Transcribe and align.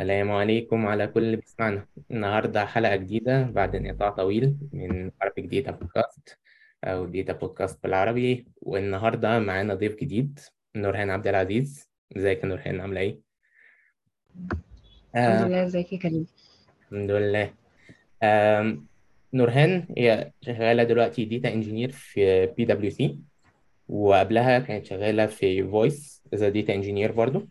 السلام 0.00 0.30
عليكم 0.30 0.86
على 0.86 1.06
كل 1.06 1.22
اللي 1.22 1.36
بيسمعنا. 1.36 1.86
النهاردة 2.10 2.66
حلقة 2.66 2.96
جديدة 2.96 3.42
بعد 3.42 3.74
انقطاع 3.74 4.10
طويل 4.10 4.56
من 4.72 5.10
عربي 5.22 5.42
data 5.42 5.70
podcast 5.70 6.38
أو 6.84 7.06
data 7.06 7.32
podcast 7.32 7.82
بالعربي. 7.82 8.46
والنهاردة 8.62 9.38
معانا 9.38 9.74
ضيف 9.74 9.94
جديد 9.94 10.40
نورهان 10.76 11.10
عبد 11.10 11.26
العزيز. 11.26 11.90
إزيك 12.16 12.42
يا 12.42 12.48
نورهان؟ 12.48 12.80
عاملة 12.80 13.00
إيه؟ 13.00 13.18
الحمد 15.14 15.42
آه 15.42 15.48
لله. 15.48 15.64
إزيك 15.64 15.92
يا 15.92 15.98
كريم؟ 15.98 16.26
الحمد 16.82 17.10
لله. 17.10 17.54
نورهان 19.32 19.86
هي 19.98 20.32
شغالة 20.42 20.82
دلوقتي 20.82 21.24
data 21.24 21.52
engineer 21.52 21.90
في 21.90 22.46
PwC 22.46 23.18
وقبلها 23.88 24.58
كانت 24.58 24.86
شغالة 24.86 25.26
في 25.26 25.64
VOIS 25.64 26.22
as 26.34 26.44
data 26.44 26.74
engineer 26.74 27.12
برضو. 27.12 27.48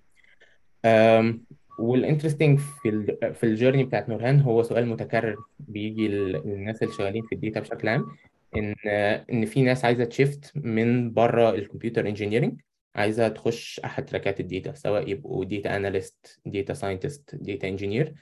وال 1.79 1.91
interesting 1.91 2.59
في 2.59 2.89
ال 2.89 3.33
في 3.33 3.43
ال 3.43 3.48
journey 3.48 3.83
بتاعت 3.83 4.09
نورهان 4.09 4.39
هو 4.41 4.63
سؤال 4.63 4.87
متكرر 4.87 5.35
بيجي 5.59 6.07
للناس 6.07 6.83
اللي 6.83 6.93
شغالين 6.93 7.23
في 7.23 7.35
ال 7.35 7.40
data 7.40 7.59
بشكل 7.59 7.87
عام 7.87 8.05
إن 8.57 8.75
إن 9.31 9.45
في 9.45 9.61
ناس 9.61 9.85
عايزة 9.85 10.03
ت 10.05 10.13
shift 10.13 10.51
من 10.55 11.13
بره 11.13 11.49
ال 11.49 11.56
computer 11.56 12.07
engineering 12.07 12.61
عايزة 12.95 13.27
تخش 13.27 13.79
أحد 13.85 14.05
track 14.05 14.34
ات 14.34 14.39
ال 14.39 14.46
data 14.46 14.73
سواء 14.73 15.09
يبقوا 15.09 15.45
data 15.45 15.75
analyst 15.75 16.39
data 16.45 16.73
scientist 16.73 17.35
data 17.35 17.67
engineer 17.67 18.13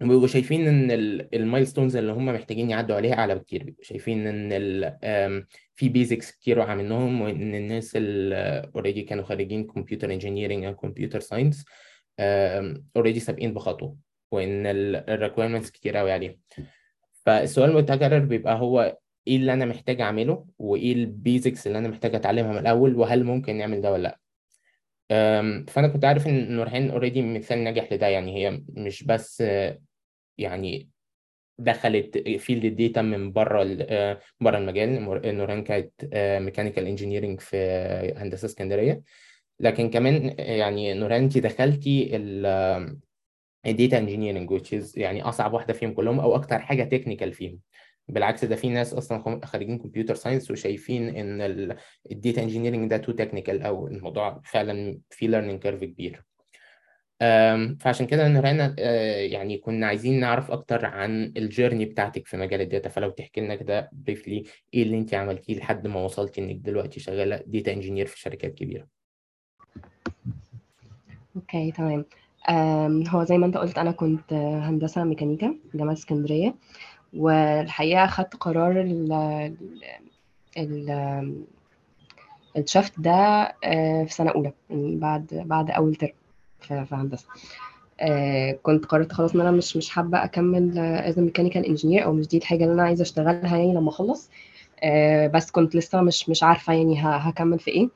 بيبقوا 0.00 0.26
شايفين 0.26 0.68
إن 0.68 0.90
ال 1.34 1.40
milestones 1.40 1.96
اللي 1.96 2.12
هم 2.12 2.26
محتاجين 2.26 2.70
يعدوا 2.70 2.96
عليها 2.96 3.14
أعلى 3.14 3.34
بكتير 3.34 3.64
بيبقوا 3.64 3.84
شايفين 3.84 4.26
إن 4.26 4.52
في 5.82 5.88
basics 5.88 6.30
كتير 6.30 6.58
واقعه 6.58 6.74
منهم 6.74 7.20
وإن 7.20 7.54
الناس 7.54 7.96
اللي 7.96 8.70
already 8.74 9.02
كانوا 9.02 9.24
خارجين 9.24 9.64
computer 9.66 10.12
engineering 10.12 10.64
أو 10.64 10.74
computer 10.76 11.20
science 11.20 11.64
already 12.96 13.20
سابقين 13.20 13.54
بخطوة 13.54 13.96
وإن 14.32 14.62
ال 14.66 14.74
requirements 14.74 15.70
كتير 15.70 15.96
قوي 15.96 16.12
عليهم. 16.12 16.38
فالسؤال 17.12 17.70
المتكرر 17.70 18.18
بيبقى 18.18 18.54
هو 18.58 18.98
إيه 19.26 19.36
اللي 19.36 19.52
أنا 19.52 19.64
محتاج 19.64 20.00
أعمله 20.00 20.46
وإيه 20.58 20.92
ال 20.92 21.03
basics 21.03 21.66
اللي 21.66 21.78
أنا 21.78 21.88
محتاج 21.88 22.14
اتعلمها 22.14 22.52
من 22.52 22.58
الأول 22.58 22.96
وهل 22.96 23.24
ممكن 23.24 23.56
نعمل 23.56 23.80
ده 23.80 23.92
ولا 23.92 24.02
لأ. 24.02 24.18
فأنا 25.68 25.88
كنت 25.88 26.04
عارف 26.04 26.26
إن 26.26 26.56
نورهان 26.56 26.90
already 26.90 27.22
مثال 27.22 27.58
ناجح 27.64 27.92
لده 27.92 28.06
يعني 28.06 28.36
هي 28.36 28.62
مش 28.68 29.04
بس 29.04 29.44
يعني 30.38 30.88
دخلت 31.58 32.18
field 32.28 32.64
ال 32.64 32.72
data 32.72 33.02
من 33.02 33.32
بره 33.32 33.64
بره 34.40 34.58
المجال. 34.58 35.02
نورهان 35.36 35.64
كانت 35.64 35.92
mechanical 36.40 36.86
engineering 36.86 37.40
في 37.40 37.56
هندسة 38.16 38.46
اسكندرية. 38.46 39.02
لكن 39.60 39.90
كمان 39.90 40.34
يعني 40.38 40.94
نورهان 40.94 41.22
انت 41.22 41.38
دخلتي 41.38 42.16
ال 43.66 43.72
data 43.72 43.98
engineering 43.98 44.62
يعني 44.96 45.22
أصعب 45.22 45.52
واحدة 45.54 45.72
فيهم 45.74 45.92
كلهم 45.92 46.20
أو 46.20 46.34
أكتر 46.34 46.58
حاجة 46.58 46.84
technical 46.84 47.32
فيهم. 47.32 47.58
بالعكس 48.08 48.44
ده 48.44 48.56
في 48.56 48.68
ناس 48.68 48.94
أصلا 48.94 49.40
خارجين 49.44 49.78
computer 49.78 50.14
science 50.14 50.50
وشايفين 50.50 51.16
إن 51.16 51.40
ال 52.12 52.18
data 52.18 52.42
engineering 52.42 52.90
ده 52.90 52.96
too 52.96 53.12
technical 53.12 53.62
أو 53.62 53.86
الموضوع 53.86 54.40
فعلا 54.44 54.98
في 55.10 55.26
learning 55.26 55.62
curve 55.62 55.84
كبير. 55.84 56.24
فعشان 57.80 58.06
كده 58.06 58.28
نورهان 58.28 58.74
يعني 59.20 59.58
كنا 59.58 59.86
عايزين 59.86 60.20
نعرف 60.20 60.50
أكتر 60.50 60.86
عن 60.86 61.32
ال 61.36 61.42
journey 61.42 61.84
بتاعتك 61.84 62.26
في 62.26 62.36
مجال 62.36 62.60
ال 62.60 62.65
data. 62.65 62.88
فلو 62.88 63.10
تحكي 63.10 63.40
لنا 63.40 63.54
كده 63.54 63.90
briefly 63.92 64.44
إيه 64.74 64.82
اللي 64.82 64.98
انت 64.98 65.14
عملتيه 65.14 65.58
لحد 65.58 65.86
ما 65.86 66.00
وصلتي 66.04 66.40
إنك 66.40 66.56
دلوقتي 66.56 67.00
شغالة 67.00 67.42
data 67.46 67.72
engineer 67.72 68.06
في 68.06 68.20
شركات 68.20 68.54
كبيرة. 68.54 68.86
okay 71.36 71.72
تمام. 71.72 72.04
هو 73.08 73.24
زي 73.24 73.38
ما 73.38 73.46
أنت 73.46 73.56
قلت 73.56 73.78
أنا 73.78 73.90
كنت 73.90 74.32
هندسة 74.32 75.04
ميكانيكا 75.04 75.54
جامعة 75.74 75.92
اسكندرية. 75.92 76.54
والحقيقة 77.14 78.06
خدت 78.06 78.36
قرار 78.36 78.80
ال 78.80 79.12
ال 80.58 81.44
ال 82.56 82.63
shift 82.63 83.00
ده 83.00 83.52
في 84.04 84.08
سنة 84.08 84.30
أولى 84.30 84.52
يعني 84.70 84.96
بعد 84.96 85.26
بعد 85.46 85.70
أول 85.70 85.94
ترم 85.94 86.10
في 86.62 86.86
هندسه 86.94 87.26
آه 88.00 88.58
كنت 88.62 88.86
قررت 88.86 89.12
خلاص 89.12 89.34
إن 89.34 89.40
أنا 89.40 89.50
مش 89.50 89.76
مش 89.76 89.90
حابة 89.90 90.24
أكمل 90.24 90.78
as 90.78 91.18
mechanical 91.18 91.66
engineer 91.66 92.04
أو 92.04 92.12
مش 92.12 92.28
دي 92.28 92.36
الحاجة 92.38 92.64
اللي 92.64 92.74
أنا 92.74 92.82
عايزة 92.82 93.02
أشتغلها 93.02 93.56
يعني 93.56 93.74
لما 93.74 93.88
أخلص. 93.88 94.30
آه 94.82 95.26
بس 95.26 95.50
كنت 95.50 95.76
لسه 95.76 96.00
مش 96.02 96.28
مش 96.28 96.42
عارفة 96.42 96.72
يعني 96.72 97.00
هكمل 97.00 97.58
في 97.58 97.70
إيه. 97.70 97.88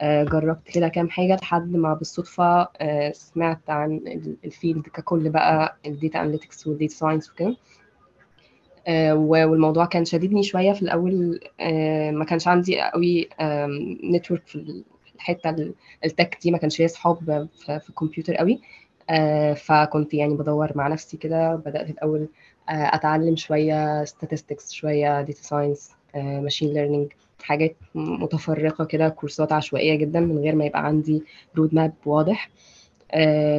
آه 0.00 0.24
جربت 0.24 0.68
كده 0.74 0.88
كام 0.88 1.08
حاجة 1.10 1.34
لحد 1.36 1.72
ما 1.76 1.94
بالصدفة 1.94 2.68
آه 2.80 3.12
سمعت 3.12 3.70
عن 3.70 4.00
ال 4.44 4.50
field 4.50 4.82
ككل 4.88 5.30
بقى 5.30 5.76
ال 5.86 5.93
data 5.93 6.20
analytics 6.20 6.66
وال 6.66 6.75
data 6.75 6.94
science 6.94 7.30
وكده. 7.30 7.56
آه 8.86 9.14
والموضوع 9.14 9.84
كان 9.84 10.04
شديدني 10.04 10.42
شوية 10.42 10.72
في 10.72 10.82
الأول. 10.82 11.40
آه 11.60 12.10
ما 12.10 12.24
كانش 12.24 12.48
عندي 12.48 12.80
قوي 12.80 13.28
network 14.04 14.42
في 14.46 14.84
الحته 15.30 15.72
ال 16.04 16.11
tech 16.11 16.38
دي 16.42 16.50
ما 16.50 16.58
كانش 16.58 16.78
ليا 16.78 16.86
اصحاب 16.86 17.48
في 17.66 17.88
الكمبيوتر 17.88 18.34
قوي. 18.34 18.60
آه 19.10 19.52
فكنت 19.54 20.14
يعني 20.14 20.34
بدور 20.34 20.72
مع 20.74 20.88
نفسي 20.88 21.16
كده 21.16 21.54
بدأت 21.54 21.90
الأول 21.90 22.28
آه 22.68 22.72
أتعلم 22.72 23.36
شوية 23.36 24.04
statistics 24.04 24.70
شوية 24.72 25.24
data 25.26 25.52
آه 26.14 26.46
machine 26.48 26.74
learning 26.74 27.14
حاجات 27.42 27.76
متفرقة 27.94 28.84
كده 28.84 29.08
كورسات 29.08 29.52
عشوائية 29.52 29.94
جدا 29.94 30.20
من 30.20 30.38
غير 30.38 30.54
ما 30.54 30.64
يبقى 30.64 30.84
عندي 30.86 31.22
road 31.56 31.74
map 31.74 31.92
واضح. 32.06 32.50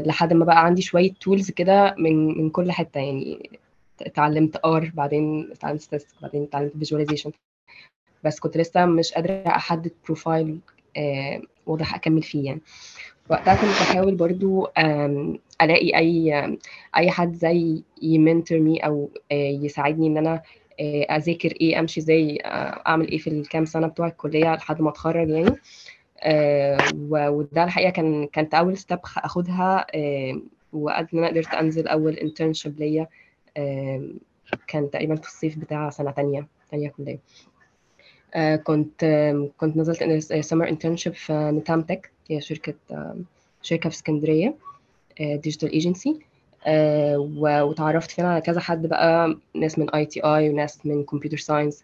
لحد 0.05 0.33
ما 0.33 0.45
بقى 0.45 0.65
عندي 0.65 0.81
شوية 0.81 1.13
tools 1.13 1.51
كده 1.51 1.95
من 1.97 2.37
من 2.43 2.49
كل 2.49 2.71
حتة 2.71 2.99
يعني. 2.99 3.49
اتعلمت 4.01 4.65
R 4.65 4.91
بعدين 4.95 5.49
اتعلمت 5.51 5.81
statistics 5.81 6.21
بعدين 6.21 6.43
اتعلمت 6.43 6.73
visualization. 6.73 7.31
بس 8.23 8.39
كنت 8.39 8.57
لسه 8.57 8.85
مش 8.85 9.13
قادرة 9.13 9.33
أحدد 9.47 9.91
profile 10.05 10.59
آه 11.67 11.71
واضح 11.71 11.95
أكمل 11.95 12.23
فيه 12.23 12.45
يعني. 12.45 12.61
وقتها 13.29 13.55
كنت 13.55 13.69
بحاول 13.69 14.15
برضو 14.15 14.67
ألاقي 15.61 15.97
أي 15.97 16.57
أي 16.97 17.11
حد 17.11 17.33
زي 17.33 17.83
ي 18.01 18.10
mentor 18.10 18.59
me 18.59 18.79
أو 18.79 19.09
آه 19.31 19.35
يساعدني 19.49 20.07
إن 20.07 20.17
أنا 20.17 20.41
آه 20.79 21.01
أذاكر 21.03 21.51
إيه 21.61 21.79
أمشي 21.79 21.99
إزاي 21.99 22.37
أعمل 22.45 23.07
إيه 23.07 23.17
في 23.17 23.29
الكام 23.29 23.65
سنة 23.65 23.87
بتوع 23.87 24.07
الكلية 24.07 24.55
لحد 24.55 24.81
ما 24.81 24.89
أتخرج 24.89 25.29
يعني. 25.29 25.55
وده 27.09 27.63
الحقيقة 27.63 27.89
كان 27.89 28.27
كانت 28.27 28.53
أول 28.53 28.77
step 28.77 28.99
أخدها 29.17 29.85
وقد 30.73 31.07
إن 31.13 31.19
أنا 31.19 31.27
قدرت 31.27 31.53
أنزل 31.53 31.87
أول 31.87 32.13
internship 32.13 32.79
ليا 32.79 33.07
كان 34.67 34.89
تقريبا 34.91 35.15
في 35.15 35.27
الصيف 35.27 35.57
بتاع 35.57 35.89
سنة 35.89 36.11
تانية 36.11 36.47
تانية 36.71 36.89
كلية. 36.89 37.19
كنت 38.63 39.01
uh, 39.01 39.59
كنت 39.59 39.77
نزلت 39.77 40.33
summer 40.45 40.69
internship 40.69 41.13
في 41.13 41.33
نتام 41.33 41.81
تك 41.81 42.11
هي 42.29 42.41
شركة 42.41 42.73
شركة 43.61 43.89
في 43.89 43.95
اسكندرية 43.95 44.55
digital 45.19 45.71
agency 45.71 46.19
وتعرفت 47.37 48.11
فيها 48.11 48.27
على 48.27 48.41
كذا 48.41 48.59
حد 48.59 48.87
بقى 48.87 49.37
ناس 49.53 49.79
من 49.79 49.89
ITI 49.89 50.49
وناس 50.49 50.85
من 50.85 51.03
computer 51.03 51.37
science 51.37 51.83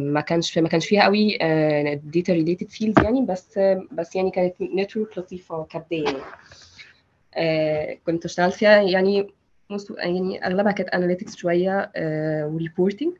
ما 0.00 0.20
كانش 0.20 0.58
ما 0.58 0.68
كانش 0.68 0.86
فيها 0.86 1.02
قوي 1.04 1.38
data 2.04 2.32
related 2.32 2.68
field 2.68 3.02
يعني 3.02 3.22
بس 3.26 3.58
بس 3.92 4.16
يعني 4.16 4.30
كانت 4.30 4.54
network 4.60 5.18
لطيفة 5.18 5.64
كبداية 5.64 6.04
يعني. 6.04 7.98
كنت 8.06 8.24
اشتغلت 8.24 8.54
فيها 8.54 8.82
يعني 8.82 9.28
يعني 9.98 10.46
أغلبها 10.46 10.72
كانت 10.72 10.88
analytics 10.88 11.36
شوية 11.36 11.92
و 12.46 12.53
reporting 12.53 13.12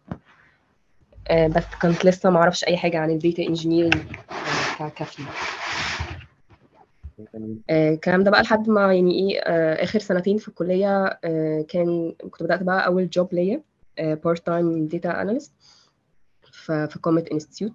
بس 1.31 1.65
كنت 1.83 2.05
لسه 2.05 2.31
ما 2.31 2.38
أعرفش 2.38 2.65
اي 2.65 2.77
حاجة 2.77 2.99
عن 2.99 3.10
ال 3.11 3.17
data 3.17 3.43
engineering 3.43 3.95
ك 4.97 5.02
field 5.02 5.28
الكلام 7.70 8.25
ده 8.25 8.31
بقى 8.31 8.43
لحد 8.43 8.69
ما 8.69 8.94
يعني 8.94 9.14
إيه 9.14 9.41
آخر 9.82 9.99
سنتين 9.99 10.38
في 10.38 10.49
الكلية 10.49 11.19
كان 11.69 12.14
كنت 12.31 12.43
بدأت 12.43 12.62
بقى 12.62 12.87
أول 12.87 13.11
job 13.11 13.35
ليا 13.35 13.62
part 13.99 14.47
time 14.47 14.87
data 14.87 15.23
analyst 15.23 15.53
في 16.52 16.99
كوميت 17.00 17.29
institute 17.29 17.73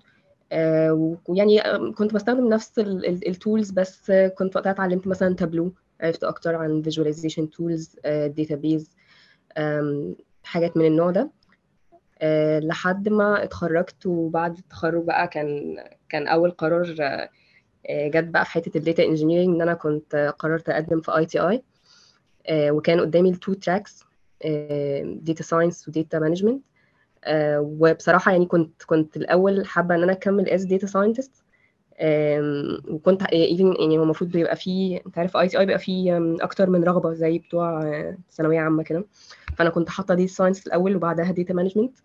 ويعني 1.28 1.62
كنت 1.98 2.14
بستخدم 2.14 2.48
نفس 2.50 2.80
ال 2.80 2.95
tools 2.95 3.72
بس 3.72 4.12
كنت 4.38 4.56
وقتها 4.56 4.72
اتعلمت 4.72 5.08
مثلا 5.08 5.36
تابلو 5.36 5.74
عرفت 6.02 6.24
أكتر 6.24 6.56
عن 6.56 6.82
visualization 6.82 7.50
tools 7.50 7.96
database 8.06 8.96
حاجات 10.44 10.78
من 10.78 10.86
النوع 10.86 11.12
ده. 11.12 11.30
لحد 12.60 13.10
ما 13.10 13.44
اتخرجت 13.44 14.06
وبعد 14.06 14.58
التخرج 14.58 15.04
بقى 15.04 15.28
كان 15.28 15.78
كان 16.10 16.28
أول 16.28 16.52
قرار 16.52 16.96
أه 17.02 17.30
جت 18.08 18.24
بقى 18.24 18.46
في 18.46 18.52
حتة 18.52 18.78
ال 18.78 18.83
data 18.83 19.04
engineering 19.04 19.56
إن 19.56 19.62
أنا 19.62 19.74
كنت 19.74 20.34
قررت 20.40 20.70
أقدم 20.70 21.02
في 21.02 21.18
ITI 21.18 21.64
وكان 22.52 23.00
قدامي 23.00 23.30
ال 23.30 23.36
two 23.36 23.54
tracks 23.54 24.04
data 25.22 25.44
science 25.44 25.88
و 25.88 25.94
data 25.94 26.20
management 26.20 26.64
وبصراحة 27.60 28.32
يعني 28.32 28.46
كنت 28.46 28.84
كنت 28.84 29.18
الأول 29.18 29.66
حابة 29.66 29.96
إن 29.96 30.04
أنا 30.04 30.12
أكمل 30.12 30.50
as 30.50 30.64
data 30.66 30.88
scientist 30.88 31.44
وكنت 32.90 33.24
even 33.24 33.74
يعني 33.80 33.98
هو 34.00 34.04
المفروض 34.04 34.32
بيبقى 34.32 34.56
فيه 34.56 35.02
أنت 35.06 35.18
عارف 35.18 35.38
ITI 35.38 35.66
بيبقى 35.66 35.80
فيه 35.80 36.20
أكتر 36.42 36.70
من 36.70 36.84
رغبة 36.84 37.14
زي 37.14 37.38
بتوع 37.40 37.84
آه، 37.84 38.18
ثانوية 38.32 38.60
عامة 38.60 38.84
كده. 38.84 39.06
فأنا 39.56 39.70
كنت 39.70 39.90
حاطة 39.90 40.14
data 40.14 40.28
science 40.28 40.68
الأول 40.68 40.96
وبعدها 40.96 41.32
data 41.32 41.54
management 41.54 41.98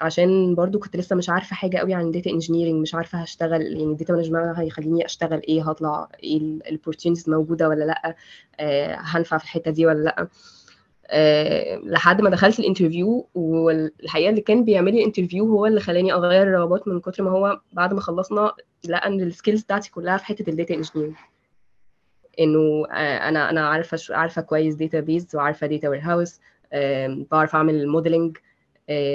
عشان 0.00 0.54
برضو 0.54 0.78
كنت 0.78 0.96
لسه 0.96 1.16
مش 1.16 1.28
عارفة 1.30 1.56
حاجة 1.56 1.78
قوي 1.78 1.94
عن 1.94 2.10
data 2.10 2.30
engineering 2.30 2.82
مش 2.82 2.94
عارفة 2.94 3.18
هشتغل 3.18 3.62
يعني 3.62 3.84
ال 3.92 3.96
data 3.96 4.12
management 4.12 4.58
هيخليني 4.58 5.04
أشتغل 5.06 5.42
إيه؟ 5.48 5.70
هطلع 5.70 6.08
إيه 6.22 6.36
ال 6.38 6.45
opportunities 6.45 7.30
موجودة 7.30 7.68
ولا 7.68 7.84
لأ؟ 7.84 8.16
آه، 8.60 8.96
هنفع 9.00 9.38
في 9.38 9.44
الحتة 9.44 9.70
دي 9.70 9.86
ولا 9.86 10.02
لأ؟ 10.04 10.28
أه 11.08 11.76
لحد 11.76 12.20
ما 12.20 12.30
دخلت 12.30 12.58
ال 12.58 12.65
interview 12.65 13.28
والحقيقة 13.34 14.30
اللي 14.30 14.40
كان 14.40 14.64
بيعمل 14.64 14.92
لي 14.92 14.98
ال 15.00 15.05
interview 15.05 15.46
هو 15.46 15.66
اللي 15.66 15.80
خلاني 15.80 16.12
أغير 16.12 16.42
الرغبات 16.42 16.88
من 16.88 17.00
كتر 17.00 17.22
ما 17.22 17.30
هو 17.30 17.60
بعد 17.72 17.94
ما 17.94 18.00
خلصنا 18.00 18.52
لقى 18.88 19.06
إن 19.08 19.20
ال 19.20 19.26
skills 19.26 19.62
بتاعتي 19.62 19.90
كلها 19.90 20.16
في 20.16 20.24
حتة 20.24 20.50
ال 20.50 20.55
data 20.55 20.74
engineering 20.74 21.14
إنه 22.40 22.86
آه، 22.90 23.28
أنا 23.28 23.50
أنا 23.50 23.68
عارفة 23.68 23.98
عارفة 24.10 24.42
كويس 24.42 24.74
database 24.74 25.36
وعارفة 25.36 25.66
data 25.66 25.88
warehouse 25.88 26.40
بعرف 27.30 27.54
أعمل 27.54 27.88
modeling 27.88 28.36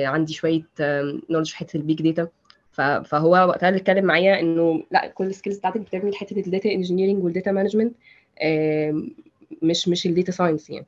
عندي 0.05 0.33
شوية 0.33 0.67
knowledge 1.29 1.49
في 1.49 1.57
حتة 1.57 1.77
ال 1.77 1.83
big 1.83 2.01
data 2.11 2.27
فهو 3.03 3.31
وقتها 3.31 3.69
اللي 3.69 3.79
اتكلم 3.79 4.05
معايا 4.05 4.39
إنه 4.39 4.83
لا 4.91 5.07
كل 5.07 5.25
ال 5.25 5.30
skills 5.30 5.57
بتاعتك 5.57 5.81
بتعمل 5.81 6.15
حتة 6.15 6.39
ال 6.39 6.46
data 6.46 6.71
engineering 6.71 7.23
وال 7.23 7.33
data 7.33 7.51
management 7.51 7.95
مش 9.61 9.88
مش 9.88 10.05
ال 10.05 10.11
data 10.11 10.31
science 10.31 10.69
يعني. 10.69 10.85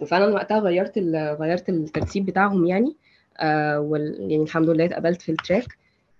وفعلا 0.00 0.34
وقتها 0.34 0.58
غيرت 0.58 0.98
غيرت 1.40 1.68
الترتيب 1.68 2.26
بتاعهم 2.26 2.66
يعني. 2.66 2.96
آه 3.38 3.80
وال 3.80 4.30
يعني 4.30 4.42
الحمد 4.42 4.68
لله 4.70 4.84
اتقبلت 4.84 5.22
في 5.22 5.32
ال 5.32 5.39
track. 5.39 5.78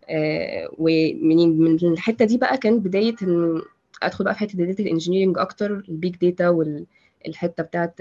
آه 0.09 0.69
ومن 0.79 1.59
من 1.59 1.93
الحتة 1.93 2.25
دي 2.25 2.39
بقى 2.39 2.59
كان 2.59 2.81
بداية 2.81 3.15
إن 3.23 3.63
أدخل 4.03 4.25
بقى 4.25 4.35
في 4.35 4.41
حتة 4.41 4.53
ال 4.53 4.60
data 4.60 4.91
engineering 4.91 5.39
أكتر 5.39 5.85
ال 5.89 5.96
big 5.96 6.17
data 6.17 6.49
والحته 6.49 7.63
بتاعه 7.63 7.95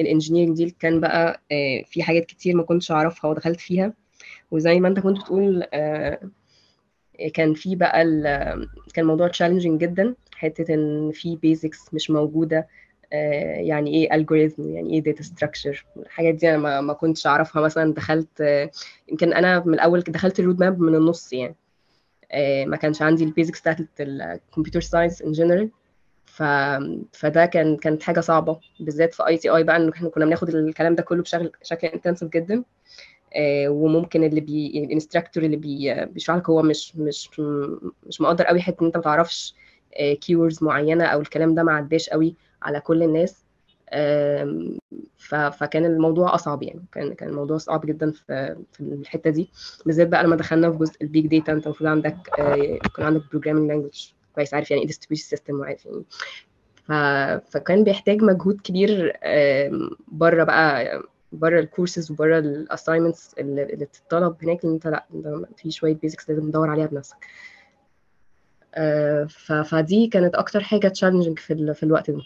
ال 0.00 0.05
engineering 0.05 0.56
دي. 0.56 0.76
كان 0.80 1.00
بقى 1.00 1.40
آه 1.52 1.82
في 1.86 2.02
حاجات 2.02 2.24
كتير 2.26 2.56
ما 2.56 2.62
كنتش 2.62 2.92
أعرفها 2.92 3.30
ودخلت 3.30 3.60
فيها. 3.60 3.92
وزي 4.50 4.80
ما 4.80 4.88
أنت 4.88 5.00
كنت 5.00 5.18
بتقول 5.20 5.64
آه 5.74 6.20
كان 7.34 7.54
في 7.54 7.76
بقى 7.76 8.04
كان 8.94 9.02
الموضوع 9.04 9.28
challenging 9.28 9.80
جدا. 9.80 10.14
حتة 10.34 10.74
إن 10.74 11.10
في 11.14 11.36
basics 11.36 11.94
مش 11.94 12.10
موجودة. 12.10 12.66
يعني 13.12 13.94
إيه 13.94 14.14
algorithm 14.14 14.70
يعني 14.74 14.94
إيه 14.94 15.00
data 15.00 15.22
structure 15.22 15.86
الحاجات 15.96 16.34
دي 16.34 16.50
أنا 16.50 16.58
ما, 16.58 16.80
ما 16.80 16.92
كنتش 16.92 17.26
أعرفها 17.26 17.62
مثلا 17.62 17.94
دخلت 17.94 18.40
آه، 18.40 18.70
يمكن 19.08 19.32
أنا 19.32 19.62
من 19.66 19.74
الأول 19.74 20.00
دخلت 20.00 20.40
ال 20.40 20.60
roadmap 20.60 20.80
من 20.80 20.94
النص 20.94 21.32
يعني. 21.32 21.56
آه، 22.32 22.64
ما 22.64 22.76
كانش 22.76 23.02
عندي 23.02 23.24
ال 23.24 23.29
basics 23.29 23.60
بتاعت 23.60 23.78
ال 24.00 24.09
computer 24.09 24.80
science 24.80 25.22
in 25.22 25.32
general 25.32 25.70
ف... 26.26 26.42
فده 27.12 27.46
كان 27.46 27.76
كانت 27.76 28.02
حاجة 28.02 28.20
صعبة 28.20 28.60
بالذات 28.80 29.14
في 29.14 29.26
ITI 29.26 29.64
بقى 29.64 29.76
إنه 29.76 29.92
إحنا 29.92 30.08
كنا 30.08 30.24
بناخد 30.24 30.48
الكلام 30.48 30.94
ده 30.94 31.02
كله 31.02 31.22
بشكل 31.22 31.50
شكل 31.62 31.86
intensive 31.86 32.28
جدا. 32.28 32.64
آه، 33.36 33.68
وممكن 33.68 34.24
اللي 34.24 34.40
بي 34.40 34.84
ال 34.84 34.89
instructor 34.89 35.42
اللي 35.44 35.56
بي 35.56 36.04
بيشرح 36.04 36.36
لك 36.36 36.50
هو 36.50 36.62
مش 36.62 36.96
مش 36.96 37.40
مش 38.06 38.20
مقدر 38.20 38.44
قوي 38.44 38.60
حتة 38.60 38.80
إن 38.80 38.86
أنت 38.86 38.96
ما 38.96 39.02
تعرفش 39.02 39.54
keywords 40.20 40.64
معينة 40.64 41.04
أو 41.04 41.20
الكلام 41.20 41.54
ده 41.54 41.62
ما 41.62 41.72
عداش 41.72 42.08
قوي 42.10 42.34
على 42.62 42.80
كل 42.80 43.02
الناس. 43.02 43.44
فكان 45.50 45.84
الموضوع 45.84 46.34
أصعب 46.34 46.62
يعني. 46.62 46.84
كان 46.92 47.14
كان 47.14 47.28
الموضوع 47.28 47.58
صعب 47.58 47.86
جدا 47.86 48.10
في 48.72 48.80
الحتة 48.80 49.30
دي. 49.30 49.50
بالذات 49.86 50.08
بقى 50.08 50.24
لما 50.24 50.36
دخلنا 50.36 50.70
في 50.70 50.78
جزء 50.78 51.02
ال 51.02 51.08
big 51.08 51.26
data 51.26 51.52
أنت 51.52 51.66
المفروض 51.66 51.90
عندك 51.90 52.16
آه، 52.38 52.54
يكون 52.54 53.04
عندك 53.04 53.22
programming 53.30 53.68
language 53.68 54.12
كويس 54.34 54.54
عارف 54.54 54.70
يعني 54.70 54.80
إيه 54.82 54.86
distribution 54.86 55.22
system 55.22 55.60
وعارف 55.60 55.86
يعني 55.86 56.04
ف... 56.84 56.92
فكان 57.52 57.84
بيحتاج 57.84 58.22
مجهود 58.22 58.60
كبير 58.60 59.16
بره 60.08 60.44
بقى 60.44 61.02
بره 61.32 61.60
الكورسز 61.60 62.10
وبره 62.10 62.38
ال 62.38 62.46
assignments 62.46 63.34
اللي, 63.38 63.64
بتطلب 63.64 64.36
هناك 64.42 64.64
ان 64.64 64.72
أنت 64.72 64.86
لأ 64.86 65.04
في 65.56 65.70
شوية 65.70 65.94
basics 65.94 66.30
لازم 66.30 66.50
تدور 66.50 66.70
عليها 66.70 66.86
بنفسك. 66.86 67.16
آه،. 68.74 69.24
فدي 69.64 70.06
كانت 70.06 70.34
أكتر 70.34 70.60
حاجة 70.60 70.88
challenging 70.88 71.38
في 71.38 71.52
ال... 71.52 71.74
في 71.74 71.82
الوقت 71.82 72.10
ده. 72.10 72.22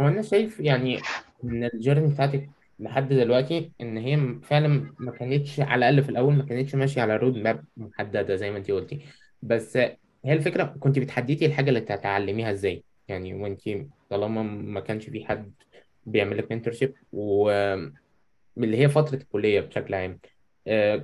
هو 0.00 0.08
أنا 0.08 0.22
شايف 0.22 0.60
يعني 0.60 1.00
إن 1.44 1.64
ال 1.64 1.69
journey 1.69 2.06
بتاعتك 2.06 2.50
لحد 2.80 3.08
دلوقتي 3.08 3.72
إن 3.80 3.96
هي 3.96 4.40
فعلا 4.42 4.94
ما 4.98 5.12
كانتش 5.12 5.60
على 5.60 5.88
الأقل 5.88 6.04
في 6.04 6.08
الأول 6.08 6.34
ما 6.34 6.44
كانتش 6.44 6.74
ماشية 6.74 7.02
على 7.02 7.16
roadmap 7.16 7.64
محددة 7.76 8.36
زي 8.36 8.50
ما 8.50 8.58
أنت 8.58 8.70
قلتي. 8.70 9.00
بس 9.42 9.76
هي 9.76 10.32
الفكرة 10.32 10.64
كنت 10.64 10.98
بتحددي 10.98 11.46
الحاجة 11.46 11.68
اللي 11.68 11.80
تتعلميها 11.80 12.50
إزاي. 12.50 12.84
يعني 13.08 13.34
وأنت 13.34 13.60
طالما 14.10 14.42
ما 14.42 14.80
كانش 14.80 15.10
في 15.10 15.24
حد 15.26 15.52
بيعمل 16.06 16.38
لك 16.38 16.52
mentorship 16.52 16.94
ومن 17.12 17.94
اللي 18.56 18.76
هي 18.78 18.88
فترة 18.88 19.16
الكلية 19.16 19.60
بشكل 19.60 19.94
عام. 19.94 20.20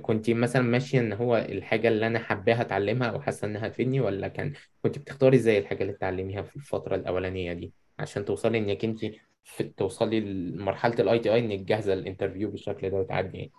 كنت 0.01 0.29
مثلا 0.29 0.61
ماشية 0.61 0.99
إن 0.99 1.13
هو 1.13 1.37
الحاجة 1.37 1.87
اللي 1.87 2.07
أنا 2.07 2.19
حباها 2.19 2.61
أتعلمها 2.61 3.07
أو 3.09 3.21
حاسة 3.21 3.47
إنها 3.47 3.67
تفيدني 3.67 3.99
ولا 4.01 4.27
كان 4.27 4.53
كنت 4.83 4.99
بتختاري 4.99 5.37
إزاي 5.37 5.57
الحاجة 5.57 5.81
اللي 5.83 5.93
تتعلميها 5.93 6.41
في 6.41 6.55
الفترة 6.55 6.95
الأولانية 6.95 7.53
دي 7.53 7.73
عشان 7.99 8.25
توصلي 8.25 8.57
إنك 8.57 8.85
أنت 8.85 8.99
في 9.43 9.63
توصلي 9.63 10.19
لمرحلة 10.19 10.95
ال 10.99 11.19
ITI 11.19 11.39
إنك 11.39 11.59
جاهزة 11.59 11.95
لل 11.95 12.05
interview 12.05 12.51
بالشكل 12.51 12.89
ده 12.89 12.97
وتعدي 12.97 13.37
يعني؟ 13.37 13.53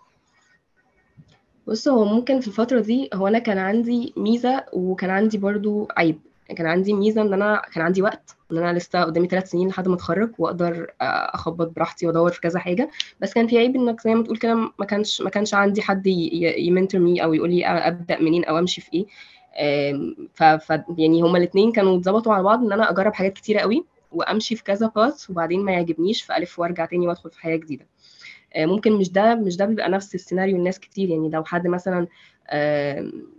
بص 1.67 1.87
هو 1.87 2.05
ممكن 2.05 2.39
في 2.39 2.47
الفترة 2.47 2.79
دي 2.81 3.09
هو 3.13 3.27
أنا 3.27 3.39
كان 3.39 3.57
عندي 3.57 4.13
ميزة 4.17 4.65
وكان 4.73 5.09
عندي 5.09 5.37
برضو 5.37 5.87
عيب. 5.97 6.19
كان 6.57 6.65
عندي 6.67 6.93
ميزة 6.93 7.21
إن 7.21 7.33
أنا 7.33 7.61
كان 7.73 7.83
عندي 7.83 8.01
وقت 8.01 8.35
إن 8.51 8.57
أنا 8.57 8.77
لسه 8.77 9.03
قدامي 9.03 9.27
ثلاث 9.27 9.49
سنين 9.49 9.67
لحد 9.67 9.87
ما 9.87 9.95
أتخرج 9.95 10.31
وأقدر 10.37 10.93
آه، 11.01 11.05
أخبط 11.35 11.67
براحتي 11.75 12.07
وأدور 12.07 12.31
في 12.31 12.41
كذا 12.41 12.59
حاجة. 12.59 12.89
بس 13.21 13.33
كان 13.33 13.47
في 13.47 13.57
عيب 13.57 13.75
إنك 13.75 14.01
زي 14.01 14.15
ما 14.15 14.23
تقول 14.23 14.37
كده 14.37 14.53
ما 14.55 14.85
كانش 14.87 15.21
ما 15.21 15.29
كانش 15.29 15.53
عندي 15.53 15.81
حد 15.81 16.07
ي 16.07 16.20
mentor 16.20 17.01
me 17.01 17.23
أو 17.23 17.33
يقول 17.33 17.49
لي 17.49 17.65
أبدأ 17.67 18.19
منين 18.21 18.45
أو 18.45 18.57
أمشي 18.59 18.81
في 18.81 19.05
آم، 19.59 20.27
ف 20.33 20.41
يعني 20.97 21.21
هما 21.21 21.37
الاثنين 21.37 21.71
كانوا 21.71 21.97
اتظبطوا 21.97 22.33
على 22.33 22.43
بعض 22.43 22.63
إن 22.63 22.71
أنا 22.71 22.89
أجرب 22.91 23.13
حاجات 23.13 23.33
كتيرة 23.33 23.59
قوي 23.59 23.85
وأمشي 24.11 24.55
في 24.55 24.63
كذا 24.63 24.87
path 24.95 25.29
وبعدين 25.29 25.65
ما 25.65 25.71
يعجبنيش 25.71 26.23
فألف 26.23 26.59
وأرجع 26.59 26.85
تاني 26.85 27.07
وأدخل 27.07 27.29
في 27.31 27.41
حاجة 27.41 27.55
جديدة. 27.55 27.87
آه، 28.55 28.65
ممكن 28.65 28.91
مش 28.91 29.11
ده 29.11 29.35
مش 29.35 29.57
ده 29.57 29.65
بيبقى 29.65 29.89
نفس 29.89 30.15
السيناريو 30.15 30.55
الناس 30.57 30.79
كتير. 30.79 31.09
يعني 31.09 31.29
لو 31.29 31.43
حد 31.43 31.67
مثلا 31.67 32.07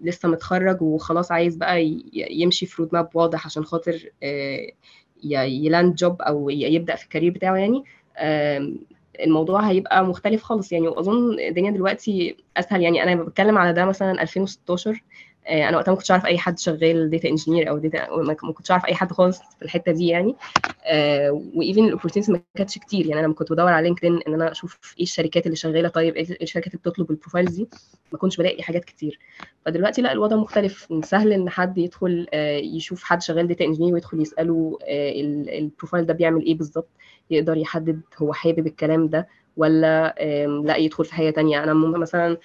لسه 0.02 0.28
متخرج 0.28 0.82
وخلاص 0.82 1.32
عايز 1.32 1.56
بقى 1.56 2.00
يمشي 2.12 2.66
في 2.66 2.82
roadmap 2.82 3.08
واضح 3.14 3.46
عشان 3.46 3.64
خاطر 3.64 4.10
آه، 4.22 4.66
ي 5.24 5.38
land 5.38 5.94
job 5.94 6.22
أو 6.22 6.50
ي- 6.50 6.54
يبدأ 6.74 6.96
في 6.96 7.04
ال 7.04 7.08
career 7.08 7.32
بتاعه 7.32 7.56
يعني. 7.56 7.84
الموضوع 9.20 9.60
هيبقى 9.70 10.04
مختلف 10.04 10.42
خالص 10.42 10.72
يعني. 10.72 10.88
وأظن 10.88 11.40
الدنيا 11.40 11.70
دلوقتي 11.70 12.36
أسهل 12.56 12.82
يعني. 12.82 13.02
أنا 13.02 13.14
بتكلم 13.22 13.58
على 13.58 13.72
ده 13.72 13.84
مثلا 13.84 14.22
2016 14.22 14.90
آه، 14.90 15.00
أنا 15.48 15.76
وقتها 15.76 15.90
ما 15.92 15.96
كنتش 15.96 16.10
عارف 16.10 16.26
أي 16.26 16.38
حد 16.38 16.58
شغال 16.58 17.10
data 17.10 17.28
engineer 17.28 17.68
أو 17.68 17.78
data 17.78 18.08
ما 18.42 18.52
كنتش 18.52 18.70
عارف 18.70 18.84
أي 18.86 18.94
حد 18.94 19.12
خالص 19.12 19.38
في 19.58 19.62
الحتة 19.64 19.92
دي 19.92 20.06
يعني. 20.06 20.36
و 21.30 21.41
even 21.41 21.84
ال 21.84 21.88
opportunities 21.88 22.30
ما 22.30 22.40
كانتش 22.54 22.78
كتير. 22.78 23.06
يعني 23.06 23.20
أنا 23.20 23.26
لما 23.26 23.34
كنت 23.34 23.52
بدور 23.52 23.68
على 23.72 23.84
LinkedIn 23.88 24.20
إن 24.28 24.34
أنا 24.34 24.50
أشوف 24.52 24.78
إيه 24.98 25.02
الشركات 25.04 25.46
اللي 25.46 25.56
شغالة 25.56 25.88
طيب 25.88 26.16
إيه 26.16 26.30
إيه 26.30 26.42
الشركات 26.42 26.66
اللي 26.74 26.78
بتطلب 26.78 27.10
ال 27.10 27.15
profiles 27.15 27.56
دي 27.56 27.68
ما 28.12 28.18
كنتش 28.18 28.36
بلاقي 28.36 28.62
حاجات 28.62 28.84
كتير. 28.84 29.18
فدلوقتي 29.66 30.02
لا 30.02 30.12
الوضع 30.12 30.36
مختلف. 30.36 30.88
سهل 31.04 31.32
إن 31.32 31.50
حد 31.50 31.78
يدخل 31.78 32.26
آه، 32.32 32.56
يشوف 32.56 33.02
حد 33.04 33.22
شغال 33.22 33.48
data 33.48 33.64
engineer 33.64 33.94
ويدخل 33.94 34.20
يسأله 34.20 34.78
آه، 34.82 35.10
ال- 35.20 35.50
ال 35.50 35.57
profile 35.57 36.06
ده 36.06 36.14
بيعمل 36.14 36.42
إيه 36.44 36.54
بالظبط. 36.54 36.88
يقدر 37.30 37.56
يحدد 37.56 38.00
هو 38.18 38.32
حابب 38.32 38.66
الكلام 38.66 39.08
ده 39.08 39.28
ولا 39.56 40.14
لأ 40.64 40.76
يدخل 40.76 41.04
في 41.04 41.14
حاجة 41.14 41.30
تانية. 41.30 41.62
أنا 41.64 41.74
مثلا 41.74 42.36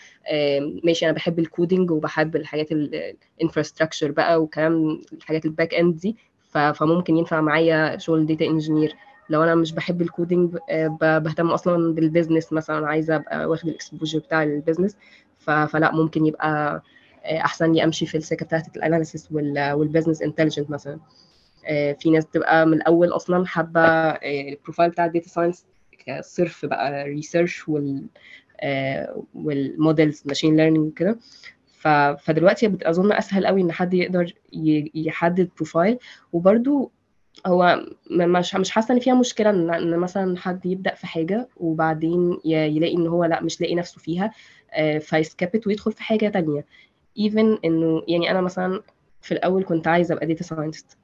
ماشي 0.84 1.06
أنا 1.06 1.14
بحب 1.14 1.40
ال 1.40 1.47
coding 1.47 1.92
وبحب 1.92 2.36
الحاجات 2.36 2.72
ال 2.72 2.81
infrastructure 2.81 4.12
بقى 4.12 4.42
وكلام 4.42 5.02
الحاجات 5.14 5.46
ال 5.46 5.51
back 5.51 5.74
end 5.74 5.96
دي 5.98 6.16
فممكن 6.74 7.18
ينفع 7.18 7.42
معايا 7.42 7.98
شغل 7.98 8.26
data 8.26 8.46
engineer 8.46 8.96
لو 9.30 9.44
أنا 9.44 9.56
مش 9.56 9.72
بحب 9.72 10.02
ال 10.02 10.10
coding 10.10 10.58
آه، 10.70 10.88
بهتم 11.20 11.52
أصلا 11.52 11.94
بال 11.94 12.06
business 12.06 12.54
مثلا 12.54 12.88
عايزة 12.88 13.16
أبقى 13.16 13.46
واخد 13.46 13.68
ال 13.68 13.74
exposure 13.74 14.20
بتاع 14.20 14.44
ال 14.44 14.50
business 14.50 14.98
فلأ 15.40 15.92
ممكن 15.92 16.26
يبقى 16.26 16.84
آه، 17.26 17.38
أحسن 17.40 17.72
لي 17.72 17.84
أمشي 17.84 18.06
في 18.06 18.18
السكه 18.18 18.46
بتاعت 18.46 18.78
ال 18.78 18.84
analysis 18.84 19.32
وال 19.32 19.50
business 19.50 20.22
intelligence 20.22 20.70
مثلا. 20.70 21.00
آه، 21.68 21.94
في 21.94 22.10
ناس 22.10 22.26
بتبقى 22.26 22.66
من 22.66 22.74
الأول 22.74 23.10
أصلا 23.10 23.46
حابة 23.46 23.82
آه، 23.82 24.50
ال 24.50 24.55
profile 24.55 24.90
بتاع 24.90 25.06
ال 25.06 25.10
data 25.10 25.30
science 25.30 25.66
كصرف 26.06 26.66
بقى 26.66 27.04
research 27.04 27.70
وال 27.70 28.06
وال 29.34 29.56
models 29.56 30.24
machine 30.26 30.58
learning 30.58 30.88
وكده. 30.88 31.20
ف- 31.74 31.88
فدلوقتي 31.88 32.68
بت- 32.68 32.84
أظن 32.84 33.12
أسهل 33.12 33.46
قوي 33.48 33.62
إن 33.62 33.72
حد 33.72 33.94
يقدر 33.94 34.34
يحدد 34.96 35.50
profile 35.58 35.98
وبرده 36.34 36.90
هو 37.46 37.86
مش 38.12 38.56
مش 38.56 38.72
حاسة 38.72 38.94
إن 38.94 39.00
فيها 39.00 39.14
مشكلة 39.14 39.50
إن 39.50 39.98
مثلا 39.98 40.38
حد 40.38 40.66
يبدأ 40.66 40.96
في 40.96 41.08
حاجة 41.08 41.48
وبعدين 41.58 42.40
يلاقي 42.46 42.94
إن 42.96 43.08
هو 43.08 43.26
لأ 43.26 43.42
مش 43.44 43.62
لاقي 43.62 43.76
نفسه 43.76 44.00
فيها 44.00 44.32
في 45.00 45.17
skip 45.17 45.51
it 45.51 45.68
ويدخل 45.68 45.92
في 45.92 46.04
حاجة 46.04 46.28
تانية. 46.30 46.66
Even 47.20 47.60
إنه 47.66 48.04
يعني 48.08 48.32
أنا 48.32 48.42
مثلا 48.42 48.82
في 49.22 49.32
الأول 49.34 49.64
كنت 49.64 49.88
عايزة 49.88 50.14
أبقى 50.14 50.26
data 50.26 50.44
scientist 50.44 50.98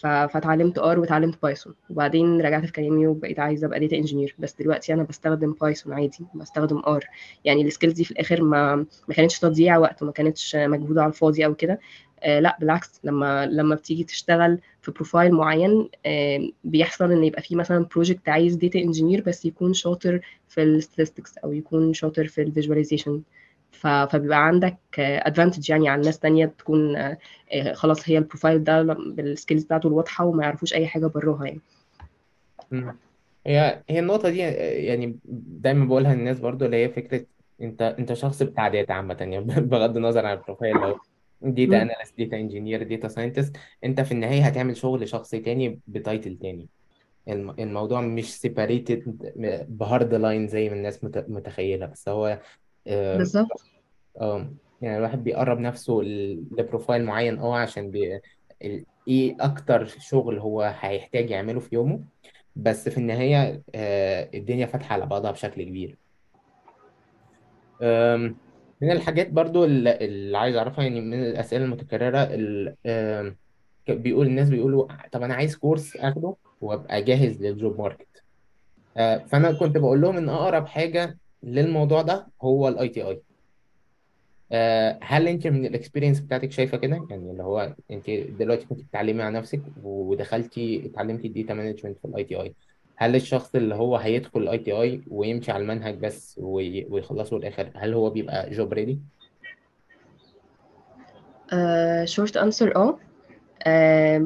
فاتعلمت 0.00 0.78
R 0.78 0.98
واتعلمت 0.98 1.42
Python 1.42 1.74
وبعدين 1.90 2.40
رجعت 2.40 2.64
في 2.64 2.72
كلامي 2.72 3.06
وبقيت 3.06 3.38
عايزة 3.38 3.66
أبقى 3.66 3.80
data 3.80 3.96
engineer 3.96 4.34
بس 4.38 4.54
دلوقتي 4.60 4.92
أنا 4.94 5.02
بستخدم 5.02 5.52
Python 5.60 5.92
عادي 5.92 6.18
بستخدم 6.34 6.78
R 6.86 7.04
يعني 7.44 7.62
ال 7.62 7.66
skills 7.66 7.92
دي 7.92 8.04
في 8.04 8.10
الآخر 8.10 8.42
ما 8.42 8.76
ما 9.08 9.14
كانتش 9.14 9.38
تضييع 9.38 9.76
وقت 9.78 10.02
وما 10.02 10.12
كانتش 10.12 10.56
مجهود 10.56 10.98
على 10.98 11.08
الفاضي 11.08 11.44
أو 11.46 11.54
كده. 11.54 11.80
آه 12.22 12.40
لا 12.40 12.56
بالعكس 12.60 13.00
لما 13.04 13.46
لما 13.46 13.74
بتيجي 13.74 14.04
تشتغل 14.04 14.58
في 14.82 14.90
profile 14.90 15.32
معين 15.32 15.88
آه 16.06 16.48
بيحصل 16.64 17.12
إن 17.12 17.24
يبقى 17.24 17.42
في 17.42 17.56
مثلا 17.56 17.86
project 17.94 18.28
عايز 18.28 18.54
data 18.56 18.78
engineer 18.78 19.22
بس 19.26 19.44
يكون 19.44 19.72
شاطر 19.74 20.20
في 20.48 20.62
ال 20.62 20.69
statistics 20.69 21.38
أو 21.38 21.52
يكون 21.52 21.94
شاطر 21.94 22.26
في 22.26 22.42
ال 22.42 22.48
visualization 22.48 23.22
فبيبقى 23.72 24.46
عندك 24.46 24.78
advantage 24.98 25.70
يعني 25.70 25.88
عن 25.88 26.00
ناس 26.00 26.18
تانية 26.18 26.46
تكون 26.46 26.96
خلاص 27.74 28.08
هي 28.08 28.18
ال 28.18 28.24
profile 28.24 28.64
ده 28.64 28.82
بال 28.82 29.02
skills 29.02 29.64
بتاعته 29.64 29.86
الواضحة 29.86 30.24
وما 30.24 30.44
يعرفوش 30.44 30.74
أي 30.74 30.86
حاجة 30.86 31.06
براها 31.06 31.46
يعني. 31.46 31.60
هي 33.46 33.82
هي 33.88 33.98
النقطة 33.98 34.28
دي 34.30 34.38
يعني 34.38 35.18
دايما 35.24 35.84
بقولها 35.84 36.14
للناس 36.14 36.40
برضو 36.40 36.64
اللي 36.64 36.76
هي 36.76 36.88
فكرة 36.88 37.26
أنت 37.62 37.82
أنت 37.82 38.12
شخص 38.12 38.42
بتاع 38.42 38.68
data 38.68 38.92
عامة 38.92 39.16
يعني 39.20 39.40
بغض 39.70 39.96
النظر 39.96 40.26
عن 40.26 40.36
ال 40.36 40.41
profile 40.41 40.76
لو 40.76 40.98
data 41.42 41.82
analyst 41.82 42.18
data 42.18 42.36
engineer 42.36 42.82
data 42.82 43.08
scientist 43.08 43.56
أنت 43.84 44.00
في 44.00 44.12
النهاية 44.12 44.42
هتعمل 44.42 44.76
شغل 44.76 45.08
شخص 45.08 45.30
تاني 45.30 45.80
ب 45.86 45.95
title 45.95 46.38
تاني. 46.38 46.68
الموضوع 47.28 48.00
مش 48.00 48.38
separated 48.40 49.02
ب 49.68 49.77
hard 49.77 50.14
line 50.14 50.48
زي 50.48 50.68
ما 50.68 50.74
الناس 50.74 51.04
متخيلة 51.04 51.86
بس 51.86 52.08
هو 52.08 52.38
بالظبط. 52.88 53.64
آه 54.20 54.50
يعني 54.82 54.96
الواحد 54.96 55.24
بيقرب 55.24 55.58
نفسه 55.58 56.00
ل 56.58 56.64
profile 56.64 57.04
معين 57.04 57.38
آه 57.38 57.56
عشان 57.58 57.90
بي... 57.90 58.20
إيه 59.08 59.36
أكتر 59.40 59.86
شغل 59.86 60.38
هو 60.38 60.74
هيحتاج 60.80 61.30
يعمله 61.30 61.60
في 61.60 61.74
يومه. 61.74 62.00
بس 62.56 62.88
في 62.88 62.98
النهاية 62.98 63.62
آه 63.74 64.30
الدنيا 64.34 64.66
فاتحة 64.66 64.92
على 64.92 65.06
بعضها 65.06 65.30
بشكل 65.30 65.62
كبير. 65.62 65.98
من 68.80 68.90
الحاجات 68.90 69.30
برضو 69.30 69.64
اللي 69.64 70.38
عايز 70.38 70.56
أعرفها 70.56 70.84
يعني 70.84 71.00
من 71.00 71.22
الأسئلة 71.22 71.64
المتكررة 71.64 72.24
بيقول 73.88 74.26
الناس 74.26 74.48
بيقولوا 74.50 74.88
طب 75.12 75.22
أنا 75.22 75.34
عايز 75.34 75.56
course 75.56 75.96
آخده 75.96 76.34
وأبقى 76.60 77.02
جاهز 77.02 77.42
لل 77.42 77.56
job 77.56 77.78
market. 77.80 78.22
آه 78.96 79.18
فأنا 79.18 79.52
كنت 79.52 79.78
بقول 79.78 80.00
لهم 80.00 80.16
إن 80.16 80.28
أقرب 80.28 80.66
حاجة 80.66 81.18
للموضوع 81.42 82.02
ده 82.02 82.26
هو 82.42 82.68
ال 82.68 82.88
ITI 82.88 83.22
هل 85.02 85.28
انت 85.28 85.46
من 85.46 85.66
ال 85.66 85.71
experience 85.71 86.20
بتاعتك 86.20 86.52
شايفة 86.52 86.76
كده؟ 86.76 87.06
يعني 87.10 87.30
اللي 87.30 87.42
هو 87.42 87.74
انت 87.90 88.10
دلوقتي 88.10 88.66
كنت 88.66 88.80
بتتعلمي 88.82 89.22
على 89.22 89.38
نفسك 89.38 89.62
ودخلتي 89.82 90.86
اتعلمتي 90.86 91.26
ال 91.28 91.33
data 91.33 91.54
management 91.54 91.98
في 91.98 92.04
ال 92.04 92.24
ITI 92.24 92.54
هل 92.96 93.16
الشخص 93.16 93.54
اللي 93.54 93.74
هو 93.74 93.96
هيدخل 93.96 94.40
ال 94.40 94.58
ITI 94.58 95.00
ويمشي 95.10 95.52
على 95.52 95.62
المنهج 95.62 95.94
بس 95.98 96.40
ويخلصه 96.42 97.36
الآخر 97.36 97.70
هل 97.76 97.94
هو 97.94 98.10
بيبقى 98.10 98.50
job 98.50 98.72
ready 98.72 98.98
short 102.04 102.36
answer 102.36 102.76
آه. 102.76 102.98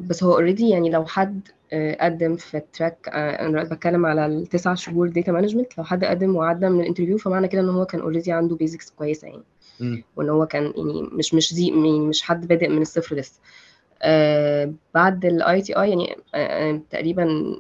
بس 0.09 0.25
هو 0.25 0.33
already 0.33 0.69
يعني 0.69 0.91
لو 0.91 1.05
حد 1.07 1.49
قدم 2.01 2.37
في 2.37 2.57
ال 2.57 2.66
track 2.66 3.09
أنا 3.09 3.65
بتكلم 3.65 4.07
على 4.07 4.27
التسع 4.27 4.75
شهور 4.75 5.09
data 5.09 5.33
management 5.33 5.79
لو 5.79 5.85
حد 5.85 6.05
قدم 6.05 6.37
وعدى 6.37 6.69
من 6.69 6.81
ال 6.81 6.85
interview 6.85 7.19
فمعنى 7.19 7.49
كده 7.49 7.61
إن 7.61 7.69
هو 7.69 7.85
كان 7.87 8.01
already 8.01 8.33
عنده 8.33 8.57
basics 8.57 8.91
كويسة 8.91 9.29
يعني. 9.29 9.43
وإن 10.17 10.29
هو 10.29 10.47
كان 10.47 10.63
يعني 10.77 11.03
مش 11.03 11.35
مش 11.35 11.55
دي 11.55 11.71
مش 11.73 12.23
حد 12.23 12.49
بادئ 12.49 12.69
من 12.69 12.83
الصفر 12.83 13.17
لسه. 13.17 13.41
آه 14.03 14.73
بعد 14.95 15.25
ال 15.25 15.63
ITI 15.63 15.91
يعني 15.91 16.17
آه 16.35 16.81
تقريبا 16.91 17.57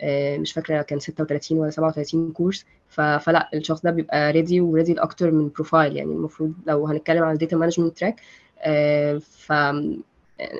آه 0.00 0.38
مش 0.38 0.52
فاكرة 0.52 0.82
كان 0.82 0.98
36 0.98 1.58
ولا 1.58 1.70
37 1.70 2.32
course 2.32 2.66
فلا 2.88 3.50
الشخص 3.54 3.80
ده 3.82 3.90
بيبقى 3.90 4.32
ready 4.32 4.60
و 4.60 4.66
ready 4.66 4.94
لأكتر 4.94 5.30
من 5.30 5.48
profile 5.48 5.96
يعني. 5.96 6.12
المفروض 6.12 6.52
لو 6.66 6.86
هنتكلم 6.86 7.22
على 7.24 7.32
ال 7.32 7.37
data 7.37 7.56
management 7.56 7.98
track 7.98 8.20
ف 9.20 9.52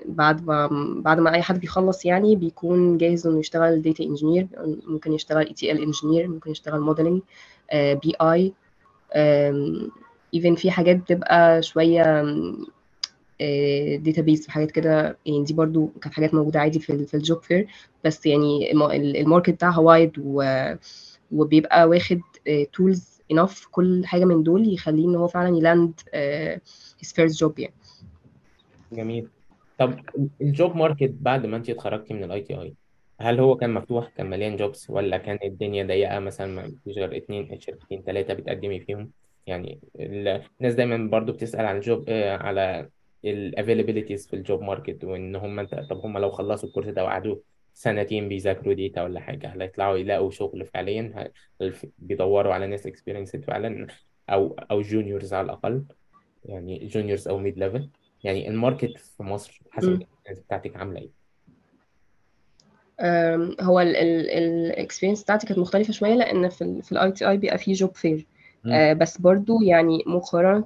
بعد 0.07 0.47
ما 0.47 0.67
بعد 1.05 1.21
ما 1.21 1.35
أي 1.35 1.43
حد 1.43 1.61
بيخلص 1.61 2.05
يعني 2.05 2.37
بيكون 2.37 2.99
جاهز 2.99 3.27
إنه 3.27 3.39
يشتغل 3.39 3.83
data 3.83 4.05
engineer 4.05 4.49
ممكن 4.87 5.13
يشتغل 5.13 5.47
ETL 5.47 5.83
engineer 5.83 6.29
ممكن 6.29 6.51
يشتغل 6.51 6.81
modeling 6.81 7.23
BI 7.75 8.15
even 8.23 10.55
في 10.55 10.71
حاجات 10.71 10.97
بتبقى 10.97 11.63
شوية 11.63 12.23
database 13.97 14.49
وحاجات 14.49 14.71
كده. 14.71 15.19
يعني 15.27 15.45
دي 15.45 15.55
برضو 15.55 15.87
كانت 16.03 16.15
حاجات 16.15 16.35
موجودة 16.35 16.61
عادي 16.61 16.79
في 16.81 17.07
في 17.07 17.15
ال 17.15 17.22
job 17.22 17.43
fair. 17.43 17.69
بس 18.05 18.27
يعني 18.27 18.73
ال 19.21 19.25
market 19.25 19.51
بتاعها 19.51 19.79
wide 19.81 20.13
وبيبقى 21.33 21.89
واخد 21.89 22.21
tools 22.73 23.21
enough 23.33 23.67
كل 23.71 24.07
حاجة 24.07 24.25
من 24.25 24.43
دول 24.43 24.75
يخليه 24.75 25.07
إن 25.09 25.15
هو 25.17 25.29
فعلا 25.29 25.57
ي 25.57 25.65
land 25.65 26.01
his 26.15 27.13
first 27.15 27.41
job 27.41 27.59
يعني. 27.59 27.75
جميل. 28.93 29.29
طب 29.79 30.01
ال 30.41 30.50
job 30.50 30.77
market 30.77 31.11
بعد 31.21 31.47
ما 31.47 31.57
انت 31.57 31.71
اتخرجتي 31.71 32.15
من 32.15 32.25
ال 32.25 32.41
ITI 32.41 32.75
هل 33.21 33.41
هو 33.41 33.57
كان 33.57 33.75
مفتوح؟ 33.75 34.09
كان 34.17 34.31
مليان 34.31 34.57
jobs 34.57 34.87
ولا 34.89 35.19
كان 35.19 35.39
الدنيا 35.45 35.85
ضيقة 35.85 36.19
مثلا 36.19 36.47
ما 36.47 36.73
فيش 36.85 36.99
غير 36.99 37.17
اتنين 37.17 37.61
شركتين 37.61 38.03
ثلاثة 38.03 38.35
بتقدمي 38.35 38.81
فيهم؟ 38.81 39.11
يعني 39.47 39.79
الناس 40.01 40.75
دايما 40.75 41.11
برضو 41.11 41.33
بتسأل 41.33 41.67
عن 41.67 41.77
ال 41.77 41.85
job 41.85 42.11
على 42.11 42.89
ال 43.25 43.31
availabilities 43.31 44.27
في 44.27 44.37
ال 44.37 44.43
job 44.43 44.63
market 44.63 45.05
وإن 45.05 45.37
هم 45.37 45.63
طب 45.67 45.99
هم 46.05 46.19
لو 46.19 46.31
خلصوا 46.31 46.69
ال 46.69 46.72
course 46.72 46.89
ده 46.89 47.05
وقعدوا 47.05 47.37
سنتين 47.75 48.29
بيذاكروا 48.29 48.75
data 48.75 49.03
ولا 49.03 49.21
حاجة 49.21 49.47
هل 49.49 49.63
هيطلعوا 49.63 49.97
يلاقوا 49.97 50.31
شغل 50.31 50.67
فعليا؟ 50.67 51.31
هل 51.61 51.75
بيدوروا 51.99 52.55
على 52.55 52.67
ناس 52.67 52.87
experience 52.87 53.37
فعلا؟ 53.37 53.87
أو 54.31 54.57
أو 54.71 54.83
juniors 54.83 55.35
على 55.35 55.45
الأقل 55.45 55.85
يعني 56.45 56.87
juniors 56.87 57.29
أو 57.29 57.39
mid 57.39 57.59
level 57.59 57.89
يعني 58.25 58.49
ال 58.49 58.56
market 58.56 58.99
في 58.99 59.23
مصر 59.23 59.63
حسب 59.71 59.89
ال 59.89 59.93
experience 59.93 60.41
بتاعتك 60.47 60.77
عاملة 60.77 61.01
إيه؟ 61.01 61.11
هو 63.61 63.81
ال 63.81 63.94
experience 63.94 65.23
بتاعتي 65.23 65.47
كانت 65.47 65.59
مختلفة 65.59 65.93
شوية 65.93 66.15
لأن 66.15 66.49
في 66.49 66.83
في 66.83 66.93
ال 66.93 67.13
ITI 67.13 67.37
بيبقى 67.37 67.59
فيه 67.59 67.73
job 67.73 67.95
fair 67.95 68.27
آه 68.67 68.93
بس 68.93 69.21
برضو 69.21 69.63
يعني 69.63 70.05
مقارنة 70.07 70.65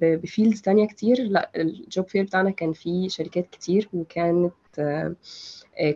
ب 0.00 0.09
fields 0.09 0.60
تانية 0.60 0.86
كتير 0.86 1.22
لأ 1.22 1.50
ال 1.56 1.69
job 1.69 2.08
fair 2.08 2.24
بتاعنا 2.24 2.50
كان 2.50 2.72
فيه 2.72 3.08
شركات 3.08 3.46
كتير 3.50 3.88
وكانت 3.92 4.52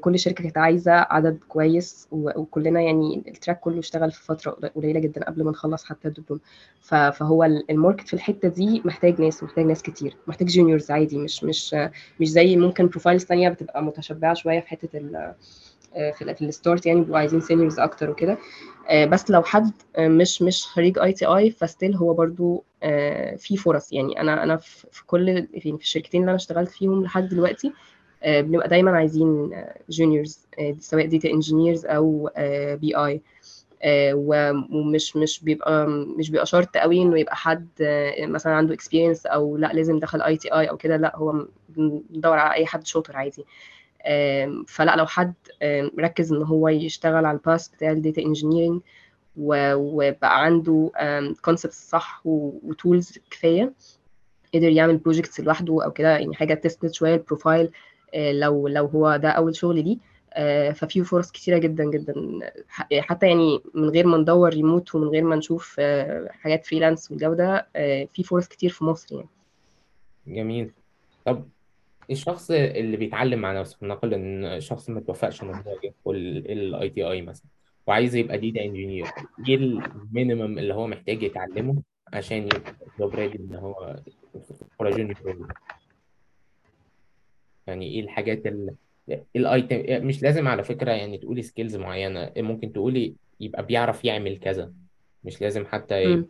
كل 0.01 0.19
شركة 0.19 0.43
كانت 0.43 0.59
عايزة 0.59 0.93
عدد 0.93 1.39
كويس 1.49 2.09
وكلنا 2.13 2.81
يعني 2.81 3.23
ال 3.29 3.34
track 3.34 3.61
كله 3.61 3.79
اشتغل 3.79 4.13
في 4.13 4.25
فترة 4.25 4.51
قليلة 4.51 5.01
جدا 5.01 5.25
قبل 5.25 5.45
ما 5.45 5.51
نخلص 5.51 5.85
حتى 5.85 6.09
الدبلوم. 6.09 6.41
فهو 6.83 7.45
ال 7.45 7.54
market 7.54 8.09
في 8.09 8.15
الحتة 8.15 8.49
دي 8.49 8.83
محتاج 8.85 9.21
ناس 9.21 9.43
محتاج 9.43 9.65
ناس 9.65 9.83
كتير 9.83 10.17
محتاج 10.27 10.49
juniors 10.49 10.91
عادي 10.91 11.19
مش 11.19 11.45
مش 11.45 11.77
مش 12.21 12.29
زي 12.29 12.57
ممكن 12.57 12.87
profiles 12.87 13.25
تانية 13.25 13.49
بتبقى 13.49 13.83
متشبعة 13.83 14.35
شوية 14.35 14.61
في 14.61 14.69
حتة 14.69 14.99
ال 14.99 15.35
في 15.95 16.35
في 16.35 16.43
ال 16.45 16.52
start 16.52 16.87
يعني 16.87 17.01
بيبقوا 17.01 17.19
عايزين 17.19 17.41
seniors 17.41 17.79
أكتر 17.79 18.11
وكده. 18.11 18.39
بس 19.09 19.31
لو 19.31 19.43
حد 19.43 19.73
مش 19.99 20.43
مش 20.43 20.67
خريج 20.67 20.99
ITI 20.99 21.51
ف 21.51 21.58
still 21.58 21.95
هو 21.97 22.15
برضو 22.15 22.65
في 23.37 23.57
فرص. 23.59 23.93
يعني 23.93 24.21
أنا 24.21 24.43
أنا 24.43 24.57
في 24.57 25.07
كل 25.07 25.29
يعني 25.29 25.49
في 25.79 25.83
الشركتين 25.85 26.21
اللي 26.21 26.31
أنا 26.31 26.37
اشتغلت 26.37 26.71
فيهم 26.71 27.03
لحد 27.05 27.29
دلوقتي 27.29 27.73
بنبقى 28.25 28.69
دايما 28.69 28.91
عايزين 28.91 29.51
juniors 29.91 30.47
سواء 30.79 31.07
data 31.07 31.31
engineers 31.31 31.87
أو 31.87 32.31
بي 32.81 32.97
اي 32.97 33.21
ومش 34.15 35.17
مش 35.17 35.45
بيبقى 35.45 35.87
مش 35.89 36.31
بيبقى 36.31 36.47
شرط 36.47 36.77
قوي 36.77 37.03
إنه 37.03 37.19
يبقى 37.21 37.37
حد 37.37 37.69
مثلا 38.21 38.53
عنده 38.53 38.75
experience 38.75 39.27
أو 39.27 39.57
لأ 39.57 39.73
لازم 39.73 39.99
دخل 39.99 40.23
ITI 40.23 40.67
أو 40.71 40.77
كده 40.77 40.97
لأ 40.97 41.17
هو 41.17 41.47
بندور 41.69 42.39
على 42.39 42.55
أي 42.55 42.67
حد 42.67 42.87
شاطر 42.87 43.17
عادي. 43.17 43.45
فلأ 44.67 44.97
لو 44.97 45.07
حد 45.07 45.35
ركز 45.99 46.33
إن 46.33 46.43
هو 46.43 46.69
يشتغل 46.69 47.25
على 47.25 47.37
ال 47.37 47.43
path 47.43 47.69
بتاع 47.69 47.91
ال 47.91 47.97
data 47.97 48.23
engineering 48.23 48.81
وبقى 49.37 50.45
عنده 50.45 50.91
concepts 51.45 51.89
صح 51.91 52.23
و 52.25 52.40
tools 52.40 53.19
كفاية 53.31 53.73
قدر 54.55 54.69
يعمل 54.69 54.97
projects 54.97 55.41
لوحده 55.41 55.85
أو 55.85 55.91
كده 55.91 56.09
يعني 56.19 56.35
حاجة 56.35 56.55
تسند 56.55 56.93
شوية 56.95 57.15
ال 57.15 57.22
profile 57.22 57.71
لو 58.17 58.69
لو 58.69 58.87
هو 58.87 59.17
ده 59.17 59.29
أول 59.31 59.57
شغل 59.57 59.85
ليه 59.85 59.99
ففي 60.73 61.05
فرص 61.05 61.31
كتيرة 61.31 61.59
جدا 61.59 61.85
جدا. 61.85 62.15
حتى 63.01 63.27
يعني 63.27 63.61
من 63.75 63.89
غير 63.89 64.07
ما 64.07 64.17
ندور 64.17 64.49
ريموت 64.51 64.95
ومن 64.95 65.09
غير 65.09 65.23
ما 65.25 65.37
نشوف 65.37 65.81
حاجات 66.31 66.67
freelance 66.67 67.11
والجو 67.11 67.35
ده 67.35 67.69
في 68.13 68.23
فرص 68.25 68.49
كتير 68.49 68.71
في 68.71 68.85
مصر 68.85 69.17
يعني. 69.17 69.29
جميل. 70.27 70.71
طب 71.25 71.49
الشخص 72.11 72.51
اللي 72.51 72.97
بيتعلم 72.97 73.39
مع 73.39 73.61
نفسه 73.61 73.77
نقول 73.83 74.15
إن 74.15 74.61
شخص 74.61 74.91
ما 74.91 75.01
توفقش 75.01 75.43
ان 75.43 75.49
هو 75.49 75.63
يدخل 75.85 76.17
ال 76.47 76.89
ITI 76.91 77.23
مثلا 77.23 77.47
وعايز 77.87 78.15
يبقى 78.15 78.39
data 78.39 78.65
engineer 78.65 79.07
إيه 79.49 79.55
ال 79.57 79.69
minimum 79.70 80.59
اللي 80.59 80.75
هو 80.75 80.87
محتاج 80.87 81.23
يتعلمه 81.23 81.83
عشان 82.13 82.37
يبقى 82.99 83.27
إن 83.35 83.55
هو 83.55 83.97
يعني 87.67 87.87
إيه 87.87 88.01
الحاجات 88.01 88.47
ال 88.47 88.75
ال 89.37 89.49
items 89.49 90.07
مش 90.07 90.23
لازم 90.23 90.49
على 90.49 90.65
فكرة 90.65 90.91
يعني 90.93 91.19
تقولي 91.19 91.43
skills 91.43 91.77
معينة 91.77 92.33
ممكن 92.37 92.73
تقولي 92.73 93.15
يبقى 93.41 93.67
بيعرف 93.67 94.05
يعمل 94.05 94.39
كذا 94.39 94.73
مش 95.25 95.41
لازم 95.41 95.67
حتى 95.67 96.03
يبقى. 96.03 96.25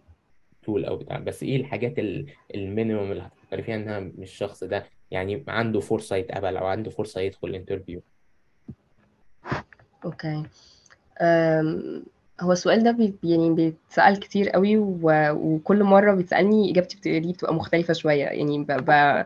tool 0.63 0.85
أو 0.85 0.97
بتاع 0.97 1.19
بس 1.19 1.43
إيه 1.43 1.57
الحاجات 1.57 1.99
ال- 1.99 2.27
ال 2.55 2.62
minimum 2.62 3.13
اللي 3.13 3.23
هتفكري 3.23 3.63
فيها 3.63 3.75
إنها 3.77 4.01
مش 4.01 4.31
الشخص 4.31 4.65
ده؟ 4.65 4.87
يعني 5.11 5.45
عنده 5.49 5.81
فرصة 5.81 6.17
يتقبل 6.17 6.57
أو 6.57 6.67
عنده 6.67 6.91
فرصة 6.91 7.21
يدخل 7.21 7.55
interview 7.55 8.01
okay. 10.05 10.43
أم، 11.21 12.05
هو 12.41 12.53
السؤال 12.53 12.83
ده 12.85 12.91
بي 12.91 13.15
يعني 13.25 13.51
بيتسأل 13.55 14.21
كتير 14.21 14.49
قوي 14.51 14.77
و- 14.77 15.31
وكل 15.33 15.85
مرة 15.85 16.15
بيتسألني 16.15 16.71
إجابتي 16.71 16.97
بت- 16.97 17.07
ليه 17.07 17.33
بتبقى 17.33 17.55
مختلفة 17.55 17.95
شوية 17.95 18.25
يعني 18.25 18.59
ب... 18.65 18.67
ب... 18.73 19.25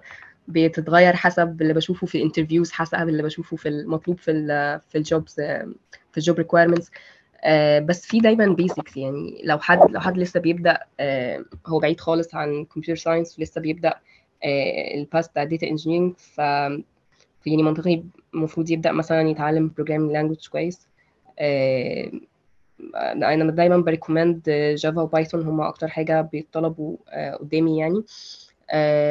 بتتغير 0.49 1.17
حسب 1.17 1.63
اللي 1.63 1.75
بشوفه 1.75 2.07
في 2.07 2.19
ال 2.19 2.24
interviews 2.24 2.73
حسب 2.73 3.09
اللي 3.09 3.23
بشوفه 3.23 3.57
في 3.57 3.69
المطلوب 3.69 4.19
في 4.19 4.31
ال 4.31 4.81
في 4.89 4.99
ال 4.99 5.06
jobs 5.06 5.35
في 6.13 6.17
ال 6.17 6.22
job 6.22 6.39
requirements 6.39 6.91
بس 7.85 8.07
في 8.07 8.21
دايما 8.21 8.47
basics 8.47 8.97
يعني. 8.97 9.43
لو 9.45 9.59
حد 9.59 9.91
لو 9.91 10.01
حد 10.01 10.19
لسه 10.19 10.41
بيبدأ 10.41 10.79
آه، 11.01 11.45
هو 11.67 11.79
بعيد 11.79 12.01
خالص 12.01 12.35
عن 12.35 12.65
computer 12.65 13.03
science 13.03 13.39
ولسه 13.39 13.61
بيبدأ 13.61 13.95
ال 14.95 15.02
path 15.02 15.29
بتاع 15.29 15.45
data 15.45 15.67
engineering 15.67 16.15
ف 16.17 16.39
يعني 17.47 17.63
منطقي 17.63 18.03
المفروض 18.35 18.71
يبدأ 18.71 18.93
مثلا 18.93 19.29
يتعلم 19.29 19.73
programming 19.77 20.13
language 20.13 20.49
كويس. 20.49 20.87
آه، 21.39 22.11
أنا 22.95 23.51
دايما 23.51 23.77
ب 23.77 23.83
recommend 23.83 24.43
Java 24.79 25.03
و 25.03 25.09
Python 25.09 25.43
هما 25.43 25.69
أكتر 25.69 25.89
حاجة 25.89 26.21
بيطلبوا 26.21 26.97
آه، 27.09 27.35
قدامي 27.35 27.79
يعني. 27.79 27.97
آه، 27.99 28.03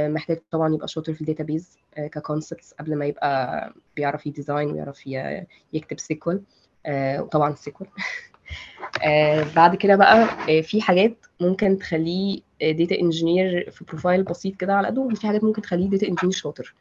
محتاج 0.07 0.39
طبعا 0.51 0.73
يبقى 0.73 0.87
شاطر 0.87 1.13
في 1.13 1.21
ال 1.21 1.27
database 1.27 1.77
ك 1.97 2.06
concepts 2.06 2.73
قبل 2.73 2.95
ما 2.95 3.05
يبقى 3.05 3.73
بيعرف 3.95 4.25
ي 4.25 4.32
design 4.32 4.71
ويعرف 4.71 5.07
يكتب 5.73 5.99
SQL 5.99 6.41
وطبعا 7.19 7.55
SQL. 7.55 7.89
بعد 9.55 9.75
كده 9.75 9.95
بقى 9.95 10.23
آه، 10.49 10.61
في 10.61 10.81
حاجات 10.81 11.25
ممكن 11.39 11.77
تخليه 11.77 12.41
data 12.61 12.99
engineer 12.99 13.71
في 13.71 13.85
profile 13.85 14.23
بسيط 14.23 14.55
كده 14.55 14.73
على 14.73 14.87
قده 14.87 15.01
وفي 15.01 15.27
حاجات 15.27 15.43
ممكن 15.43 15.61
تخليه 15.61 15.89
data 15.89 16.07
engineer 16.07 16.35
شاطر. 16.35 16.75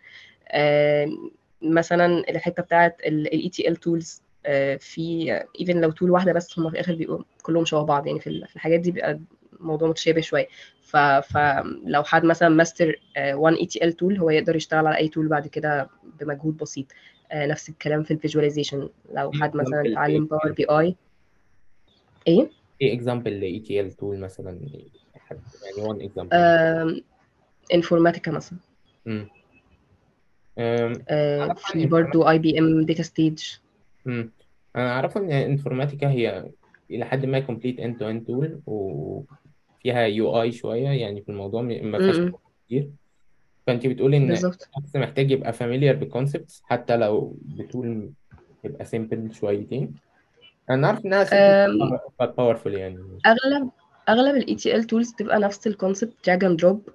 آه، 0.49 1.09
مثلا 1.63 2.07
الحتة 2.31 2.63
بتاعت 2.63 3.01
ال 3.01 3.77
ETL 3.77 3.94
tools 3.94 4.23
في 4.79 5.41
even 5.61 5.81
لو 5.81 5.91
tool 5.91 6.11
واحدة 6.11 6.33
بس 6.33 6.59
هم 6.59 6.69
في 6.69 6.75
الآخر 6.75 6.95
بيبقوا 6.95 7.23
كلهم 7.43 7.65
شبه 7.65 7.83
بعض 7.83 8.07
يعني 8.07 8.21
في 8.21 8.27
الحاجات 8.27 8.81
دي 8.81 8.91
بيبقى 8.91 9.21
الموضوع 9.61 9.89
متشابه 9.89 10.21
شوية. 10.21 10.47
ف- 10.83 10.97
فلو 10.97 12.03
حد 12.03 12.25
مثلا 12.25 12.49
ماستر 12.49 13.01
1 13.19 13.57
ETL 13.57 13.93
tool 13.93 14.19
هو 14.19 14.31
يقدر 14.31 14.57
يشتغل 14.57 14.87
على 14.87 14.97
أي 14.97 15.09
tool 15.09 15.29
بعد 15.29 15.47
كده 15.47 15.89
بمجهود 16.21 16.57
بسيط. 16.57 16.87
آه، 17.33 17.47
نفس 17.47 17.69
الكلام 17.69 18.03
في 18.03 18.11
ال 18.11 18.16
visualization 18.16 18.89
لو 19.13 19.33
حد 19.33 19.57
مثلا 19.57 19.83
اتعلم 19.93 20.27
Power 20.27 20.53
BI 20.53 20.95
إيه؟ 22.27 22.51
إيه 22.83 22.95
example 22.95 23.41
ل 23.41 23.59
ETL 23.59 23.93
tool 23.93 24.19
مثلا. 24.19 24.61
حد- 25.17 25.41
يعني 25.65 25.89
one 25.89 26.03
example 26.03 27.03
Informatica 27.75 28.31
مثلا. 28.31 28.59
امم 29.07 29.29
في 31.57 31.87
برضو 31.87 32.29
IBM 32.29 32.83
DataStage 32.85 33.45
امم 34.07 34.31
أنا 34.77 34.93
اعرف 34.93 35.17
إن 35.17 35.31
Informatica 35.33 36.11
هي 36.11 36.51
إلى 36.91 37.05
حد 37.05 37.27
ما 37.27 37.41
complete 37.41 37.81
end 37.81 37.99
to 37.99 38.11
end 38.11 38.27
tool 38.27 38.61
وفيها 39.89 40.03
UI 40.03 40.53
شوية 40.53 40.89
يعني 40.89 41.23
في 41.23 41.29
الموضوع 41.29 41.63
ما 41.63 41.99
فيهاش 41.99 42.33
كتير. 42.67 42.91
فانت 43.67 43.87
بتقولي 43.87 44.17
إن 44.17 44.29
بالظبط. 44.29 44.69
الشخص 44.77 44.97
محتاج 44.97 45.31
يبقى 45.31 45.53
familiar 45.53 45.97
بال 45.97 46.10
concepts 46.10 46.63
حتى 46.65 46.97
لو 46.97 47.37
بتقول 47.43 48.11
تبقى 48.65 48.85
simple 48.85 49.35
شويتين. 49.35 49.95
أنا 50.71 50.89
عارف 50.89 51.07
إنها 51.07 51.25
simple 51.25 51.99
but 52.23 52.27
powerful 52.27 52.67
يعني. 52.67 53.19
أغلب 53.27 53.71
أغلب 54.09 54.37
ال 54.37 54.85
ETL 54.85 54.95
tools 54.95 55.13
بتبقى 55.13 55.39
نفس 55.39 55.67
ال 55.67 55.72
concept 55.72 56.13
drag 56.27 56.45
and 56.45 56.57
drop 56.59 56.89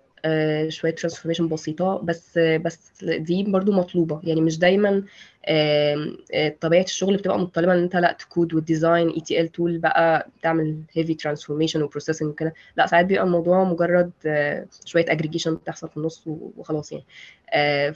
شوية 0.70 0.92
transformation 0.96 1.48
بسيطه 1.48 1.98
بس 2.04 2.38
بس 2.38 3.04
دي 3.04 3.44
برضو 3.44 3.72
مطلوبه 3.72 4.22
يعني 4.24 4.42
مش 4.42 4.60
دايما 4.60 5.04
آه، 5.46 6.16
طبيعه 6.62 6.84
الشغل 6.84 7.18
بتبقى 7.18 7.40
متطلبه 7.40 7.74
ان 7.74 7.78
انت 7.84 7.96
لا 7.96 8.12
تكود 8.20 8.54
وال 8.54 8.68
design 8.68 9.10
ETL 9.10 9.52
tool 9.52 9.78
بقى 9.78 10.28
تعمل 10.42 10.78
heavy 10.94 11.14
transformation 11.14 11.82
و 11.84 11.88
processing 11.88 12.30
وكده 12.30 12.54
لا 12.78 12.88
ساعات 12.88 13.06
بيبقى 13.06 13.24
الموضوع 13.24 13.64
مجرد 13.64 14.12
آه، 14.26 14.66
شوية 14.86 15.06
اجريجيشن 15.08 15.56
بتحصل 15.56 15.90
في 15.90 15.98
النص 15.98 16.24
وخلاص 16.28 16.92
يعني 16.92 17.06
آه، 17.54 17.90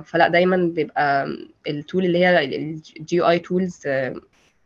فلا 0.00 0.28
دايما 0.28 0.56
بيبقى 0.56 1.26
ال 1.68 1.75
tool 1.75 2.04
اللي 2.04 2.18
هي 2.18 2.44
ال 2.56 3.20
GUI 3.20 3.38
tools 3.38 3.82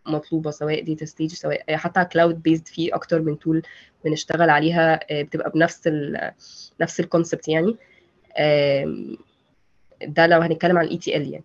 مطلوبة 0.06 0.50
سواء 0.50 0.84
DataStage 0.84 1.32
سواء 1.32 1.76
حتى 1.76 2.04
cloud 2.04 2.42
based 2.42 2.68
في 2.68 2.94
أكتر 2.94 3.22
من 3.22 3.38
tool 3.38 3.62
بنشتغل 4.04 4.50
عليها 4.50 5.00
آه، 5.10 5.22
بتبقى 5.22 5.50
بنفس 5.50 5.86
ال 5.86 6.32
نفس 6.80 7.00
ال 7.00 7.06
concept 7.06 7.48
يعني. 7.48 7.76
ده 10.02 10.26
لو 10.26 10.40
هنتكلم 10.40 10.78
عن 10.78 10.84
ال 10.84 10.96
ETL 10.96 11.32
يعني. 11.32 11.44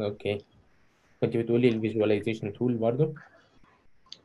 okay 0.00 0.38
كنت 1.20 1.36
بتقولي 1.36 1.68
ال 1.68 1.74
visualization 1.74 2.52
tool 2.52 2.74
برضو؟ 2.74 3.14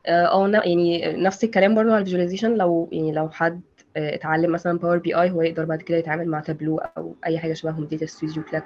آه 0.06 0.46
آه، 0.46 0.62
يعني 0.64 1.12
نفس 1.12 1.44
الكلام 1.44 1.74
برضو 1.74 1.90
على 1.90 2.00
ال 2.00 2.04
visualization 2.04 2.54
لو 2.54 2.88
يعني 2.92 3.12
لو 3.12 3.28
حد 3.30 3.60
آه، 3.96 4.14
اتعلم 4.14 4.52
مثلا 4.52 4.78
Power 4.78 4.98
BI 4.98 5.30
هو 5.30 5.42
يقدر 5.42 5.64
بعد 5.64 5.82
كده 5.82 5.98
يتعامل 5.98 6.28
مع 6.28 6.40
تابلو 6.40 6.78
أو 6.78 7.14
أي 7.26 7.38
حاجة 7.38 7.52
شبههم 7.52 7.84
Data 7.84 8.06
Studio 8.06 8.42
Qlik 8.42 8.64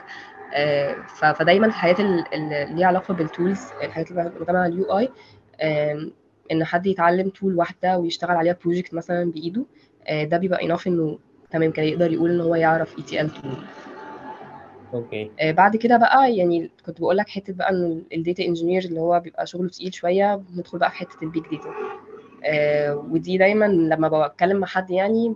فدايما 1.35 1.67
الحاجات 1.67 2.01
ال- 2.01 2.35
اللي 2.35 2.67
ليها 2.75 2.87
علاقة 2.87 3.15
بال 3.15 3.32
tools 3.32 3.73
الحاجات 3.83 4.11
اللي 4.11 4.31
بتعمل 4.41 4.59
على 4.59 4.73
ال 4.73 4.85
UI 4.99 5.09
إن 6.53 6.65
حد 6.65 6.87
يتعلم 6.87 7.29
tool 7.29 7.55
واحدة 7.55 7.99
ويشتغل 7.99 8.37
عليها 8.37 8.57
project 8.65 8.95
مثلا 8.95 9.33
بإيده 9.33 9.65
آه، 10.07 10.25
ده 10.25 10.37
بيبقى 10.37 10.65
enough 10.65 10.87
إنه 10.87 11.19
تمام 11.51 11.71
كده 11.71 11.87
يقدر 11.87 12.13
يقول 12.13 12.31
إن 12.31 12.41
هو 12.41 12.55
يعرف 12.55 12.99
ETL 12.99 13.31
tool 13.31 13.57
okay. 14.95 15.31
آه، 15.41 15.51
بعد 15.53 15.77
كده 15.77 15.97
بقى 15.97 16.37
يعني 16.37 16.71
كنت 16.87 17.01
بقول 17.01 17.17
لك 17.17 17.29
حتة 17.29 17.53
بقى 17.53 17.71
ان 17.71 18.03
ال 18.13 18.19
data 18.19 18.45
engineer 18.45 18.85
اللي 18.85 19.01
هو 19.01 19.21
بيبقى 19.21 19.47
شغله 19.47 19.69
تقيل 19.69 19.95
شوية 19.95 20.43
ندخل 20.57 20.79
بقى 20.79 20.91
في 20.91 20.97
حتة 20.97 21.17
ال 21.23 21.28
big 21.28 21.43
data 21.43 21.69
آه، 21.69 22.08
ودي 23.11 23.39
دايما 23.39 23.65
لما 23.65 24.27
بتكلم 24.27 24.57
مع 24.57 24.67
حد 24.67 24.91
يعني 24.91 25.35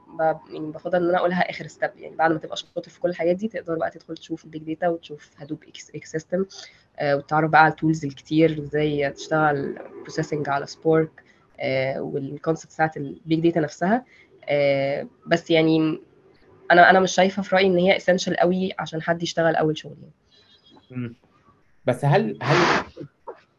يعني 0.53 0.67
بفضل 0.73 0.99
إن 1.03 1.09
أنا 1.09 1.19
أقولها 1.19 1.51
آخر 1.51 1.67
step 1.67 1.91
يعني 1.97 2.17
بعد 2.17 2.33
ما 2.33 2.39
تبقى 2.39 2.57
شاطر 2.57 2.91
في 2.91 3.01
كل 3.01 3.09
الحاجات 3.09 3.37
دي 3.37 3.49
تقدر 3.49 3.75
بقى 3.79 3.91
تدخل 3.91 4.15
تشوف 4.17 4.45
ال 4.45 4.49
big 4.49 4.63
data 4.63 4.89
وتشوف 4.89 5.31
Hadoop 5.37 5.63
ecosystem 5.69 6.45
وتتعرف 7.03 7.51
بقى 7.51 7.63
على 7.65 7.71
ال 7.71 7.76
tools 7.76 8.05
الكتير 8.05 8.59
إزاي 8.59 9.11
تشتغل 9.11 9.79
processing 10.01 10.49
على 10.49 10.67
Spark 10.67 11.23
وال 11.99 12.15
concept 12.15 12.73
بتاعت 12.75 12.97
ال 12.97 13.08
big 13.08 13.41
data 13.41 13.61
نفسها. 13.61 14.05
آه، 14.45 15.07
بس 15.27 15.51
يعني 15.51 16.01
أنا 16.71 16.91
أنا 16.91 17.01
مش 17.01 17.13
شايفة 17.13 17.43
في 17.43 17.55
رأيي 17.57 17.67
إن 17.67 17.79
هي 17.79 17.97
essential 17.97 18.37
قوي 18.37 18.73
عشان 18.79 19.03
حد 19.03 19.23
يشتغل 19.23 19.57
أول 19.57 19.79
شغل 19.79 19.97
يعني. 20.91 21.15
بس 21.87 22.05
هل 22.05 22.39
هل 22.43 22.85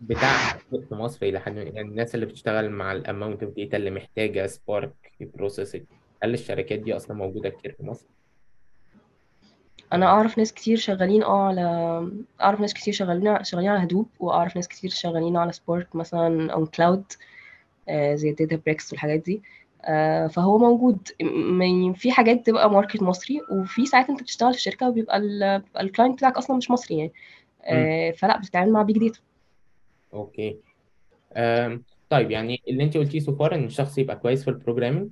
بتاع 0.09 0.57
في 0.89 0.95
مصر 0.95 1.25
إلى 1.25 1.39
حد 1.39 1.55
يعني 1.57 1.81
الناس 1.81 2.15
اللي 2.15 2.25
بتشتغل 2.25 2.69
مع 2.69 2.91
ال 2.91 2.99
amount 2.99 3.43
of 3.43 3.53
data 3.53 3.77
اللي 3.77 3.91
محتاجة 3.91 4.47
Spark 4.47 4.93
processing 5.21 5.83
هل 6.23 6.33
الشركات 6.33 6.79
دي 6.79 6.95
أصلا 6.95 7.17
موجودة 7.17 7.49
كتير 7.49 7.71
في 7.71 7.83
مصر؟ 7.83 8.05
أنا 9.93 10.05
أعرف 10.05 10.37
ناس 10.37 10.53
كتير 10.53 10.77
شغالين 10.77 11.23
آه 11.23 11.47
على 11.47 12.07
أعرف 12.41 12.59
ناس 12.61 12.73
كتير 12.73 12.93
شغالين 12.93 13.43
شغالين 13.43 13.69
على 13.69 13.83
Hadoop 13.83 14.07
وأعرف 14.19 14.55
ناس 14.55 14.67
كتير 14.67 14.89
شغالين 14.89 15.37
على 15.37 15.51
Spark 15.51 15.95
مثلا 15.95 16.53
on 16.53 16.65
cloud 16.65 17.03
زي 18.13 18.31
Databricks 18.31 18.91
والحاجات 18.91 19.19
دي. 19.19 19.41
آه، 19.85 20.27
فهو 20.27 20.57
موجود. 20.57 21.07
يعني 21.19 21.93
في 21.95 22.11
حاجات 22.11 22.45
تبقى 22.45 22.71
market 22.71 23.01
مصري 23.03 23.41
وفي 23.51 23.85
ساعات 23.85 24.09
أنت 24.09 24.21
بتشتغل 24.21 24.53
في 24.53 24.61
شركة 24.61 24.89
وبيبقى 24.89 25.17
ال- 25.17 25.59
بيبقى 25.59 25.83
ال 25.83 25.88
client 25.88 26.15
بتاعك 26.17 26.37
أصلا 26.37 26.57
مش 26.57 26.71
مصري 26.71 26.97
يعني. 26.97 27.11
آه، 27.63 28.11
فلا 28.11 28.37
بتتعامل 28.37 28.71
مع 28.71 28.81
big 28.81 28.97
data 28.97 29.19
okay. 30.13 30.57
أم. 31.35 31.83
طيب 32.09 32.31
يعني 32.31 32.61
اللي 32.67 32.83
أنت 32.83 32.97
قلتيه 32.97 33.19
so 33.19 33.35
far 33.35 33.55
إن 33.55 33.63
الشخص 33.63 33.97
يبقى 33.97 34.19
كويس 34.19 34.43
في 34.43 34.49
ال 34.49 34.54
programming 34.54 35.09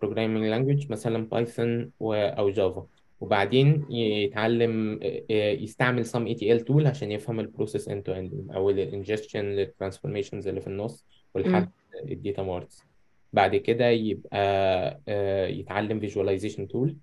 programming 0.00 0.46
language 0.46 0.90
مثلا 0.90 1.26
Python 1.26 1.90
أو 2.02 2.50
Java 2.50 2.86
وبعدين 3.20 3.86
يتعلم 3.90 5.00
آه، 5.02 5.22
آه، 5.30 5.50
يستعمل 5.52 6.06
some 6.06 6.36
ETL 6.36 6.64
tool 6.68 6.86
عشان 6.86 7.12
يفهم 7.12 7.40
ال 7.40 7.46
process 7.46 7.88
end 7.88 8.02
to 8.08 8.12
end 8.12 8.54
أو 8.54 8.70
ال 8.70 8.77
ingestion 8.77 9.44
لل 9.44 9.56
transformations 9.56 10.48
اللي 10.48 10.60
في 10.60 10.66
النص 10.66 11.06
ولحد 11.34 11.70
ال 12.04 12.12
data 12.12 12.42
marts 12.42 12.84
بعد 13.32 13.56
كده 13.56 13.86
يبقى 13.88 14.38
آه، 15.08 15.46
يتعلم 15.46 16.00
visualization 16.00 16.68
tool 16.68 16.96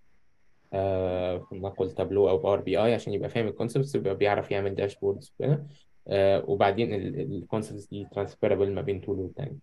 نقول 1.54 1.92
تابلو 1.92 2.30
أو 2.30 2.38
Power 2.38 2.62
BI 2.62 2.94
عشان 2.94 3.14
يبقى 3.14 3.30
فاهم 3.30 3.48
ال 3.48 3.53
concepts 3.53 3.96
يبقى 3.96 4.16
بيعرف 4.16 4.52
يعمل 4.52 4.76
dashboards 4.76 5.34
وكده. 5.40 5.68
وبعدين 6.48 6.94
ال 6.94 7.04
concepts 7.04 7.86
دي 7.88 8.08
transferable 8.12 8.72
ما 8.72 8.82
بين 8.82 9.02
tool 9.02 9.20
والتاني. 9.20 9.58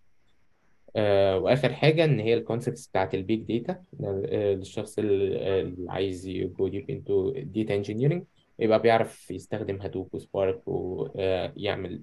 آه، 0.97 1.37
وآخر 1.37 1.73
حاجة 1.73 2.05
إن 2.05 2.19
هي 2.19 2.33
ال 2.33 2.39
concepts 2.39 2.87
بتاعت 2.87 3.15
ال 3.15 3.22
big 3.22 3.41
data 3.59 3.83
للشخص 3.99 4.99
اللي 4.99 5.61
اللي 5.61 5.91
عايز 5.91 6.27
ي 6.27 6.40
go 6.40 6.67
deep 6.67 6.89
into 6.89 7.31
data 7.31 7.75
engineering 7.75 8.23
يبقى 8.59 8.81
بيعرف 8.81 9.31
يستخدم 9.31 9.81
Hadoop 9.81 10.09
و 10.13 10.21
Spark 10.21 10.61
ويعمل 10.65 12.01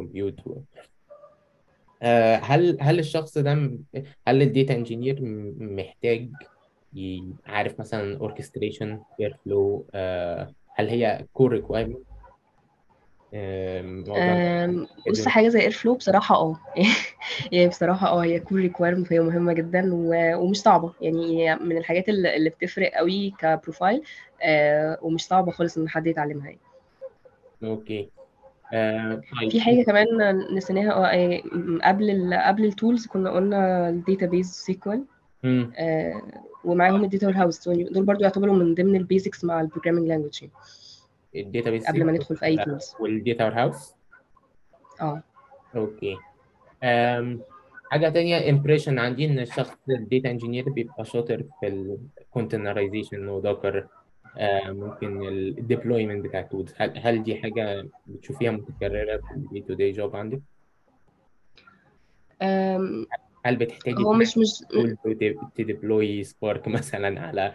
compute 0.00 0.50
آه، 2.02 2.36
هل 2.36 2.76
هل 2.80 2.98
الشخص 2.98 3.38
ده 3.38 3.52
هل 4.28 4.42
ال 4.42 4.48
data 4.48 4.74
engineer 4.74 5.18
محتاج 5.58 6.28
عارف 7.46 7.80
مثلا 7.80 8.16
orchestration 8.18 9.00
Airflow 9.20 9.86
هل 10.74 10.88
هي 10.88 11.26
core 11.32 11.52
requirement 11.52 12.07
بص 15.10 15.28
حاجة 15.28 15.48
زي 15.48 15.60
Airflow 15.60 15.94
بصراحة 15.94 16.34
آه. 16.34 16.56
يعني 17.52 17.68
بصراحة 17.68 18.08
آه 18.08 18.24
هي 18.24 18.40
core 18.40 18.60
requirement 18.60 19.10
وهي 19.12 19.20
مهمة 19.20 19.52
جدا 19.52 19.90
ومش 19.94 20.60
صعبة. 20.60 20.92
يعني 21.00 21.38
هي 21.38 21.56
من 21.56 21.76
الحاجات 21.76 22.08
اللي 22.08 22.50
بتفرق 22.50 22.90
قوي 22.94 23.34
ك 23.38 23.46
profile 23.46 24.02
آه، 24.42 24.98
ومش 25.02 25.26
صعبة 25.26 25.50
خالص 25.50 25.78
إن 25.78 25.88
حد 25.88 26.06
يتعلمها 26.06 26.46
يعني. 26.46 26.58
okay. 27.64 28.08
آه، 28.72 29.20
طيب. 29.40 29.50
في 29.50 29.60
حاجة 29.60 29.82
كمان 29.82 30.06
نسيناها 30.54 30.92
آه 30.92 31.06
آه، 31.06 31.42
قبل 31.88 32.34
قبل 32.34 32.64
ال 32.64 32.71
tools 32.71 33.06
كنا 33.06 33.30
قلنا 33.30 33.88
ال 33.88 33.95
database 33.95 34.50
SQL. 34.52 35.04
ومعاهم 36.64 37.04
ال 37.04 37.10
data 37.10 37.32
warehouse 37.34 37.68
دول 37.68 38.02
برضو 38.04 38.22
يعتبروا 38.24 38.54
من 38.54 38.74
ضمن 38.74 38.96
ال 38.96 39.03
basics 39.03 39.44
مع 39.44 39.60
ال 39.60 39.64
programming 39.64 40.08
language 40.08 40.44
يعني 41.38 41.46
ال 41.46 41.50
database 41.50 41.86
قبل 41.86 42.04
ما 42.04 42.12
ندخل 42.12 42.36
في 42.36 42.44
أي 42.44 42.56
tools 42.56 42.94
وال 43.00 43.44
data 43.44 43.54
warehouse 43.54 43.94
آه. 45.00 45.22
okay. 45.76 46.16
أم، 46.82 47.40
حاجة 47.90 48.08
تانية 48.08 48.50
impression 48.50 48.98
عندي 48.98 49.24
إن 49.24 49.38
الشخص 49.38 49.76
ال 49.88 49.96
data 49.96 50.30
engineer 50.30 50.68
بيبقى 50.70 51.04
شاطر 51.04 51.44
في 51.60 51.66
ال 52.20 52.26
containerization 52.26 53.28
و 53.28 53.36
Docker 53.36 53.86
ممكن 54.66 55.28
ال 55.28 55.37
deployment 55.37 56.24
بتاع 56.24 56.40
ال 56.40 56.46
tools 56.46 56.74
هل 56.76 56.98
هل 56.98 57.22
دي 57.22 57.36
حاجة 57.42 57.88
بتشوفيها 58.06 58.50
متكررة 58.50 59.16
في 59.16 59.34
ال 59.34 59.60
day-to-day 59.60 59.92
job 59.92 60.16
عندك؟ 60.16 60.40
هل 63.44 63.56
بتحتاجي 63.56 64.02
هو 64.02 64.12
مش 64.12 64.38
مش 64.38 64.64
ت 65.56 65.66
deploy 65.66 66.24
Spark 66.24 66.68
مثلا 66.78 67.20
على 67.20 67.54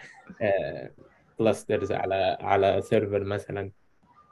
clusters 1.38 1.92
على 1.92 2.38
على 2.42 2.82
server 2.82 3.24
مثلا. 3.24 3.72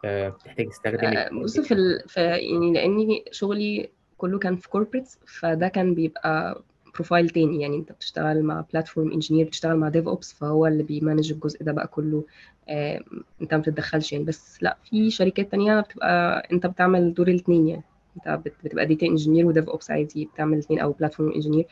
آه، 0.05 0.29
بتحتاج 0.29 0.69
تستخدمي 0.69 1.17
آه، 1.17 1.29
بص 1.43 1.59
في 1.59 1.73
ال... 1.73 2.03
في 2.07 2.21
يعني 2.21 2.73
لأني 2.73 3.25
شغلي 3.31 3.89
كله 4.17 4.39
كان 4.39 4.55
في 4.55 4.69
corporates 4.69 5.19
فده 5.27 5.67
كان 5.67 5.93
بيبقى 5.95 6.61
profile 6.93 7.29
تاني. 7.29 7.61
يعني 7.61 7.75
أنت 7.75 7.91
بتشتغل 7.91 8.43
مع 8.43 8.65
platform 8.73 9.11
engineer 9.11 9.45
بتشتغل 9.45 9.77
مع 9.77 9.89
DevOps 9.89 10.33
فهو 10.33 10.67
اللي 10.67 10.83
بي 10.83 10.95
manage 10.95 11.31
الجزء 11.31 11.63
ده 11.63 11.71
بقى 11.71 11.87
كله. 11.87 12.23
آه، 12.69 13.01
أنت 13.41 13.53
ما 13.53 13.59
بتتدخلش 13.59 14.13
يعني. 14.13 14.25
بس 14.25 14.63
لا 14.63 14.77
في 14.83 15.11
شركات 15.11 15.51
تانية 15.51 15.79
بتبقى 15.79 16.47
أنت 16.51 16.65
بتعمل 16.67 17.13
دور 17.13 17.27
الاثنين 17.27 17.67
يعني. 17.67 17.83
أنت 18.17 18.41
بت- 18.45 18.55
بتبقى 18.63 18.85
data 18.85 19.05
engineer 19.05 19.45
و 19.45 19.69
DevOps 19.69 19.91
عادي 19.91 20.29
بتعمل 20.33 20.53
الاثنين 20.53 20.79
أو 20.79 20.91
platform 20.91 21.31
engineer 21.31 21.65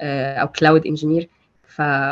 أو 0.00 0.48
cloud 0.48 0.86
engineer 0.86 1.28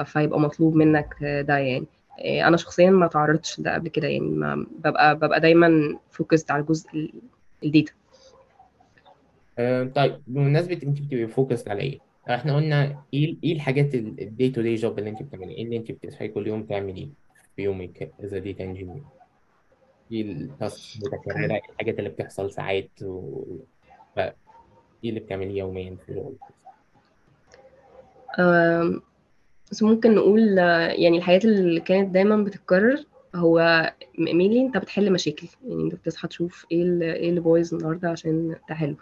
فيبقى 0.04 0.40
مطلوب 0.40 0.74
منك 0.74 1.14
آه، 1.22 1.42
ده 1.42 1.58
يعني. 1.58 1.86
آه، 1.86 1.99
أنا 2.18 2.56
شخصيا 2.56 2.90
ما 2.90 3.06
تعرضتش 3.06 3.60
لده 3.60 3.74
قبل 3.74 3.88
كده 3.88 4.08
يعني 4.08 4.28
ما 4.28 4.66
ببقى 4.84 5.16
ببقى 5.16 5.40
دايما 5.40 5.98
focused 6.10 6.50
على 6.50 6.60
الجزء 6.62 7.12
ال 7.64 7.70
data 7.70 7.92
آه، 9.58 9.84
طيب 9.84 10.22
بمناسبة 10.26 10.80
أنت 10.82 11.00
بتبقي 11.00 11.26
focused 11.26 11.68
على 11.68 11.80
إيه؟ 11.80 11.98
إحنا 12.30 12.56
قلنا 12.56 13.02
إيه 13.14 13.36
إيه 13.44 13.52
الحاجات 13.52 13.94
ال 13.94 14.50
day-to-day 14.50 14.74
job 14.74 14.98
اللي 14.98 15.10
أنت 15.10 15.22
بتعمليها؟ 15.22 15.56
إيه 15.56 15.64
اللي 15.64 15.76
أنت 15.76 15.92
بتصحي 15.92 16.28
كل 16.28 16.46
يوم 16.46 16.62
تعملي 16.62 17.10
في 17.56 17.62
يومك 17.62 18.10
as 18.24 18.34
data 18.34 18.64
engineer؟ 18.64 19.02
إيه 20.12 20.22
ال 20.32 20.45
task 20.45 20.96
المتكررة؟ 21.02 21.54
إيه 21.54 21.60
الحاجات 21.70 21.98
اللي 21.98 22.10
بتحصل 22.10 22.52
ساعات 22.52 22.90
و... 23.02 23.42
إيه 24.18 24.34
اللي 25.04 25.20
بتعمليه 25.20 25.58
يوميا 25.58 25.96
في 26.06 26.08
الشغل؟ 26.12 26.34
بس 29.70 29.82
ممكن 29.82 30.14
نقول 30.14 30.58
آه، 30.58 30.88
يعني 30.88 31.18
الحاجات 31.18 31.44
اللي 31.44 31.80
كانت 31.80 32.14
دايما 32.14 32.36
بتتكرر 32.44 33.04
هو 33.34 33.92
mainly 34.18 34.60
أنت 34.60 34.76
بتحل 34.76 35.12
مشاكل. 35.12 35.46
يعني 35.68 35.82
أنت 35.84 35.94
بتصحى 35.94 36.28
تشوف 36.28 36.66
إيه 36.72 36.82
اللي 36.82 37.12
إيه 37.14 37.28
اللي 37.30 37.40
بايظ 37.40 37.74
النهارده 37.74 38.10
عشان 38.10 38.56
تحله 38.68 38.96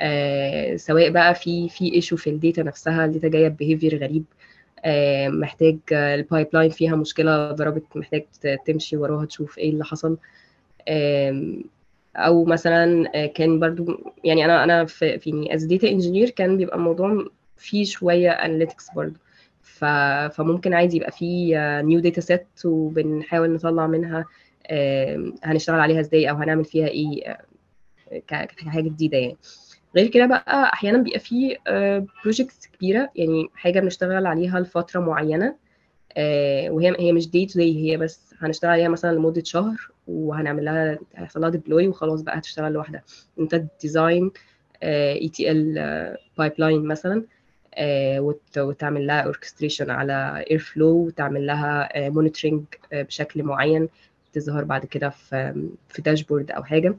آه 0.00 0.76
سواء 0.76 1.10
بقى 1.10 1.34
في 1.34 1.68
في 1.68 1.94
issue 1.94 2.16
في 2.16 2.30
ال 2.30 2.36
data 2.36 2.62
نفسها 2.62 3.04
ال 3.04 3.09
data 3.09 3.28
جاية 3.28 3.48
ب 3.48 3.54
behavior 3.54 3.98
غريب. 3.98 4.24
آه 4.84 5.28
محتاج 5.28 5.78
ال 5.92 6.48
pipeline 6.54 6.70
فيها 6.70 6.96
مشكلة 6.96 7.52
ضربت 7.52 7.84
محتاج 7.96 8.24
تمشي 8.66 8.96
وراها 8.96 9.24
تشوف 9.26 9.58
إيه 9.58 9.70
اللي 9.70 9.84
حصل. 9.84 10.18
آم، 10.88 11.64
أو 12.16 12.44
مثلا 12.44 13.10
آه، 13.14 13.26
كان 13.26 13.60
برضو 13.60 14.12
يعني 14.24 14.44
أنا 14.44 14.64
أنا 14.64 14.84
في 14.84 15.18
في 15.18 15.30
يعني 15.30 15.54
as 15.54 15.64
data 15.64 15.88
engineer 15.88 16.30
كان 16.30 16.56
بيبقى 16.56 16.76
الموضوع 16.76 17.26
فيه 17.56 17.84
شوية 17.84 18.30
analytics 18.30 18.90
برضو. 18.96 19.16
فممكن 19.62 20.74
عادي 20.74 20.96
يبقى 20.96 21.12
فيه 21.12 21.80
new 21.80 22.00
data 22.00 22.20
set 22.20 22.46
وبنحاول 22.64 23.52
نطلع 23.52 23.86
منها 23.86 24.24
هنشتغل 25.44 25.80
عليها 25.80 26.00
إزاي 26.00 26.30
أو 26.30 26.36
هنعمل 26.36 26.64
فيها 26.64 26.88
إيه 26.88 27.28
آه، 28.12 28.24
كحاجة 28.28 28.84
جديدة 28.88 29.18
يعني. 29.18 29.36
غير 29.96 30.06
كده 30.06 30.26
بقى 30.26 30.72
أحيانا 30.72 30.98
بيبقى 30.98 31.18
فيه 31.18 31.56
projects 32.22 32.66
كبيرة 32.66 33.10
يعني 33.16 33.48
حاجة 33.54 33.80
بنشتغل 33.80 34.26
عليها 34.26 34.60
لفترة 34.60 35.00
معينة 35.00 35.56
آه، 36.16 36.70
وهي 36.70 36.96
هي 36.98 37.12
مش 37.12 37.30
day-to-day 37.30 37.90
هي 37.92 37.96
بس 37.96 38.34
هنشتغل 38.38 38.70
عليها 38.70 38.88
مثلا 38.88 39.16
لمدة 39.16 39.42
شهر 39.44 39.90
وهنعمل 40.06 40.64
لها 40.64 40.98
هيحصل 41.14 41.40
لها 41.40 41.50
deploy 41.50 41.88
وخلاص 41.88 42.22
بقى 42.22 42.38
هتشتغل 42.38 42.72
لوحدها. 42.72 43.02
انت 43.40 43.64
design 43.82 44.30
ETL 44.82 45.74
pipeline 46.38 46.84
مثلا 46.84 47.16
آه، 47.16 47.26
وتعمل 48.58 49.06
لها 49.06 49.20
orchestration 49.20 49.90
على 49.90 50.44
Airflow 50.50 50.88
وتعمل 50.88 51.46
لها 51.46 51.88
monitoring 52.08 52.64
بشكل 52.92 53.42
معين 53.42 53.88
تظهر 54.32 54.64
بعد 54.64 54.86
كده 54.86 55.08
في 55.10 55.66
في 55.88 56.02
dashboard 56.02 56.50
أو 56.50 56.64
حاجة. 56.64 56.96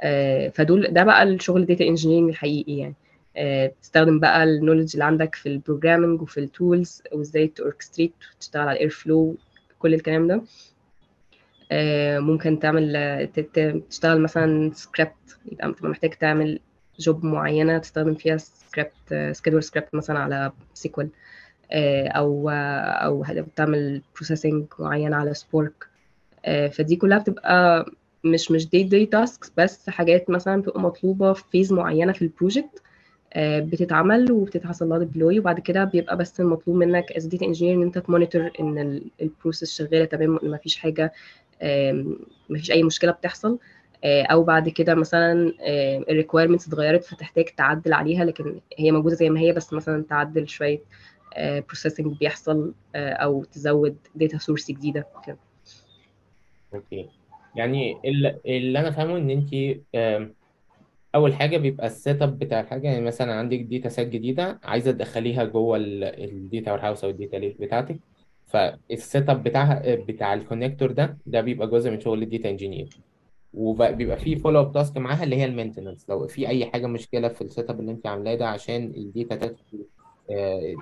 آه، 0.00 0.48
فدول 0.48 0.86
ده 0.94 1.04
بقى 1.04 1.22
الشغل 1.22 1.66
data 1.66 1.84
engineering 1.84 2.28
الحقيقي 2.28 2.76
يعني. 2.78 2.94
آه، 3.36 3.72
تستخدم 3.82 4.20
بقى 4.20 4.44
ال 4.44 4.49
knowledge 4.49 4.90
اللي 4.94 5.04
عندك 5.04 5.34
في 5.34 5.48
ال 5.48 5.54
programming 5.54 6.22
وفي 6.22 6.40
ال 6.40 6.50
tools 6.50 7.02
وإزاي 7.12 7.48
ت 7.48 7.53
orchestrate 7.53 8.12
وتشتغل 8.36 8.62
على 8.62 8.72
ال 8.72 8.88
Airflow 8.90 9.36
كل 9.78 9.94
الكلام 9.94 10.26
ده. 10.26 10.42
آه، 11.72 12.18
ممكن 12.18 12.58
تعمل 12.58 12.96
آه، 12.96 13.28
تشتغل 13.90 14.20
مثلا 14.20 14.70
سكريبت 14.74 15.38
يبقى 15.52 15.74
محتاج 15.82 16.10
تعمل 16.10 16.60
job 17.02 17.24
معينة 17.24 17.78
تستخدم 17.78 18.14
فيها 18.14 18.36
script 18.36 19.34
schedule 19.36 19.62
script 19.62 19.94
مثلا 19.94 20.18
على 20.18 20.52
SQL 20.74 21.08
أو 21.72 22.50
آه، 22.50 22.80
أو 22.80 23.24
بتعمل 23.30 24.02
processing 24.14 24.66
معين 24.78 25.14
على 25.14 25.34
Spark 25.34 25.86
فدي 26.72 26.96
كلها 26.96 27.18
بتبقى 27.18 27.86
مش 28.24 28.50
مش 28.50 28.68
daily 28.70 28.82
tasks 28.82 29.52
بس 29.56 29.90
حاجات 29.90 30.30
مثلا 30.30 30.62
بتبقى 30.62 30.80
مطلوبة 30.80 31.32
في 31.32 31.44
phase 31.52 31.72
معينة 31.72 32.12
في 32.12 32.22
ال 32.22 32.30
project 32.30 32.82
آه، 33.34 33.60
بتتعمل 33.60 34.32
وبتتحصل 34.32 34.88
لها 34.88 34.98
deploy 34.98 35.38
وبعد 35.38 35.60
كده 35.60 35.84
بيبقى 35.84 36.16
بس 36.16 36.40
المطلوب 36.40 36.76
منك 36.76 37.12
as 37.12 37.26
data 37.26 37.46
engineer 37.46 37.76
إن 37.76 37.82
أنت 37.82 37.98
ت 37.98 38.05
monitor 38.05 38.50
إن 38.60 39.00
ال 39.22 39.28
process 39.28 39.72
شغالة 39.78 40.04
تمام 40.04 40.38
ما 40.42 40.56
فيش 40.56 40.76
حاجة 40.76 41.12
ما 42.48 42.58
فيش 42.58 42.70
أي 42.70 42.82
مشكلة 42.82 43.12
بتحصل. 43.12 43.52
آه، 43.52 43.58
أو 44.04 44.42
بعد 44.44 44.68
كده 44.68 44.94
مثلا 44.94 45.52
ال 46.10 46.14
requirements 46.14 46.68
اتغيرت 46.68 47.04
فتحتاج 47.04 47.44
تعدل 47.44 47.92
عليها 47.92 48.24
لكن 48.24 48.60
هي 48.78 48.92
موجودة 48.92 49.14
زي 49.14 49.30
ما 49.30 49.40
هي 49.40 49.52
بس 49.52 49.72
مثلا 49.72 50.04
تعدل 50.08 50.48
شوية 50.48 50.80
processing 51.38 52.18
بيحصل 52.18 52.74
آه، 52.94 53.12
أو 53.12 53.44
تزود 53.44 53.96
data 54.14 54.38
source 54.38 54.70
جديدة. 54.70 55.06
كده 55.26 55.36
okay. 56.74 57.08
يعني 57.56 57.96
اللي 58.46 58.78
أنا 58.80 58.90
فاهمه 58.90 59.16
إن 59.16 59.30
انت 59.30 59.54
أول 61.14 61.34
حاجة 61.34 61.56
بيبقى 61.56 61.86
ال 61.86 62.22
setup 62.22 62.38
بتاع 62.38 62.60
الحاجة 62.60 62.88
يعني 62.88 63.00
مثلا 63.04 63.32
عندك 63.34 63.58
data 63.60 63.88
set 63.88 64.08
جديدة 64.08 64.60
عايزة 64.64 64.92
تدخليها 64.92 65.44
جوه 65.44 65.76
ال 65.80 66.72
data 66.72 66.80
warehouse 66.86 67.04
أو 67.04 67.10
ال 67.10 67.15
data 67.15 67.36
lake 67.36 67.60
بتاعتك 67.60 67.96
فال 68.46 69.28
setup 69.30 69.42
بتاعها 69.42 69.82
بتاع 69.94 70.34
ال 70.34 70.40
connector 70.40 70.92
ده 70.92 71.18
ده 71.26 71.40
بيبقى 71.40 71.68
جزء 71.68 71.90
من 71.90 72.00
شغل 72.00 72.22
ال 72.22 72.28
data 72.28 72.50
engineer 72.50 72.88
وبيبقى 73.54 74.16
فيه 74.16 74.36
follow-up 74.36 74.72
task 74.72 74.96
معاها 74.96 75.24
اللي 75.24 75.36
هي 75.36 75.44
ال 75.44 75.50
maintenance 75.50 76.10
لو 76.10 76.26
في 76.26 76.48
أي 76.48 76.66
حاجة 76.66 76.86
مشكلة 76.86 77.28
في 77.28 77.42
ال 77.42 77.70
setup 77.70 77.80
اللي 77.80 77.92
أنت 77.92 78.06
عاملاه 78.06 78.34
ده 78.34 78.48
عشان 78.48 78.84
ال 78.96 79.04
data 79.04 79.36
تدخل 79.36 79.84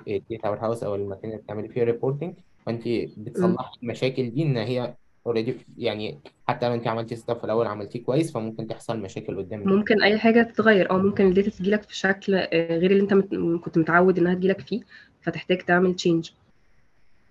ال 0.07 0.49
data 0.49 0.59
warehouse 0.59 0.83
أو 0.83 0.95
المكان 0.95 1.31
اللي 1.31 1.41
بتعملي 1.41 1.67
فيه 1.69 1.83
reporting 1.83 2.33
فأنت. 2.65 2.83
بتصلحي 3.17 3.77
المشاكل 3.83 4.29
دي 4.29 4.43
إن 4.43 4.57
هي 4.57 4.93
already 5.27 5.55
يعني 5.77 6.19
حتى 6.47 6.67
لو 6.69 6.73
أنت 6.73 6.87
عملتي 6.87 7.15
setup 7.15 7.37
في 7.37 7.43
الأول 7.43 7.67
عملتيه 7.67 8.03
كويس 8.03 8.31
فممكن 8.31 8.67
تحصل 8.67 8.99
مشاكل 8.99 9.37
قدام 9.37 9.67
ممكن 9.67 10.03
أي 10.03 10.17
حاجة 10.19 10.41
تتغير. 10.43 10.91
آه 10.91 10.97
ممكن 10.97 11.27
ال 11.27 11.31
data 11.31 11.49
تجيلك 11.49 11.81
في 11.83 11.95
شكل 11.97 12.35
آه، 12.35 12.77
غير 12.77 12.91
اللي 12.91 13.03
أنت 13.03 13.13
مت- 13.13 13.63
كنت 13.65 13.77
متعود 13.77 14.19
إنها 14.19 14.33
تجيلك 14.33 14.61
فيه 14.61 14.81
فتحتاج 15.21 15.57
تعمل 15.57 15.95
change 15.95 16.29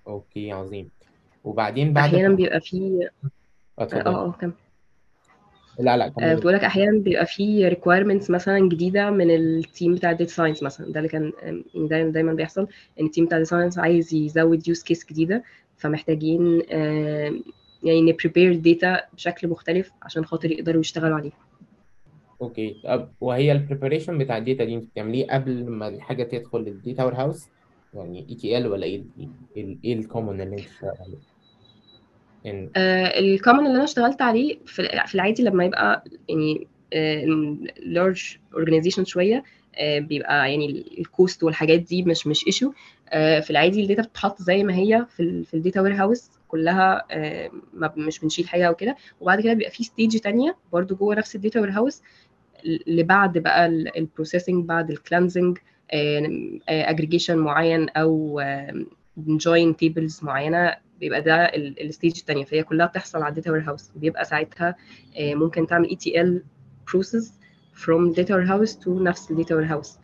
okay 0.07 0.53
عظيم. 0.53 0.91
وبعدين 1.45 1.93
بعد 1.93 2.15
أحيانا 2.15 2.35
بيبقى 2.35 2.61
فيه 2.61 3.11
آه 3.79 3.89
آه 3.93 4.07
آه 4.07 4.33
كم 4.33 4.53
لا 5.81 5.97
لا 5.97 6.07
آه، 6.07 6.11
كملي 6.11 6.37
بقول 6.37 6.53
لك 6.55 6.65
أحيانا 6.65 6.99
بيبقى 6.99 7.27
فيه 7.27 7.71
requirements 7.71 8.31
مثلا 8.31 8.69
جديدة 8.69 9.11
من 9.11 9.31
ال 9.31 9.44
team 9.44 9.95
بتاع 9.95 10.11
ال 10.11 10.15
data 10.15 10.31
science 10.33 10.63
مثلا. 10.63 10.93
ده 10.93 11.01
اللي 11.01 11.09
كان 11.09 11.33
يعني 11.43 11.89
دايما 11.89 12.11
دايما 12.13 12.33
بيحصل 12.35 12.67
إن 13.01 13.07
ال 13.07 13.11
team 13.11 13.27
بتاع 13.27 13.39
ال 13.39 13.42
data 13.42 13.57
science 13.57 13.79
عايز 13.79 14.15
يزود 14.15 14.69
use 14.69 14.83
case 14.83 15.07
جديدة 15.07 15.43
فمحتاجين 15.77 16.63
آم، 16.73 17.45
يعني 17.83 18.01
ن 18.03 18.09
prepare 18.09 18.51
ال 18.51 18.61
data 18.61 19.01
بشكل 19.15 19.49
مختلف 19.49 19.91
عشان 20.03 20.25
خاطر 20.25 20.51
يقدروا 20.51 20.81
يشتغلوا 20.81 21.17
عليه. 21.17 21.31
okay. 22.43 22.81
طب 22.85 23.13
وهي 23.21 23.53
ال 23.53 23.58
preparation 23.58 24.19
بتاع 24.19 24.37
ال 24.39 24.44
data 24.44 24.65
دي 24.65 24.75
انت 24.75 24.85
بتعمليه 24.91 25.27
قبل 25.31 25.71
ما 25.71 25.89
الحاجة 25.89 26.23
تدخل 26.23 26.59
ال 26.59 27.05
data 27.05 27.15
warehouse 27.15 27.51
يعني 27.95 28.27
ETL 28.31 28.67
ولا 28.67 28.85
إيه 28.87 29.05
ال- 29.57 29.79
إيه 29.85 29.95
ال 29.95 30.01
common 30.01 30.41
اللي 30.41 30.57
انت 30.57 30.65
بتشتغل 30.67 30.97
عليه؟ 31.01 31.30
ان 32.47 32.71
ال 32.77 32.88
common 32.88 33.59
اللي 33.67 33.75
أنا 33.77 33.85
اشتغلت 33.85 34.23
عليه 34.23 34.59
في 34.67 35.15
العادي 35.15 35.43
لما 35.43 35.65
يبقى 35.65 36.05
يعني 36.29 36.67
large 37.83 38.37
organization 38.55 39.05
شوية 39.05 39.45
آه، 39.75 39.99
بيبقى 39.99 40.51
يعني 40.51 40.85
ال 40.99 41.08
cost 41.08 41.43
والحاجات 41.43 41.81
دي 41.81 42.03
مش 42.03 42.27
مش 42.27 42.47
issue 42.47 42.73
في 43.13 43.51
العادي 43.51 43.83
ال 43.83 43.87
data 43.87 44.03
بتتحط 44.03 44.43
زي 44.43 44.65
ما 44.65 44.75
هي 44.75 45.07
في 45.17 45.45
في 45.45 45.55
ال 45.55 45.81
data 45.81 45.95
warehouse 45.95 46.31
كلها 46.49 47.05
آه، 47.11 47.51
ما 47.75 47.93
مش 47.97 48.19
بنشيل 48.19 48.49
حاجة 48.49 48.69
أو 48.69 48.75
كده 48.75 48.97
وبعد 49.21 49.41
كده 49.41 49.53
بيبقى 49.53 49.71
في 49.71 49.85
stage 49.85 50.19
تانية 50.19 50.57
برضو 50.73 50.95
جوه 50.95 51.15
نفس 51.15 51.37
ال 51.37 51.61
data 51.61 51.71
warehouse 51.71 52.03
اللي 52.65 53.03
بعد 53.03 53.39
بقى 53.39 53.67
ال 53.67 53.76
processing 53.76 54.65
بعد 54.65 54.91
ال 54.91 54.98
cleansing 54.98 55.59
aggregation 56.69 57.39
معين 57.39 57.89
أو 57.89 58.41
join 59.17 59.77
tables 59.77 60.21
معينة 60.25 60.77
بيبقى 61.01 61.23
ده 61.23 61.45
ال 61.55 61.65
stage 61.65 62.19
الثانية 62.19 62.45
فهي 62.45 62.63
كلها 62.63 62.87
بتحصل 62.87 63.19
على 63.19 63.29
ال 63.29 63.51
data 63.51 63.63
warehouse 63.69 63.91
بيبقى 63.97 64.25
ساعتها 64.25 64.77
آه، 65.17 65.35
ممكن 65.35 65.67
تعمل 65.67 65.89
ETL 65.89 66.43
process 66.93 67.33
from 67.75 68.15
data 68.17 68.29
warehouse 68.31 68.85
to 68.85 68.89
نفس 68.89 69.31
ال 69.31 69.55
data 69.55 69.67
warehouse 69.67 69.99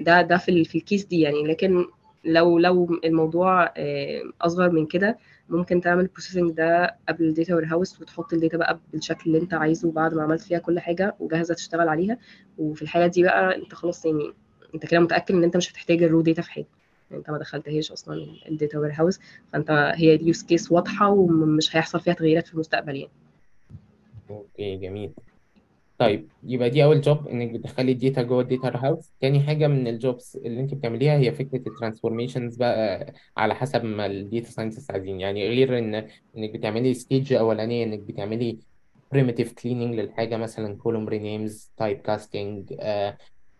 ده 0.00 0.22
ده 0.22 0.36
في 0.36 0.64
في 0.64 0.78
ال 0.78 0.83
case 0.83 1.04
دي 1.04 1.20
يعني. 1.20 1.42
لكن 1.46 1.84
لو 2.24 2.58
لو 2.58 3.00
الموضوع 3.04 3.72
آه، 3.76 4.22
أصغر 4.40 4.70
من 4.70 4.86
كده 4.86 5.18
ممكن 5.48 5.80
تعمل 5.80 6.02
ال 6.02 6.06
processing 6.06 6.50
ده 6.52 6.96
قبل 7.08 7.24
ال 7.24 7.54
data 7.54 7.64
warehouse 7.66 8.00
وتحط 8.00 8.32
ال 8.32 8.37
data 8.37 8.56
بقى 8.56 8.80
بالشكل 8.92 9.22
اللي 9.26 9.38
انت 9.38 9.54
عايزه 9.54 9.92
بعد 9.92 10.14
ما 10.14 10.22
عملت 10.22 10.40
فيها 10.42 10.58
كل 10.58 10.80
حاجة 10.80 11.16
وجاهزة 11.20 11.54
تشتغل 11.54 11.88
عليها. 11.88 12.18
وفي 12.58 12.82
الحاله 12.82 13.06
دي 13.06 13.22
بقى 13.22 13.56
انت 13.56 13.74
خلاص 13.74 14.06
يعني 14.06 14.32
انت 14.74 14.86
كده 14.86 15.00
متأكد 15.00 15.34
ان 15.34 15.44
انت 15.44 15.56
مش 15.56 15.72
هتحتاج 15.72 16.02
ال 16.02 16.06
raw 16.06 16.20
data 16.20 16.42
في 16.42 16.50
حاجة. 16.52 16.66
انت 17.12 17.30
ما 17.30 17.38
دخلتهاش 17.38 17.92
أصلا 17.92 18.26
ال 18.48 18.78
data 18.78 18.92
warehouse 18.94 19.20
فانت 19.52 19.70
هي 19.94 20.14
ال 20.14 20.21
use 20.21 20.42
case 20.42 20.72
واضحة 20.72 21.08
ومش 21.10 21.76
هيحصل 21.76 22.00
فيها 22.00 22.14
تغييرات 22.14 22.46
في 22.46 22.54
المستقبل 22.54 22.96
يعني. 22.96 23.10
okay 24.30 24.76
جميل. 24.76 25.12
طيب 25.98 26.28
يبقى 26.44 26.70
دي 26.70 26.84
أول 26.84 27.00
job 27.00 27.28
إنك 27.28 27.50
بتدخلي 27.50 27.92
ال 27.92 27.98
data 27.98 28.22
جوه 28.22 28.40
ال 28.42 28.49
data 28.49 28.78
house 28.78 29.12
تاني 29.20 29.40
حاجة 29.40 29.66
من 29.68 29.86
ال 29.88 29.98
jobs 29.98 30.36
اللي 30.44 30.60
أنت 30.60 30.74
بتعمليها 30.74 31.18
هي 31.18 31.32
فكرة 31.32 31.56
ال 31.68 31.73
transformations 31.73 32.56
بقى 32.56 33.12
على 33.36 33.54
حسب 33.54 33.84
ما 33.84 34.06
ال 34.06 34.15
data 34.15 34.50
scientist 34.50 34.90
عايزين. 34.90 35.20
يعني 35.20 35.48
غير 35.48 35.78
إن 35.78 35.94
إنك 36.36 36.50
بتعملي 36.50 36.94
stage 36.94 37.32
أولانية 37.32 37.84
إنك 37.84 37.98
بتعملي 37.98 38.58
primitive 39.14 39.48
cleaning 39.60 39.92
للحاجة 39.94 40.36
مثلا 40.36 40.78
column 40.78 41.10
renames 41.10 41.68
type 41.82 42.10
casting 42.10 42.76
آه 42.80 43.18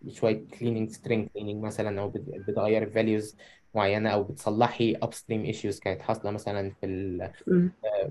شوية 0.09 0.45
cleaning 0.53 0.91
string 0.91 1.25
cleaning 1.37 1.57
مثلا 1.57 2.01
أو 2.01 2.09
بت- 2.09 2.35
بتغيري 2.49 2.87
values 3.21 3.35
معينة 3.75 4.11
أو 4.11 4.23
بتصلحي 4.25 4.95
upstream 4.97 5.55
issues 5.55 5.81
كانت 5.81 6.03
حاصلة 6.03 6.31
مثلا 6.31 6.71
في 6.71 6.87
ال. 6.87 7.31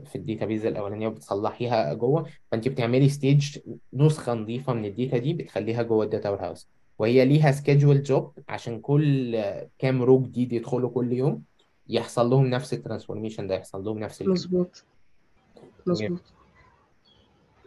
في 0.05 0.15
ال 0.15 0.21
database 0.21 0.65
الأولانية 0.65 1.07
وبتصلحيها 1.07 1.93
جوه. 1.93 2.25
فانت 2.51 2.67
بتعملي 2.67 3.09
stage 3.09 3.59
نسخة 3.93 4.33
نظيفة 4.33 4.73
من 4.73 4.85
ال 4.85 4.92
data 4.92 5.17
دي 5.17 5.33
بتخليها 5.33 5.83
جوه 5.83 6.05
ال 6.05 6.29
data 6.29 6.39
warehouse 6.45 6.67
وهي 6.99 7.25
ليها 7.25 7.51
schedule 7.51 8.01
job 8.03 8.31
عشان 8.49 8.79
كل 8.79 9.41
كام 9.79 10.01
row 10.01 10.21
جديد 10.21 10.53
يدخلوا 10.53 10.89
كل 10.89 11.13
يوم 11.13 11.43
يحصل 11.89 12.29
لهم 12.29 12.45
نفس 12.47 12.73
ال 12.73 12.78
transformation 12.78 13.47
ده 13.47 13.55
يحصل 13.55 13.83
لهم 13.83 13.99
نفس 13.99 14.21
مظبوط. 14.21 14.85
مظبوط. 15.87 16.21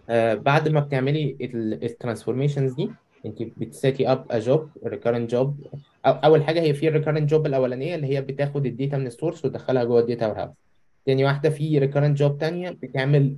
آه 0.08 0.34
بعد 0.34 0.68
ما 0.68 0.80
بتعملي 0.80 1.36
ال 1.82 1.88
transformations 1.88 2.72
دي 2.72 2.90
انت 3.26 3.42
بت 3.42 3.70
set 3.70 4.12
up 4.12 4.26
a 4.30 4.38
job 4.38 4.68
recurrent 4.86 5.30
job 5.30 5.66
أول 6.06 6.44
حاجة 6.44 6.60
هي 6.60 6.74
في 6.74 6.88
ال 6.88 6.92
recurrent 6.92 7.30
job 7.30 7.46
الأولانية 7.46 7.94
اللي 7.94 8.06
هي 8.06 8.20
بتاخد 8.20 8.66
ال 8.66 8.72
data 8.72 8.96
من 8.96 9.06
ال 9.06 9.12
source 9.12 9.44
وتدخلها 9.44 9.84
جوه 9.84 10.00
ال 10.00 10.05
data 10.05 10.26
ware 10.26 10.48
تاني 11.06 11.24
واحدة 11.24 11.50
في 11.50 11.78
recurrent 11.78 12.18
job 12.18 12.38
تانية 12.38 12.70
بتعمل 12.70 13.36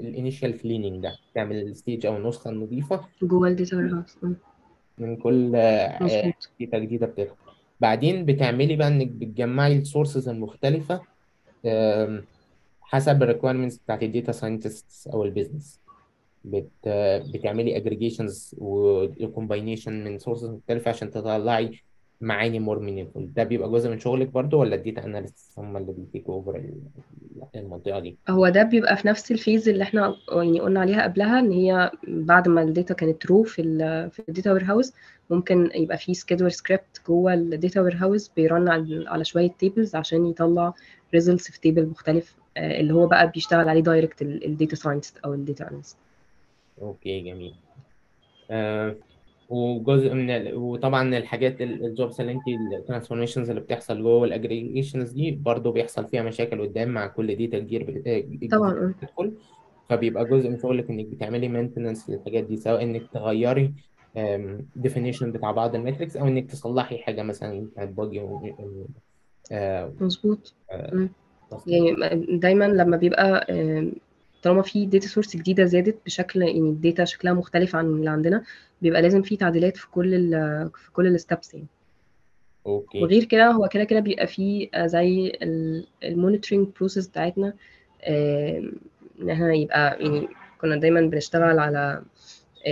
ال 0.00 0.07
initial 0.07 0.58
cleaning 0.62 1.02
ده 1.02 1.16
بتعمل 1.32 1.56
ال 1.62 1.69
stage 1.69 2.06
أو 2.06 2.16
النسخة 2.16 2.50
النظيفة 2.50 3.00
جوه 3.22 3.48
ال 3.48 3.76
data 3.76 3.94
warehouse. 3.94 4.18
من 4.98 5.16
كل 5.16 5.52
آه، 5.56 6.32
data 6.60 6.78
جديدة 6.78 7.06
بتدخل 7.06 7.34
بعدين 7.80 8.24
بتعملي 8.24 8.76
بقى 8.76 8.88
إنك 8.88 9.06
بتجمعي 9.08 9.78
ال 9.78 9.84
sources 9.84 10.28
المختلفة 10.28 11.00
حسب 12.82 13.22
ال 13.22 13.26
requirements 13.26 13.76
بتاعت 13.78 14.02
ال 14.02 14.08
data 14.08 14.32
scientist 14.32 15.06
أو 15.08 15.24
ال 15.24 15.30
business 15.30 15.80
بت 16.44 16.70
بتعملي 17.34 17.76
aggregations 17.76 18.54
و 18.58 18.70
combination 18.70 20.04
من 20.04 20.18
sources 20.18 20.50
مختلفة 20.50 20.88
عشان 20.88 21.10
تطلعي 21.10 21.82
معاني 22.20 22.58
more 22.60 22.78
meaningful 22.78 23.32
ده 23.32 23.44
بيبقى 23.44 23.70
جزء 23.70 23.90
من 23.90 23.98
شغلك 23.98 24.28
برضو 24.28 24.60
ولا 24.60 24.74
ال 24.74 24.80
data 24.80 25.04
analyst 25.04 25.58
هم 25.58 25.76
اللي 25.76 25.92
بي 25.92 26.06
take 26.06 26.34
وا 26.34 26.40
over 26.40 26.62
المنطقة 27.54 27.98
دي؟ 27.98 28.18
هو 28.28 28.48
ده 28.48 28.62
بيبقى 28.62 28.96
في 28.96 29.08
نفس 29.08 29.32
ال 29.32 29.38
phase 29.38 29.68
اللي 29.68 29.82
إحنا 29.84 30.16
يعني 30.32 30.60
قلنا 30.60 30.80
عليها 30.80 31.02
قبلها 31.02 31.38
إن 31.38 31.52
هي 31.52 31.90
بعد 32.08 32.48
ما 32.48 32.62
ال 32.62 32.68
data 32.68 32.94
كانت 32.94 33.26
raw 33.26 33.42
في 33.42 33.62
ال 33.62 34.10
في 34.10 34.22
ال 34.28 34.52
data 34.52 34.64
warehouse 34.64 34.92
ممكن 35.30 35.70
يبقى 35.74 35.98
في 35.98 36.14
schedule 36.14 36.52
script 36.52 37.02
جوه 37.08 37.34
ال 37.34 37.80
data 37.80 37.96
warehouse 37.96 38.28
بي 38.36 38.49
run 38.49 38.68
على 39.08 39.24
شوية 39.24 39.50
tables 39.58 39.94
عشان 39.96 40.26
يطلع 40.26 40.74
results 41.14 41.50
في 41.50 41.60
table 41.60 41.86
مختلف 41.86 42.36
آه، 42.56 42.80
اللي 42.80 42.94
هو 42.94 43.06
بقى 43.06 43.30
بيشتغل 43.30 43.68
عليه 43.68 43.80
direct 43.80 44.22
ال 44.22 44.33
data 44.33 44.76
scientist 44.76 45.18
أو 45.18 45.34
ال 45.34 45.41
data 45.41 45.68
analyst 45.68 45.96
okay 46.82 47.20
جميل 47.20 47.54
آه 48.50 48.96
وجزء 49.48 50.14
من 50.14 50.30
ال... 50.30 50.54
وطبعا 50.56 51.16
الحاجات 51.18 51.60
ال- 51.62 51.84
ال 51.86 51.93
jobs 51.93 52.20
اللي 52.20 52.32
انت 52.32 52.42
ال 52.78 52.82
transformations 52.82 53.48
اللي 53.50 53.60
بتحصل 53.60 54.02
جوه 54.02 54.24
ال 54.24 54.31
aggregations 54.31 55.10
دي 55.12 55.30
برضو 55.30 55.72
بيحصل 55.72 56.08
فيها 56.08 56.22
مشاكل 56.22 56.62
قدام 56.62 56.88
مع 56.88 57.06
كل 57.06 57.32
كتير 57.34 57.82
بت- 57.84 58.08
جديد 58.08 58.50
طبعا 58.50 58.70
آه. 58.72 58.94
بتدخل 59.02 59.32
فبيبقى 59.88 60.24
جزء 60.24 60.48
من 60.50 60.58
شغلك 60.58 60.90
إنك 60.90 61.06
بتعملي 61.06 61.48
maintenance 61.48 62.10
للحاجات 62.10 62.44
دي 62.44 62.56
سواء 62.56 62.82
إنك 62.82 63.02
تغيري 63.12 63.72
definition 64.76 65.32
بتاع 65.32 65.50
بعض 65.50 65.74
ال 65.74 65.79
metrics 65.79 66.16
أو 66.16 66.26
إنك 66.28 66.50
تصلحي 66.50 66.98
حاجة 66.98 67.22
مثلا 67.22 67.68
كانت 67.76 67.96
buggy 67.98 68.20
مظبوط 70.00 70.54
مم. 70.92 71.08
يعني 71.66 72.26
دايما 72.38 72.64
لما 72.64 72.96
بيبقى 72.96 73.46
طالما 74.42 74.62
في 74.62 74.86
data 74.86 75.06
source 75.08 75.36
جديدة 75.36 75.64
زادت 75.64 75.96
بشكل 76.06 76.42
يعني 76.42 76.58
ال 76.70 76.77
data 76.77 77.04
شكلها 77.04 77.32
مختلف 77.32 77.76
عن 77.76 77.86
اللي 77.86 78.10
عندنا 78.10 78.42
بيبقى 78.82 79.02
لازم 79.02 79.22
في 79.22 79.36
تعديلات 79.36 79.76
في 79.76 79.90
كل 79.90 80.14
ال 80.14 80.70
في 80.74 80.92
كل 80.92 81.06
ال 81.06 81.14
steps 81.14 81.54
يعني. 81.54 81.66
okay. 82.66 83.02
وغير 83.02 83.24
كده 83.24 83.50
هو 83.50 83.68
كده 83.68 83.84
كده 83.84 84.00
بيبقى 84.00 84.26
فيه 84.26 84.68
آه، 84.74 84.86
زي 84.86 85.32
ال 86.02 86.08
monitoring 86.08 86.68
process 86.76 87.08
بتاعتنا 87.08 87.54
إن 89.22 89.30
إحنا 89.30 89.54
يبقى 89.54 89.96
يعني 90.00 90.28
كنا 90.60 90.76
دايما 90.76 91.00
بنشتغل 91.00 91.58
على 91.58 92.02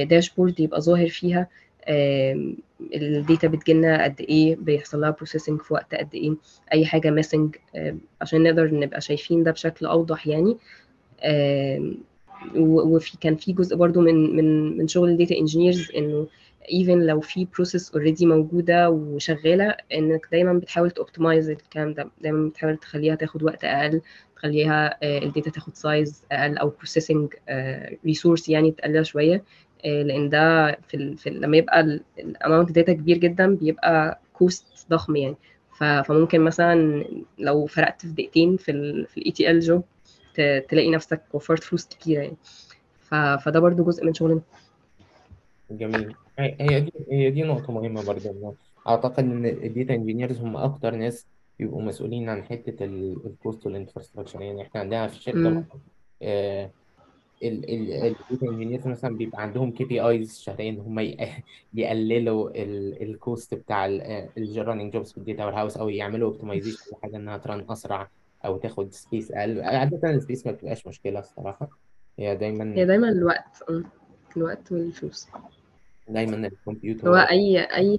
dashboard 0.03 0.61
يبقى 0.61 0.81
ظاهر 0.81 1.09
فيها 1.09 1.49
ال 2.95 3.06
data 3.06 3.49
بتجيلنا 3.49 4.05
قد 4.05 4.21
إيه 4.21 4.57
بيحصل 4.57 5.01
لها 5.01 5.11
processing 5.11 5.63
في 5.63 5.75
وقت 5.75 5.95
قد 5.95 6.15
إيه 6.15 6.35
أي 6.73 6.87
حاجة 6.87 7.11
missing 7.11 7.57
عشان 8.21 8.43
نقدر 8.43 8.75
نبقى 8.75 9.01
شايفين 9.01 9.43
ده 9.43 9.51
بشكل 9.51 9.87
أوضح 9.87 10.27
يعني. 10.27 10.57
وفي 12.57 13.19
كان 13.21 13.37
في 13.37 13.53
جزء 13.53 13.77
برضو 13.77 14.01
من 14.01 14.37
من 14.37 14.79
من 14.79 14.89
شغل 14.89 15.09
ال 15.11 15.16
data 15.16 15.37
engineers 15.37 15.91
إنه 15.97 16.27
even 16.73 17.07
لو 17.07 17.21
في 17.21 17.47
process 17.55 17.91
already 17.95 18.27
موجودة 18.27 18.91
وشغالة 18.91 19.77
إنك 19.95 20.29
دايما 20.33 20.53
بتحاول 20.53 20.91
ت 20.91 20.97
optimize 20.97 21.51
الكلام 21.51 21.95
ده 21.95 22.11
دايما 22.23 22.49
بتحاول 22.49 22.77
تخليها 22.77 23.15
تاخد 23.15 23.43
وقت 23.43 23.65
أقل 23.65 24.01
تخليها 24.37 24.99
ال 25.03 25.12
data 25.12 25.51
تاخد 25.51 25.75
size 25.75 26.25
أقل 26.33 26.59
أو 26.59 26.69
processing 26.69 27.35
resource 28.07 28.49
يعني 28.49 28.71
تقللها 28.71 29.03
شوية 29.03 29.45
آه، 29.85 30.03
لأن 30.03 30.29
ده 30.29 30.73
في. 30.89 31.17
في. 31.17 31.31
لما 31.31 31.57
يبقى 31.57 32.01
ال 32.19 32.26
amount 32.26 32.73
data 32.73 32.93
كبير 32.93 33.19
جدا 33.19 33.55
بيبقى 33.55 34.21
cost 34.33 34.87
ضخم 34.91 35.17
يعني. 35.17 35.37
فممكن 36.05 36.41
مثلا 36.41 37.05
لو 37.39 37.67
فرقت 37.67 38.03
في 38.07 38.13
دقيقتين 38.13 38.57
في 38.57 38.71
ال 38.71 39.07
في 39.07 39.19
ال 39.19 39.61
ETL 39.61 39.73
job 39.73 39.85
تلاقي 40.69 40.91
نفسك 40.91 41.23
وفرت 41.33 41.63
فلوس 41.63 41.87
كتيرة 41.87 42.23
يعني. 42.23 42.37
فده 43.39 43.61
برضو 43.61 43.85
جزء 43.85 44.05
من 44.05 44.15
شغلنا. 44.15 44.41
جميل. 45.71 46.15
هي 46.39 46.81
دي 46.81 46.93
هي 47.11 47.31
دي 47.31 47.43
نقطة 47.43 47.73
مهمة 47.73 48.03
برضه 48.03 48.55
أعتقد 48.89 49.19
إن 49.19 49.47
ال 49.47 49.56
data 49.56 49.95
engineers 49.95 50.41
هم 50.41 50.57
أكتر 50.57 50.95
ناس 50.95 51.27
بيبقوا 51.59 51.83
مسؤولين 51.83 52.29
عن 52.29 52.45
حتة 52.45 52.85
ال 52.85 53.01
cost 53.01 53.67
وال 53.67 53.76
infrastructure 53.76 54.43
يعني 54.43 54.63
إحنا 54.63 54.81
عندنا 54.81 55.07
في 55.07 55.17
الشركة 55.17 55.65
ال 57.43 57.63
data 57.63 58.47
engineers 58.47 58.87
مثلا 58.87 59.17
بيبقى 59.17 59.43
عندهم 59.43 59.73
KPIs 59.73 60.39
شهريا 60.41 60.71
ان 60.71 60.81
هم 60.81 60.99
يقللوا 61.75 62.51
ال 63.03 63.13
cost 63.13 63.55
بتاع 63.55 63.87
ال 63.87 64.00
running 64.00 64.93
jobs 64.93 65.13
في 65.13 65.19
ال 65.19 65.45
data 65.45 65.55
warehouse 65.55 65.77
أو 65.77 65.89
يعملوا 65.89 66.29
optimization 66.31 66.79
لحاجة 66.93 67.17
إنها 67.17 67.39
ت 67.39 67.46
run 67.46 67.67
أسرع. 67.71 68.09
أو 68.45 68.57
تاخد 68.57 68.93
space 68.93 69.33
أقل. 69.33 69.61
عادة 69.61 70.11
ال 70.11 70.17
space 70.17 70.47
ما 70.47 70.53
بتبقاش 70.53 70.87
مشكلة 70.87 71.19
الصراحة. 71.19 71.69
هي 72.19 72.29
هي 72.31 72.37
دايما 72.37 72.85
دايما 72.85 73.09
الوقت 73.09 73.63
أم، 73.71 73.85
الوقت 74.37 74.73
والفلوس. 74.73 75.29
دايما 76.09 76.39
هو 76.39 76.45
الكمبيوتر 76.45 77.15
أي 77.17 77.61
أي 77.61 77.99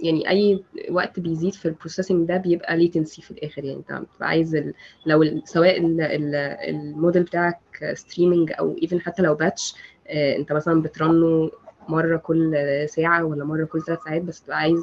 يعني 0.00 0.28
أي 0.30 0.64
وقت 0.90 1.20
بيزيد 1.20 1.54
في 1.54 1.66
ال 1.66 1.72
processing 1.72 2.28
ده 2.28 2.36
بيبقى 2.36 2.76
latency 2.76 3.22
في 3.22 3.30
الآخر. 3.30 3.64
يعني 3.64 3.78
أنت 3.78 3.92
بتبقى 3.92 4.28
عايز 4.28 4.54
ال... 4.54 4.74
لو 5.06 5.22
ال... 5.22 5.42
سواء 5.44 5.80
ال... 5.80 6.00
ال... 6.00 6.34
الموديل 6.74 7.22
بتاعك 7.22 7.60
streaming 7.94 8.52
أو 8.58 8.76
even 8.82 9.00
حتى 9.00 9.22
لو 9.22 9.34
batch 9.34 9.74
أنت 10.10 10.52
مثلا 10.52 10.82
بت 10.82 11.05
run 11.05 11.39
ه 11.39 11.50
مرة 11.88 12.16
كل 12.16 12.56
ساعة 12.88 13.24
ولا 13.24 13.44
مرة 13.44 13.64
كل 13.64 13.82
ثلاث 13.82 13.98
ساعات 14.04 14.22
بس 14.22 14.42
تبقى 14.42 14.58
عايز 14.58 14.78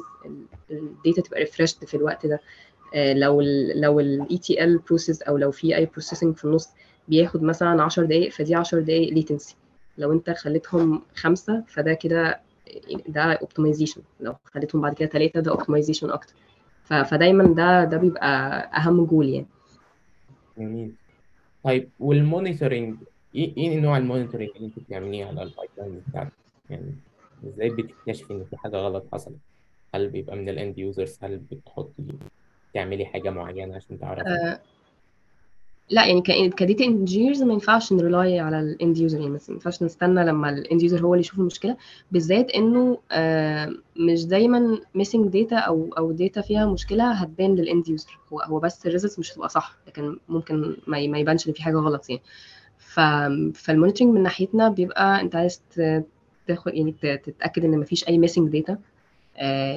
ال 0.70 0.80
data 0.80 1.22
تبقى 1.22 1.40
refreshed 1.40 1.84
في 1.84 1.96
الوقت 1.96 2.26
ده. 2.26 2.34
آه، 2.34 2.40
لو 2.94 3.40
ال 3.40 3.80
لو 3.80 4.00
ال 4.00 4.78
ETL 4.78 4.91
process 4.91 5.22
أو 5.22 5.36
لو 5.36 5.50
في 5.50 5.76
أي 5.76 5.86
processing 5.86 6.36
في 6.36 6.44
النص 6.44 6.68
بياخد 7.08 7.42
مثلا 7.42 7.82
10 7.82 8.04
دقائق 8.04 8.32
فدي 8.32 8.54
10 8.54 8.80
دقائق 8.80 9.12
latency 9.12 9.56
لو 9.98 10.12
أنت 10.12 10.30
خليتهم 10.30 11.02
خمسة 11.14 11.64
فده 11.68 11.92
كده 11.94 12.40
ده 13.08 13.22
optimization 13.32 14.00
لو 14.20 14.34
خليتهم 14.44 14.80
بعد 14.82 14.94
كده 14.94 15.08
ثلاثة 15.08 15.40
ده 15.40 15.50
optimization 15.50 16.10
أكتر. 16.10 16.34
فدايما 16.84 17.44
ده 17.54 17.84
ده 17.84 17.96
بيبقى 17.96 18.60
أهم 18.76 19.04
جول 19.04 19.28
يعني. 19.28 19.46
جميل. 20.58 20.92
طيب 21.64 21.88
وال 22.00 22.16
monitoring 22.16 22.96
إيه 23.34 23.56
إيه 23.56 23.80
نوع 23.80 23.96
المونيتورنج 23.98 24.48
اللي 24.56 24.66
أنت 24.66 24.78
بتعمليه 24.78 25.24
على 25.24 25.42
ال 25.42 25.70
pipeline 25.78 26.02
بتاعتك 26.08 26.32
يعني 26.70 26.94
إزاي 27.46 27.70
بتكتشفي 27.70 28.32
إن 28.32 28.44
في 28.50 28.56
حاجة 28.56 28.76
غلط 28.76 29.04
حصلت؟ 29.12 29.36
هل 29.94 30.08
بيبقى 30.08 30.36
من 30.36 30.48
ال 30.48 30.56
end 30.56 30.78
users 30.78 31.18
هل 31.22 31.36
بتحطي 31.50 32.02
تعملي 32.74 33.06
حاجة 33.06 33.30
معينة 33.30 33.76
عشان 33.76 33.98
تعرفي؟ 33.98 34.28
آه، 34.28 34.60
لا 35.90 36.06
يعني 36.06 36.50
ك 36.50 36.57
data 36.57 36.84
engineers 36.84 37.42
ما 37.42 37.52
ينفعش 37.52 37.92
ن 37.92 38.02
rely 38.02 38.40
على 38.40 38.60
ال 38.60 38.70
end 38.70 38.98
user 38.98 39.18
يعني 39.18 39.30
ما 39.30 39.38
ينفعش 39.48 39.82
نستنى 39.82 40.24
لما 40.24 40.50
ال 40.50 40.58
end 40.58 40.82
user 40.82 41.00
هو 41.04 41.14
اللي 41.14 41.20
يشوف 41.20 41.38
المشكلة 41.38 41.76
بالذات 42.12 42.50
إنه 42.50 42.98
آه، 43.12 43.74
مش 43.96 44.24
دايما 44.26 44.80
missing 44.94 45.28
data 45.28 45.56
أو 45.56 45.94
أو 45.98 46.12
data 46.12 46.40
فيها 46.40 46.66
مشكلة 46.66 47.12
هتبان 47.12 47.54
لل 47.54 47.68
end 47.68 47.88
user 47.88 48.18
هو 48.32 48.40
هو 48.40 48.58
بس 48.58 48.86
ال 48.86 48.90
results 48.90 49.18
مش 49.18 49.32
هتبقى 49.32 49.48
صح 49.48 49.76
لكن 49.86 50.18
ممكن 50.28 50.76
ما 50.86 51.06
ما 51.06 51.18
يبانش 51.18 51.48
إن 51.48 51.52
في 51.52 51.62
حاجة 51.62 51.76
غلط 51.76 52.10
يعني. 52.10 52.22
ف 52.78 53.00
فال 53.54 53.64
monitoring 53.64 54.14
من 54.14 54.22
ناحيتنا 54.22 54.68
بيبقى 54.68 55.20
أنت 55.20 55.36
عايز 55.36 55.62
تاخد 56.46 56.74
يعني 56.74 56.92
تتأكد 57.02 57.64
إن 57.64 57.78
مفيش 57.78 58.08
أي 58.08 58.18
missing 58.18 58.48
data 58.48 58.78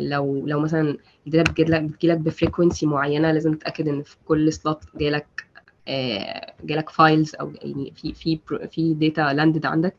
لو 0.01 0.47
لو 0.47 0.59
مثلا 0.59 0.97
ال 1.27 1.32
data 1.32 1.51
بتجيلك 1.51 1.81
بتجيلك 1.81 2.17
ب 2.17 2.24
frequency 2.24 2.85
معينة 2.85 3.31
لازم 3.31 3.53
تتأكد 3.53 3.87
إن 3.87 4.03
في 4.03 4.15
كل 4.25 4.53
slot 4.53 4.83
جايلك 4.95 5.45
آه، 5.87 6.53
جالك 6.63 6.89
files 6.89 7.35
أو 7.35 7.51
يعني 7.61 7.93
في 7.95 8.13
في 8.13 8.39
في 8.71 8.93
data 8.93 9.33
landed 9.33 9.65
عندك. 9.65 9.95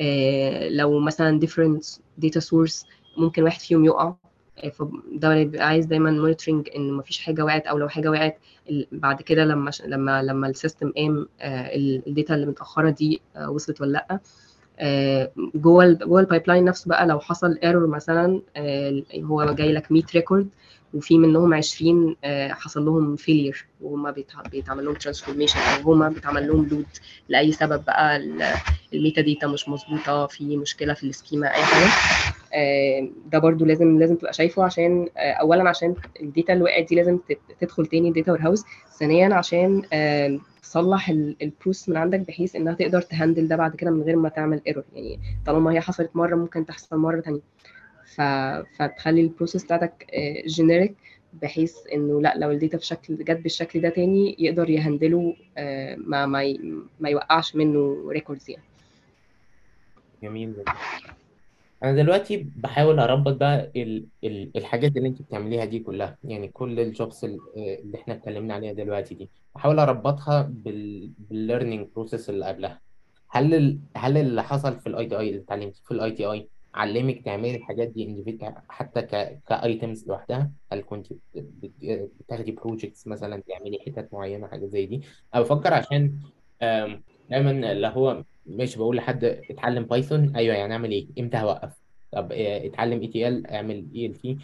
آه، 0.00 0.68
لو 0.68 0.98
مثلا 1.00 1.40
different 1.40 1.98
data 2.26 2.40
source 2.40 2.86
ممكن 3.16 3.42
واحد 3.42 3.60
فيهم 3.60 3.84
يقع. 3.84 4.14
آه، 4.58 4.68
فده 4.68 5.34
بيبقى 5.34 5.66
عايز 5.68 5.86
دايما 5.86 6.10
monitoring 6.10 6.68
إن 6.76 6.92
مفيش 6.92 7.18
حاجة 7.18 7.44
وقعت 7.44 7.66
أو 7.66 7.78
لو 7.78 7.88
حاجة 7.88 8.10
وقعت 8.10 8.38
بعد 8.92 9.22
كده 9.22 9.44
لما 9.44 9.70
لما 9.86 10.22
لما 10.22 10.48
ال 10.48 10.54
system 10.54 10.92
قام 10.96 11.28
ال 11.42 11.60
data 11.60 12.34
اللي 12.34 12.46
متأخرة 12.46 12.90
دي 12.90 13.20
آه، 13.36 13.50
وصلت 13.50 13.80
ولا 13.80 13.92
لأ. 13.92 14.06
آه، 14.10 14.20
جوه 15.54 15.84
ال 15.84 15.98
جوه 15.98 16.20
ال 16.20 16.42
pipeline 16.48 16.64
نفسه 16.64 16.88
بقى 16.88 17.06
لو 17.06 17.20
حصل 17.20 17.58
error 17.64 17.86
مثلا 17.86 18.40
آه، 18.56 19.02
هو 19.16 19.52
جاي 19.52 19.72
لك 19.72 19.92
100 19.92 20.02
record 20.14 20.48
وفي 20.94 21.18
منهم 21.18 21.54
20 21.54 22.16
آه، 22.24 22.48
حصل 22.48 22.84
لهم 22.84 23.16
failure 23.16 23.66
بيتع- 24.10 24.48
بيتعمل 24.52 24.84
لهم 24.84 24.94
transformation 24.94 25.58
أو 25.60 25.92
هما 25.92 26.08
بيتعمل 26.08 26.48
لهم 26.48 26.68
load 26.70 26.86
لأي 27.28 27.52
سبب 27.52 27.84
بقى 27.84 28.16
ال- 28.16 28.42
ال 28.94 29.20
metadata 29.22 29.46
مش 29.46 29.68
مظبوطة 29.68 30.26
في 30.26 30.56
مشكلة 30.56 30.94
في 30.94 31.04
ال 31.06 31.12
schema 31.12 31.46
أي 31.54 31.62
حاجة. 31.64 31.84
آه، 31.84 32.41
ده 33.32 33.38
برضو 33.38 33.64
لازم 33.64 33.98
لازم 33.98 34.16
تبقى 34.16 34.32
شايفه 34.32 34.64
عشان 34.64 35.08
آه، 35.16 35.32
اولا 35.32 35.68
عشان 35.68 35.94
ال 36.20 36.26
data 36.26 36.52
اللي 36.52 36.64
وقعت 36.64 36.88
دي 36.88 36.94
لازم 36.94 37.18
تدخل 37.60 37.86
تاني 37.86 38.08
ال 38.08 38.32
data 38.32 38.40
warehouse 38.42 38.64
ثانيا 38.98 39.34
عشان 39.34 39.82
آه، 39.92 40.38
تصلح 40.62 41.08
ال 41.42 41.48
process 41.48 41.88
من 41.88 41.96
عندك 41.96 42.20
بحيث 42.20 42.56
إنها 42.56 42.74
تقدر 42.74 43.02
ت 43.02 43.09
handle 43.09 43.48
ده 43.48 43.56
بعد 43.56 43.76
كده 43.76 43.90
من 43.90 44.02
غير 44.02 44.16
ما 44.16 44.28
تعمل 44.28 44.60
error 44.66 44.84
يعني 44.94 45.18
طالما 45.46 45.72
هي 45.72 45.80
حصلت 45.80 46.10
مرة 46.16 46.34
ممكن 46.34 46.66
تحصل 46.66 46.96
مرة 46.96 47.20
تانية. 47.20 47.40
ف... 48.14 48.20
فتخلي 48.78 49.20
ال 49.20 49.25
process 49.25 49.64
بتاعتك 49.64 50.06
generic 50.46 50.94
بحيث 51.42 51.76
إنه 51.92 52.20
لأ 52.20 52.34
لو 52.36 52.50
ال 52.50 52.55
data 52.55 52.76
بشكل 52.78 53.16
جت 53.16 53.30
بالشكل 53.40 53.80
ده 53.80 53.88
تاني 53.88 54.36
يقدر 54.38 54.70
ي 54.70 54.78
handle 54.78 55.28
ه 55.28 55.36
آه، 55.58 55.96
ما 55.96 56.26
ما 56.26 56.42
ي... 56.42 56.60
ما 57.00 57.08
يوقعش 57.08 57.56
منه 57.56 58.08
records 58.08 58.50
يعني. 58.50 58.62
جميل 60.22 60.52
جدا. 60.52 60.64
أنا 61.84 61.92
دلوقتي 62.02 62.36
بحاول 62.56 62.98
أربط 62.98 63.32
بقى 63.36 63.72
ال 63.76 64.06
ال 64.24 64.50
الحاجات 64.56 64.96
اللي 64.96 65.08
انت 65.08 65.22
بتعمليها 65.22 65.64
دي 65.64 65.78
كلها 65.78 66.18
يعني 66.24 66.48
كل 66.48 66.80
ال 66.80 66.89
jobs 66.89 67.24
اللي 67.24 67.98
إحنا 67.98 68.14
اتكلمنا 68.14 68.54
عليها 68.54 68.72
دلوقتي 68.72 69.14
دي 69.14 69.30
بحاول 69.54 69.78
أربطها 69.78 70.42
بال 70.42 71.10
بال 71.18 71.32
learning 71.32 71.88
process 71.96 72.30
اللي 72.30 72.44
قبلها. 72.46 72.80
هل 73.30 73.78
هل 73.96 74.16
اللي 74.16 74.42
حصل 74.42 74.80
في 74.80 74.86
ال 74.86 75.06
ITI 75.06 75.28
اللي 75.30 75.40
اتعلمتيه 75.40 75.80
في 75.84 75.90
ال 75.90 76.10
ITI 76.10 76.48
علمك 76.74 77.24
تعملي 77.24 77.56
الحاجات 77.56 77.88
دي 77.88 78.06
individual 78.06 78.52
حتى 78.68 79.02
ك 79.02 79.40
ك 79.48 79.58
items 79.58 80.08
لوحدها؟ 80.08 80.50
هل 80.72 80.82
كنت 80.82 81.12
بت- 81.12 81.18
بت- 81.34 82.10
بتاخدي 82.20 82.52
projects 82.52 83.06
مثلا 83.06 83.42
تعملي 83.48 83.78
حتت 83.86 84.08
معينة 84.12 84.46
حاجة 84.46 84.66
زي 84.66 84.86
دي؟ 84.86 85.00
أنا 85.34 85.42
بفكر 85.42 85.74
عشان 85.74 86.18
دايما 87.30 87.72
اللي 87.72 87.86
هو 87.88 88.24
مش 88.46 88.76
بقول 88.76 88.96
لحد 88.96 89.24
اتعلم 89.24 89.84
Python 89.84 90.36
أيوه 90.36 90.54
يعني 90.56 90.72
أعمل 90.72 90.90
إيه؟ 90.90 91.06
إمتى 91.18 91.36
هوقف؟ 91.36 91.72
طب 92.12 92.32
آه، 92.32 92.66
اتعلم 92.66 93.00
ETL 93.00 93.46
أعمل 93.46 93.86
ELT 93.94 94.38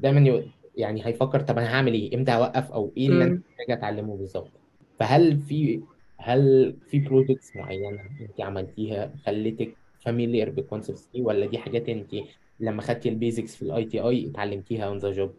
دايما 0.00 0.42
يعني 0.76 1.06
هيفكر 1.06 1.40
طب 1.40 1.58
أنا 1.58 1.74
هعمل 1.74 1.92
إيه؟ 1.94 2.14
إمتى 2.16 2.32
هوقف؟ 2.32 2.72
أو 2.72 2.92
إيه 2.96 3.08
اللي 3.08 3.24
أنا. 3.24 3.40
محتاج 3.58 3.70
أتعلمه 3.78 4.16
بالظبط؟ 4.16 4.50
فهل 4.98 5.38
في 5.38 5.80
هل 6.16 6.76
في 6.88 6.98
projects 6.98 7.56
معينة 7.56 8.00
انت 8.20 8.40
عملتيها 8.40 9.12
خلتك 9.26 9.76
familiar 10.00 10.50
بال 10.50 10.62
concepts 10.62 11.08
دي؟ 11.14 11.20
ولا 11.22 11.46
دي 11.46 11.58
حاجات 11.58 11.88
انت 11.88 12.14
لما 12.60 12.82
خدتي 12.82 13.08
ال 13.08 13.15
basics 13.15 13.56
في 13.56 13.62
ال 13.62 13.84
ITI 13.84 14.30
اتعلمتيها 14.30 14.84
on 14.84 14.98
the 14.98 15.10
job 15.10 15.34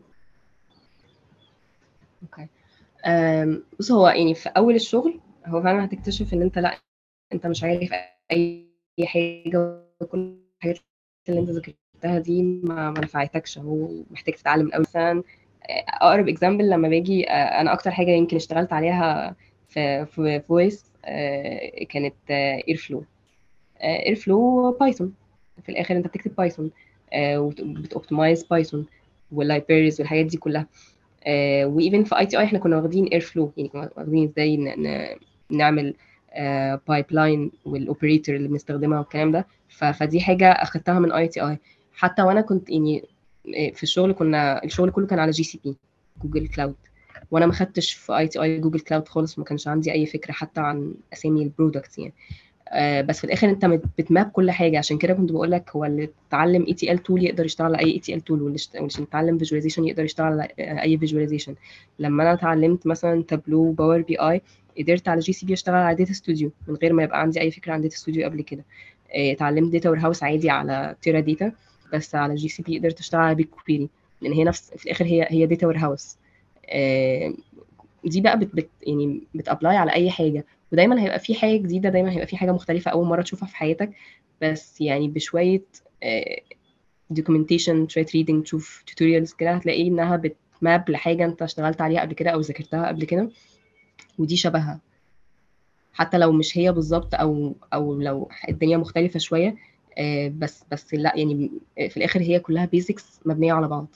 Okay 2.23 2.47
بص 3.79 3.91
هو 3.91 4.07
يعني 4.07 4.33
في 4.35 4.49
أول 4.49 4.75
الشغل 4.75 5.19
هو 5.45 5.61
فعلا 5.61 5.85
هتكتشف 5.85 6.33
إن 6.33 6.41
أنت 6.41 6.59
لأ 6.59 6.77
انت 7.35 7.47
مش 7.47 7.63
عارف 7.63 7.89
اي 8.31 8.65
حاجة 9.05 9.81
وكل 10.01 10.35
الحاجات 10.57 10.79
اللي 11.29 11.39
انت 11.39 11.49
ذاكرتها 11.49 12.19
دي 12.19 12.43
ما 12.43 12.93
نفعتكش 12.97 13.57
هو 13.57 13.89
محتاج 14.11 14.33
تتعلم 14.33 14.67
الأول. 14.67 14.81
مثلا 14.81 15.23
آه، 15.69 15.85
أقرب 15.89 16.29
example 16.29 16.69
لما 16.69 16.89
باجي 16.89 17.29
آه، 17.29 17.61
أنا 17.61 17.73
أكتر 17.73 17.91
حاجة 17.91 18.11
يمكن 18.11 18.35
اشتغلت 18.35 18.73
عليها 18.73 19.35
في 19.67 20.05
في 20.05 20.39
VOIS 20.39 20.85
كانت 21.89 22.15
Airflow 22.31 23.03
Airflow 23.83 24.71
Python 24.79 25.13
في 25.63 25.69
الآخر 25.69 25.97
أنت 25.97 26.07
بتكتب 26.07 26.35
Python 26.35 26.71
وبت 27.17 27.52
optimize 27.52 28.43
Python 28.43 28.85
وال 29.31 29.44
libraries 29.44 30.01
والحاجات 30.01 30.25
دي 30.25 30.37
كلها. 30.37 30.67
و 31.65 31.73
even 31.73 32.03
في 32.03 32.17
ITI 32.19 32.43
إحنا 32.43 32.59
كنا 32.59 32.77
واخدين 32.77 33.05
Airflow 33.05 33.51
يعني 33.57 33.69
كنا 33.69 33.89
واخدين 33.97 34.23
إزاي 34.23 34.57
نعمل 35.51 35.93
pipeline 36.87 37.05
وال 37.11 37.51
operator 37.65 38.35
اللي 38.35 38.47
بنستخدمها 38.47 38.99
والكلام 38.99 39.31
ده. 39.31 39.47
فدي 39.69 40.21
حاجة 40.21 40.51
أخدتها 40.51 40.99
من 40.99 41.11
ITI 41.11 41.57
حتى 41.93 42.21
وأنا 42.21 42.41
كنت 42.41 42.69
يعني 42.69 43.03
آه، 43.55 43.71
في 43.71 43.83
الشغل 43.83 44.13
كنا 44.13 44.63
الشغل 44.63 44.91
كله 44.91 45.07
كان 45.07 45.19
على 45.19 45.31
GCP 45.31 45.75
Google 46.23 46.47
Cloud 46.47 46.75
وأنا 47.31 47.45
ما 47.45 47.53
خدتش 47.53 47.93
في 47.93 48.17
ITI 48.17 48.41
Google 48.41 48.79
Cloud 48.79 49.07
خالص 49.07 49.39
ما 49.39 49.45
كانش 49.45 49.67
عندي 49.67 49.91
أي 49.91 50.05
فكرة 50.05 50.31
حتى 50.31 50.61
عن 50.61 50.93
أسامي 51.13 51.43
ال 51.43 51.50
products 51.50 51.99
يعني. 51.99 52.13
آه، 52.69 53.01
بس 53.01 53.19
في 53.19 53.23
الآخر 53.23 53.49
أنت 53.49 53.65
بت 53.65 53.92
map 53.92 54.31
كل 54.31 54.51
حاجة. 54.51 54.77
عشان 54.77 54.97
كده 54.97 55.13
كنت 55.13 55.31
بقول 55.31 55.51
لك 55.51 55.69
هو 55.75 55.85
اللي 55.85 56.09
اتعلم 56.27 56.65
ETL 56.67 57.03
tool 57.03 57.23
يقدر 57.23 57.45
يشتغل 57.45 57.75
على 57.75 57.79
أي 57.85 57.91
ETL 57.93 58.21
tool 58.21 58.41
واللي 58.41 58.57
اتعلم 58.75 59.37
visualization 59.37 59.85
يقدر 59.85 60.03
يشتغل 60.03 60.27
على 60.27 60.47
أي 60.59 60.97
visualization 60.97 61.55
لما 61.99 62.23
أنا 62.23 62.33
اتعلمت 62.33 62.87
مثلا 62.87 63.23
Tableau 63.23 63.71
Power 63.71 64.01
BI 64.01 64.41
قدرت 64.79 65.07
على 65.07 65.19
GCP 65.19 65.53
أشتغل 65.53 65.75
على 65.75 65.95
Data 65.95 66.13
Studio 66.13 66.51
من 66.67 66.75
غير 66.75 66.93
ما 66.93 67.03
يبقى 67.03 67.21
عندي 67.21 67.41
أي 67.41 67.51
فكرة 67.51 67.73
عن 67.73 67.81
Data 67.81 67.95
Studio 67.97 68.25
قبل 68.25 68.41
كده. 68.41 68.65
آه، 69.15 69.31
اتعلمت 69.31 69.71
data 69.71 69.89
warehouse 69.89 70.23
عادي 70.23 70.49
على 70.49 70.95
Teradata 71.01 71.51
بس 71.93 72.15
على 72.15 72.35
GCP 72.35 72.77
قدرت 72.79 72.99
أشتغل 72.99 73.21
على 73.21 73.35
BigQuery 73.35 73.89
لأن 74.21 74.31
هي 74.33 74.43
نفس 74.43 74.71
في 74.77 74.85
الآخر 74.85 75.05
هي 75.05 75.27
هي 75.29 75.45
data 75.45 75.67
warehouse 75.67 76.17
دي 78.05 78.21
بقى 78.21 78.39
بت, 78.39 78.55
بت 78.55 78.69
يعني 78.83 79.21
بت 79.33 79.46
apply 79.46 79.77
على 79.77 79.93
أي 79.93 80.11
حاجة. 80.11 80.45
ودايما 80.71 81.03
هيبقى 81.03 81.19
في 81.19 81.35
حاجة 81.35 81.57
جديدة 81.57 81.89
دايما 81.89 82.11
هيبقى 82.11 82.27
في 82.27 82.37
حاجة 82.37 82.51
مختلفة 82.51 82.91
أول 82.91 83.07
مرة 83.07 83.21
تشوفها 83.21 83.47
في 83.47 83.55
حياتك. 83.55 83.91
بس 84.41 84.81
يعني 84.81 85.07
بشوية 85.07 85.61
documentation 87.09 87.87
شوية 87.87 88.05
reading 88.15 88.43
تشوف 88.43 88.83
tutorials 88.87 89.33
كده 89.33 89.51
هتلاقي 89.51 89.87
إنها 89.87 90.15
بت 90.15 90.45
map 90.45 90.89
لحاجة 90.89 91.25
أنت 91.25 91.41
اشتغلت 91.41 91.81
عليها 91.81 92.01
قبل 92.01 92.13
كده 92.13 92.29
أو 92.29 92.39
ذاكرتها 92.39 92.87
قبل 92.87 93.03
كده. 93.05 93.29
ودي 94.19 94.37
شبهها. 94.37 94.79
حتى 95.93 96.17
لو 96.17 96.31
مش 96.31 96.57
هي 96.57 96.71
بالظبط 96.71 97.15
أو 97.15 97.55
أو 97.73 98.01
لو 98.01 98.29
الدنيا 98.49 98.77
مختلفة 98.77 99.19
شوية 99.19 99.55
آه، 99.97 100.27
بس 100.27 100.63
بس 100.71 100.93
لأ 100.93 101.17
يعني 101.17 101.51
في 101.89 101.97
الآخر 101.97 102.21
هي 102.21 102.39
كلها 102.39 102.65
basics 102.65 103.19
مبنية 103.25 103.53
على 103.53 103.67
بعض. 103.67 103.87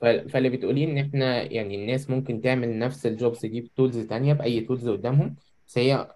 فاللي 0.00 0.48
بتقوليه 0.48 0.84
إن 0.84 0.98
إحنا 0.98 1.42
يعني 1.42 1.74
الناس 1.74 2.10
ممكن 2.10 2.40
تعمل 2.40 2.78
نفس 2.78 3.06
ال 3.06 3.14
jobs 3.14 3.46
دي 3.46 3.60
ب 3.60 3.66
tools 3.66 3.98
تانية 3.98 4.32
بأي 4.32 4.60
tools 4.60 4.88
قدامهم 4.88 5.36
بس 5.66 5.78
هي 5.78 6.08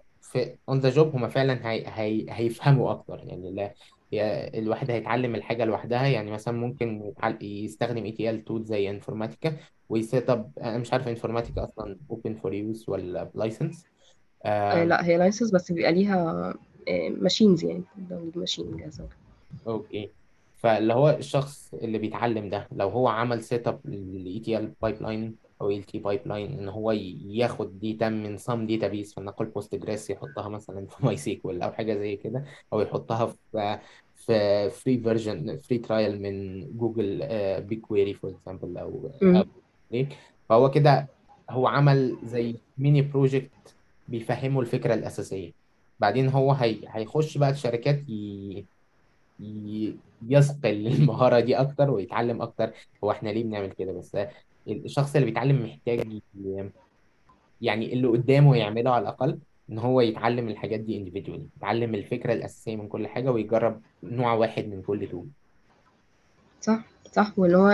on 0.69 0.79
the 0.79 0.89
job 0.89 1.15
هما 1.15 1.27
فعلا 1.27 1.71
هي 1.71 1.83
هي 1.87 2.25
هيفهموا 2.29 2.91
أكتر. 2.91 3.23
يعني 3.25 3.73
الواحد 4.13 4.91
هيتعلم 4.91 5.35
الحاجة 5.35 5.65
لوحدها 5.65 6.07
يعني 6.07 6.31
مثلا 6.31 6.53
ممكن 6.57 7.01
يتعل- 7.05 7.37
يستخدم 7.43 8.03
ETL 8.05 8.43
tool 8.45 8.63
زي 8.65 8.89
Informatica 8.89 9.57
وي 9.89 10.05
set 10.05 10.29
up 10.29 10.51
أنا 10.61 10.77
مش 10.77 10.93
عارف 10.93 11.07
Informatica 11.07 11.63
أصلا 11.63 11.97
open 12.09 12.33
for 12.35 12.53
use 12.53 12.85
ولا 12.87 13.23
ب 13.23 13.31
license 13.31 13.85
آه، 14.45 14.83
لا 14.83 15.05
هي 15.05 15.17
license 15.17 15.51
بس 15.51 15.71
بيبقى 15.71 15.91
ليها 15.91 16.53
machines 17.09 17.63
يعني 17.63 17.83
machine 18.35 18.77
جاهزة 18.77 19.07
Okay. 19.67 20.09
فاللي 20.57 20.93
هو 20.93 21.09
الشخص 21.09 21.73
اللي 21.73 21.97
بيتعلم 21.97 22.49
ده 22.49 22.67
لو 22.71 22.89
هو 22.89 23.07
عمل 23.07 23.43
set 23.43 23.67
up 23.67 23.79
لل 23.85 24.39
ETL 24.39 24.73
pipeline 24.81 25.35
أو 25.61 25.71
ELT 25.71 25.99
pipeline 25.99 26.59
إن 26.59 26.69
هو 26.69 26.91
ياخد 26.93 27.79
data 27.79 28.09
من 28.09 28.37
some 28.37 28.67
database 28.67 29.15
فلنقل 29.15 29.45
Postgres 29.47 30.11
يحطها 30.11 30.49
مثلا 30.49 30.87
في 30.87 31.05
MySQL 31.07 31.63
أو 31.63 31.73
حاجة 31.73 31.95
زي 31.95 32.17
كده 32.17 32.45
أو 32.73 32.81
يحطها 32.81 33.27
في 33.51 33.81
في 34.15 34.69
free 34.71 34.99
version 34.99 35.57
free 35.59 35.79
trial 35.79 36.21
من 36.23 36.65
جوجل 36.77 37.19
بيج 37.61 37.81
كويري 37.81 38.15
for 38.15 38.31
example 38.31 38.77
أو 38.77 39.11
like 39.91 40.17
فهو 40.49 40.71
كده 40.71 41.09
هو 41.49 41.67
عمل 41.67 42.19
زي 42.23 42.61
mini 42.77 43.01
project 43.01 43.77
بيفهمه 44.07 44.61
الفكرة 44.61 44.93
الأساسية. 44.93 45.53
بعدين 45.99 46.29
هو 46.29 46.51
هي 46.51 46.81
هيخش 46.89 47.37
بقى 47.37 47.49
الشركات 47.49 48.09
ي... 48.09 48.67
ي- 49.39 50.01
يثقل 50.21 50.87
المهارة 50.87 51.39
دي 51.39 51.55
أكتر 51.57 51.89
ويتعلم 51.91 52.41
أكتر. 52.41 52.73
هو 53.03 53.11
إحنا 53.11 53.29
ليه 53.29 53.43
بنعمل 53.43 53.71
كده 53.73 53.93
بس؟ 53.93 54.17
الشخص 54.67 55.15
اللي 55.15 55.25
بيتعلم 55.25 55.63
محتاج 55.63 56.19
يعني 57.61 57.93
اللي 57.93 58.07
قدامه 58.07 58.55
يعمله 58.57 58.91
على 58.91 59.01
الأقل 59.01 59.37
إن 59.69 59.77
هو 59.79 60.01
يتعلم 60.01 60.47
الحاجات 60.49 60.79
دي 60.79 61.05
individually 61.05 61.57
يتعلم 61.57 61.95
الفكرة 61.95 62.33
الأساسية 62.33 62.75
من 62.75 62.87
كل 62.87 63.07
حاجة 63.07 63.31
ويجرب 63.31 63.81
نوع 64.03 64.33
واحد 64.33 64.67
من 64.67 64.81
كل 64.81 65.07
تول 65.07 65.25
صح 66.61 66.83
صح. 67.11 67.33
واللي 67.39 67.57
هو 67.57 67.69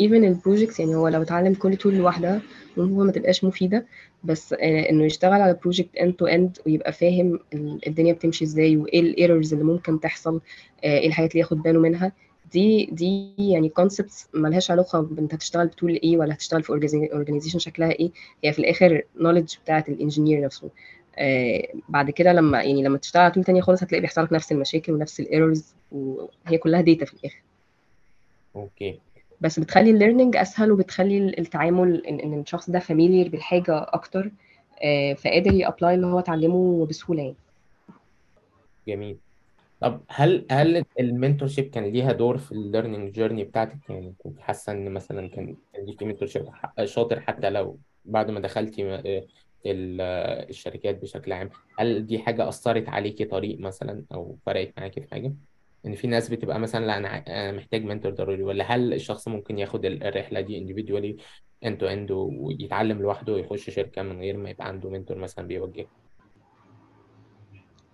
even 0.00 0.24
ال 0.24 0.30
projects 0.30 0.80
يعني 0.80 0.94
هو 0.94 1.08
لو 1.08 1.22
اتعلم 1.22 1.54
كل 1.54 1.76
tool 1.76 1.94
لوحدها 1.94 2.42
ممكن 2.76 3.06
ما 3.06 3.12
تبقاش 3.12 3.44
مفيدة 3.44 3.86
بس 4.24 4.52
آه، 4.52 4.90
إنه 4.90 5.04
يشتغل 5.04 5.32
على 5.40 5.54
project 5.62 5.96
end 5.96 6.12
to 6.14 6.26
end 6.26 6.58
ويبقى 6.66 6.92
فاهم 6.92 7.38
ال- 7.54 7.88
الدنيا 7.88 8.12
بتمشي 8.12 8.44
إزاي 8.44 8.76
وإيه 8.76 9.00
ال 9.00 9.07
errors 9.07 9.52
اللي 9.52 9.64
ممكن 9.64 10.00
تحصل 10.00 10.40
آه، 10.84 10.98
إيه 10.98 11.06
الحاجات 11.08 11.30
اللي 11.30 11.40
ياخد 11.40 11.62
باله 11.62 11.80
منها. 11.80 12.12
دي 12.52 12.86
دي 12.92 13.34
يعني 13.38 13.68
concepts 13.68 14.28
ملهاش 14.34 14.70
علاقة 14.70 15.00
بانت 15.00 15.34
هتشتغل 15.34 15.66
ب 15.66 15.71
tool 15.71 15.90
إيه 15.90 16.16
ولا 16.16 16.34
هتشتغل 16.34 16.62
في 16.62 16.70
organization 17.12 17.58
شكلها 17.58 17.90
إيه. 17.90 18.10
هي 18.44 18.52
في 18.52 18.58
الآخر 18.58 19.02
knowledge 19.16 19.54
بتاعت 19.64 19.88
ال 19.88 19.94
engineer 19.94 20.44
نفسه. 20.44 20.70
آه، 21.18 21.68
بعد 21.88 22.10
كده 22.10 22.32
لما 22.32 22.62
يعني 22.62 22.82
لما 22.82 22.98
تشتغل 22.98 23.22
على 23.22 23.32
tool 23.32 23.44
تانية 23.44 23.60
خالص 23.60 23.82
هتلاقي 23.82 24.00
بيحصل 24.02 24.22
لك 24.24 24.32
نفس 24.32 24.52
المشاكل 24.52 24.92
ونفس 24.92 25.20
ال 25.20 25.28
errors 25.28 25.74
وهي 25.92 26.58
كلها 26.58 26.80
data 26.80 27.04
في 27.04 27.14
الآخر. 27.14 27.42
okay. 28.56 29.00
بس 29.40 29.58
بتخلي 29.58 29.90
ال 29.90 29.95
learning 29.95 30.36
أسهل 30.36 30.72
وبتخلي 30.72 31.18
التعامل 31.38 32.06
إن 32.06 32.20
إن 32.20 32.40
الشخص 32.40 32.70
ده 32.70 32.78
familiar 32.78 33.28
بالحاجة 33.28 33.86
أكتر 33.88 34.30
آه، 34.84 35.14
فقادر 35.14 35.52
ي 35.54 35.61
apply 35.61 35.94
اللي 35.94 36.06
هو 36.06 36.18
اتعلمه 36.18 36.86
بسهولة 36.86 37.22
يعني. 37.22 37.36
جميل. 38.88 39.16
طب 39.82 40.02
هل 40.08 40.46
هل 40.50 40.84
ال 41.00 41.48
mentorship 41.48 41.70
كان 41.70 41.84
ليها 41.84 42.12
دور 42.12 42.38
في 42.38 42.52
ال 42.52 42.59
learning 42.59 43.12
journey 43.12 43.44
بتاعتك 43.44 43.78
يعني 43.90 44.14
كنت 44.18 44.40
حاسة 44.40 44.72
إن 44.72 44.90
مثلا 44.92 45.28
كان 45.28 45.56
كان 45.72 45.84
ليكي 45.84 46.04
mentorship 46.04 46.48
شاطر 46.84 47.20
حتى 47.20 47.50
لو 47.50 47.78
بعد 48.04 48.30
ما 48.30 48.40
دخلتي 48.40 48.94
آه، 48.94 49.26
ال- 49.66 50.00
الشركات 50.50 51.02
بشكل 51.02 51.32
عام 51.32 51.50
هل 51.78 52.06
دي 52.06 52.18
حاجة 52.18 52.48
أثرت 52.48 52.88
عليكي 52.88 53.24
طريق 53.24 53.58
مثلا 53.58 54.04
أو 54.14 54.36
فرقت 54.46 54.72
معاكي 54.78 55.00
في 55.00 55.08
حاجة؟ 55.10 55.34
إن 55.86 55.94
في 55.94 56.06
ناس 56.06 56.28
بتبقى 56.28 56.58
مثلا 56.60 56.86
لأ 56.86 56.96
أنا 56.98 57.52
محتاج 57.52 57.84
منتور 57.84 58.12
ضروري 58.12 58.42
ولا 58.42 58.64
هل 58.64 58.94
الشخص 58.94 59.28
ممكن 59.28 59.58
ياخد 59.58 59.84
ال- 59.84 60.02
الرحلة 60.04 60.40
دي 60.40 60.60
individually 60.66 61.22
end 61.68 61.74
to 61.78 61.84
end 61.88 62.10
ويتعلم 62.10 63.02
لوحده 63.02 63.32
ويخش 63.32 63.70
شركة 63.70 64.02
من 64.02 64.20
غير 64.20 64.36
ما 64.36 64.50
يبقى 64.50 64.68
عنده 64.68 64.90
منتور 64.90 65.16
مثلا 65.18 65.46
بيوجهه 65.46 65.86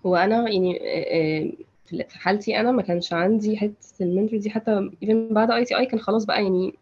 هو 0.06 0.16
أنا 0.16 0.50
يعني 0.50 0.80
آه، 0.80 1.42
آه، 1.44 1.67
في 1.88 2.18
حالتي 2.18 2.60
أنا 2.60 2.72
ما 2.72 2.82
كانش 2.82 3.12
عندي 3.12 3.56
حتة 3.56 3.74
ال 4.00 4.06
mentor 4.06 4.38
دي 4.38 4.50
حتى 4.50 4.90
even 5.02 5.28
بعد 5.34 5.50
ITI 5.50 5.86
كان 5.86 6.00
خلاص 6.00 6.24
بقى 6.24 6.42
يعني 6.42 6.74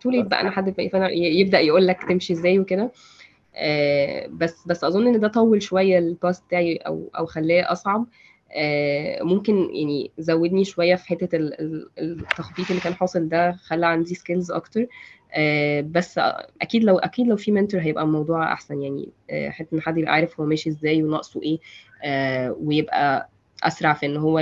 too 0.00 0.10
late 0.10 0.26
بقى 0.26 0.40
أنا 0.40 0.50
حد 0.50 0.74
يبدأ 1.12 1.60
يقول 1.60 1.86
لك 1.86 2.02
تمشي 2.08 2.32
إزاي 2.32 2.58
وكده. 2.58 2.92
آه، 3.54 4.26
بس 4.26 4.66
بس 4.66 4.84
أظن 4.84 5.06
إن 5.06 5.20
ده 5.20 5.28
طول 5.28 5.62
شوية 5.62 5.98
الباس 5.98 6.40
بتاعي 6.40 6.76
أو 6.76 7.10
أو 7.18 7.26
خلاه 7.26 7.72
أصعب. 7.72 8.06
آه، 8.52 9.22
ممكن 9.22 9.74
يعني 9.74 10.10
زودني 10.18 10.64
شوية 10.64 10.94
في 10.94 11.08
حتة 11.08 11.36
ال- 11.36 11.60
ال- 11.60 11.88
التخطيط 11.98 12.70
اللي 12.70 12.80
كان 12.82 12.94
حاصل 12.94 13.28
ده 13.28 13.52
خلى 13.52 13.86
عندي 13.86 14.14
skills 14.14 14.50
أكتر. 14.50 14.86
آه، 15.32 15.80
بس 15.80 16.20
أكيد 16.62 16.84
لو 16.84 16.98
أكيد 16.98 17.26
لو 17.26 17.36
في 17.36 17.52
mentor 17.52 17.80
هيبقى 17.80 18.04
الموضوع 18.04 18.52
أحسن 18.52 18.82
يعني. 18.82 19.08
حتة 19.48 19.74
إن 19.74 19.80
حد 19.80 19.98
يبقى 19.98 20.12
عارف 20.12 20.40
هو 20.40 20.46
ماشي 20.46 20.70
إزاي 20.70 21.02
وناقصه 21.02 21.40
إيه. 21.42 21.58
ويبقى 22.60 23.30
أسرع 23.62 23.92
في 23.92 24.06
إن 24.06 24.16
هو 24.16 24.38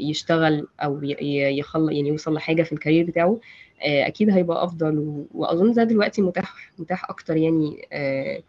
يشتغل 0.00 0.66
أو 0.80 1.00
يخلص 1.02 1.92
يعني 1.92 2.08
يوصل 2.08 2.34
لحاجة 2.34 2.62
في 2.62 2.72
ال 2.72 2.77
career 2.77 3.06
بتاعه 3.06 3.40
آه، 3.84 4.06
أكيد 4.06 4.30
هيبقى 4.30 4.64
أفضل 4.64 5.24
وأظن 5.34 5.72
ده 5.72 5.84
دلوقتي 5.84 6.22
متاح 6.22 6.72
متاح 6.78 7.10
أكتر 7.10 7.36
يعني 7.36 7.88
آه، 7.92 8.42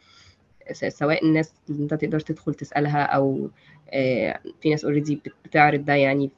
سواء 0.72 1.26
الناس 1.26 1.54
اللي 1.70 1.84
أنت 1.84 1.94
تقدر 1.94 2.20
تدخل 2.20 2.54
تسألها 2.54 3.04
أو 3.04 3.50
آه، 3.90 4.40
في 4.62 4.70
ناس 4.70 4.86
already 4.86 5.22
بتعرض 5.46 5.86
ده 5.86 5.94
يعني 5.94 6.30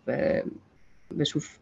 بشوف 1.12 1.60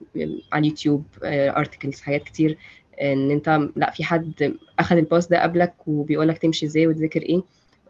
على 0.52 0.62
اليوتيوب 0.62 1.04
articles 1.24 2.02
حاجات 2.02 2.24
كتير 2.24 2.58
إن 3.02 3.32
أنت 3.32 3.60
لأ 3.76 3.92
في 3.92 4.04
حد 4.04 4.58
اخذ 4.80 4.98
ال 4.98 5.04
path 5.04 5.28
ده 5.28 5.44
قبلك 5.44 5.74
وبيقول 5.88 6.28
لك 6.28 6.38
تمشي 6.38 6.66
إزاي 6.66 6.88
وتذاكر 6.88 7.22
إيه 7.22 7.42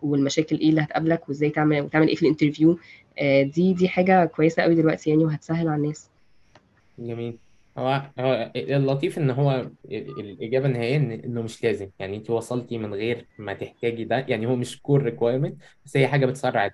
والمشاكل 0.05 0.59
إيه 0.59 0.69
اللي 0.69 0.81
هتقابلك 0.81 1.29
وإزاي 1.29 1.49
تعمل 1.49 1.81
وتعمل 1.81 2.07
إيه 2.07 2.15
في 2.15 2.21
ال 2.23 2.28
interview. 2.28 2.79
آه، 3.19 3.43
دي 3.43 3.73
دي 3.73 3.87
حاجة 3.89 4.25
كويسة 4.25 4.63
قوي 4.63 4.75
دلوقتي 4.75 5.09
يعني 5.09 5.25
وهتسهل 5.25 5.67
على 5.67 5.81
الناس. 5.81 6.09
جميل. 6.99 7.37
هو 7.77 8.01
هو 8.19 8.51
اللطيف 8.55 9.17
إن 9.17 9.29
هو 9.29 9.51
ال- 9.91 10.19
الإجابة 10.19 10.65
النهائية 10.65 10.97
إن 10.97 11.11
إنه 11.11 11.41
مش 11.41 11.63
لازم. 11.63 11.89
يعني 11.99 12.17
أنت 12.17 12.29
وصلتي 12.29 12.77
من 12.77 12.93
غير 12.93 13.25
ما 13.39 13.53
تحتاجي 13.53 14.03
ده. 14.03 14.25
يعني 14.27 14.45
هو 14.47 14.55
مش 14.55 14.81
core 14.81 15.03
requirement 15.03 15.55
بس 15.85 15.97
هي 15.97 16.07
حاجة 16.07 16.25
بتسرع. 16.25 16.71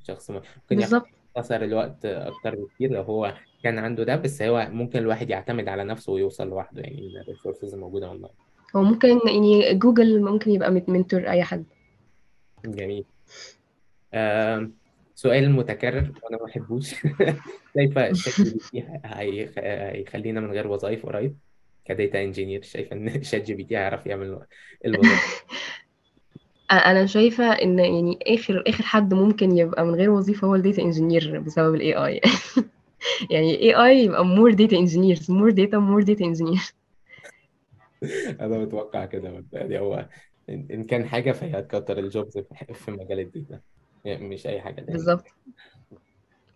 الشخص. 0.00 0.30
ممكن 0.30 0.42
بالظبط. 0.70 1.06
يختصر 1.36 1.56
الوقت 1.64 2.04
أكتر 2.06 2.54
بكتير 2.54 2.90
لو 2.90 3.02
هو 3.02 3.34
كان 3.62 3.78
عنده 3.78 4.04
ده 4.04 4.16
بس 4.16 4.42
هو 4.42 4.68
ممكن 4.70 4.98
الواحد 4.98 5.30
يعتمد 5.30 5.68
على 5.68 5.84
نفسه 5.84 6.12
ويوصل 6.12 6.48
لوحده. 6.48 6.82
يعني 6.82 7.20
ال 7.20 7.25
resources 7.25 7.74
موجودة 7.74 8.06
اونلاين 8.06 8.32
هو 8.76 8.82
ممكن 8.82 9.08
يعني 9.08 9.74
جوجل 9.74 10.22
ممكن 10.22 10.50
يبقى 10.50 10.70
mentor 10.88 11.28
أي 11.30 11.42
حد. 11.42 11.64
جميل. 12.66 13.04
آم، 14.14 14.74
سؤال 15.14 15.52
متكرر 15.52 16.12
وأنا 16.22 16.38
ما 16.38 16.44
بحبوش. 16.46 16.94
شايفه 17.76 18.12
ChatGPT 18.12 18.86
هيخ- 19.04 19.58
هيخلينا 19.94 20.40
من 20.40 20.50
غير 20.52 20.66
وظائف 20.66 21.06
قريب؟ 21.06 21.38
ك 21.84 21.92
data 21.92 22.22
engineer 22.22 22.62
شايفه 22.62 22.96
إن 22.96 23.22
ChatGPT 23.22 23.76
هيعرف 23.76 24.06
يعمل 24.06 24.46
الوظائف. 24.84 25.44
أنا 26.70 27.06
شايفة 27.06 27.44
إن 27.52 27.78
يعني 27.78 28.18
آخر 28.26 28.64
آخر 28.66 28.84
حد 28.84 29.14
ممكن 29.14 29.56
يبقى 29.58 29.84
من 29.84 29.94
غير 29.94 30.10
وظيفة 30.10 30.46
هو 30.48 30.54
ال 30.54 30.60
data 30.60 30.82
engineer 30.82 31.40
بسبب 31.40 31.74
ال 31.74 31.94
AI 31.94 32.20
يعني 33.30 33.54
AI 33.60 34.04
يبقى 34.04 34.24
more 34.24 34.52
data 34.52 34.76
engineers 34.76 35.30
more 35.30 35.50
data 35.50 35.78
more 35.78 36.02
data 36.02 36.24
engineer 36.24 36.60
أنا 38.40 38.58
متوقع 38.58 39.04
كده 39.04 39.44
يعني 39.52 39.78
هو 39.78 40.08
إن 40.48 40.84
كان 40.84 41.08
حاجة 41.08 41.32
فهي 41.32 41.58
هتكتر 41.58 41.98
ال 41.98 42.06
jobs 42.06 42.38
في 42.38 42.74
في 42.74 42.90
مجال 42.90 43.20
ال 43.20 43.28
data 43.28 43.60
يعني 44.04 44.28
مش 44.28 44.46
أي 44.46 44.60
حاجة 44.60 44.74
تاني 44.74 44.92
بالظبط. 44.92 45.24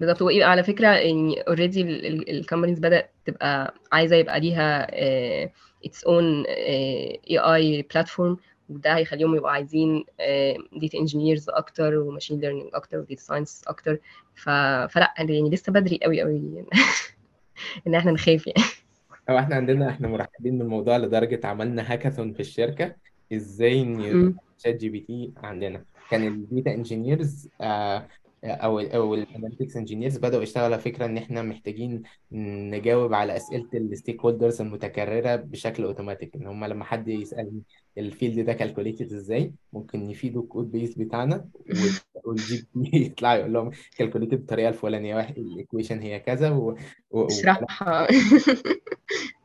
بالظبط. 0.01 0.23
وإيه 0.23 0.45
على 0.45 0.63
فكرة 0.63 0.89
يعني 0.89 1.41
already 1.41 1.83
ال 2.31 2.36
companies 2.36 2.79
بدأت 2.79 3.11
تبقى 3.25 3.75
عايزة 3.93 4.17
يبقى 4.17 4.41
ليها 4.41 4.87
آه، 4.91 5.53
its 5.87 5.99
own 6.09 6.47
آه، 6.49 7.19
AI 7.31 7.83
platform 7.95 8.37
وده 8.69 8.97
هيخليهم 8.97 9.35
يبقوا 9.37 9.51
عايزين 9.51 10.05
data 10.73 10.99
engineers 10.99 11.51
أكتر 11.51 11.99
و 11.99 12.04
machine 12.04 12.41
learning 12.41 12.71
أكتر 12.75 12.99
و 12.99 13.03
data 13.03 13.21
science 13.23 13.65
أكتر. 13.67 13.99
ف... 14.35 14.49
فلا 14.91 15.15
يعني 15.19 15.51
لسه 15.51 15.73
بدري 15.73 16.01
قوي 16.03 16.21
قوي 16.21 16.37
إن 17.87 17.95
إحنا 17.95 18.13
نخاف 18.13 18.47
يعني. 18.47 18.63
أو 19.29 19.39
إحنا 19.39 19.57
عندنا 19.57 19.91
إحنا 19.91 20.09
مرحبين 20.09 20.59
بالموضوع 20.59 20.97
لدرجة 20.97 21.47
عملنا 21.47 21.93
هاكاثون 21.93 22.33
في 22.33 22.41
الشركة. 22.41 22.97
إزاي 23.33 23.85
ن- 23.85 24.17
مم. 24.17 24.37
ChatGPT 24.59 25.33
عندنا 25.37 25.85
كان 26.11 26.27
ال 26.27 26.36
data 26.36 26.75
engineers 26.75 27.49
أو 28.45 28.81
ال 28.81 28.93
أو 28.93 29.15
ال 29.15 29.21
analytics 29.21 29.77
engineers 29.77 30.17
بدأوا 30.19 30.43
يشتغلوا 30.43 30.67
على 30.67 30.79
فكرة 30.79 31.05
إن 31.07 31.17
إحنا 31.19 31.43
محتاجين 31.43 32.03
نجاوب 32.33 33.15
على 33.15 33.37
أسئلة 33.37 33.69
ال 33.75 34.21
stakeholders 34.21 34.61
المتكررة 34.61 35.37
بشكل 35.37 35.85
اوتوماتيك 35.85 36.35
إن 36.37 36.47
هم 36.47 36.65
لما 36.65 36.85
حد 36.85 37.09
يسالني 37.09 37.63
ال 37.99 38.06
field 38.06 38.41
ده 38.47 38.53
calculated 38.53 39.13
إزاي 39.13 39.53
ممكن 39.73 40.11
يفيدوا 40.11 40.43
ال 40.43 40.48
code 40.48 40.71
base 40.73 40.95
بتاعنا 40.99 41.49
وال 42.25 42.67
GP 42.75 42.91
يطلع 43.07 43.35
يقول 43.35 43.53
لهم 43.53 43.71
calculated 43.99 44.35
بالطريقة 44.35 44.69
الفلانية 44.69 45.17
واحد 45.17 45.39
ال 45.39 45.46
equation 45.46 46.01
هي 46.01 46.21
كذا. 46.21 46.51
و... 46.51 46.77
و... 47.11 47.27
اشرحها 47.27 48.07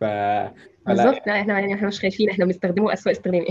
ف... 0.00 0.04
فلا. 0.04 0.54
بالظبط 0.86 1.26
لا 1.26 1.40
إحنا 1.40 1.60
يعني 1.60 1.74
إحنا 1.74 1.88
مش 1.88 2.00
خايفين 2.00 2.30
إحنا 2.30 2.44
بنستخدمه 2.44 2.92
أسوأ 2.92 3.12
استخدام. 3.12 3.44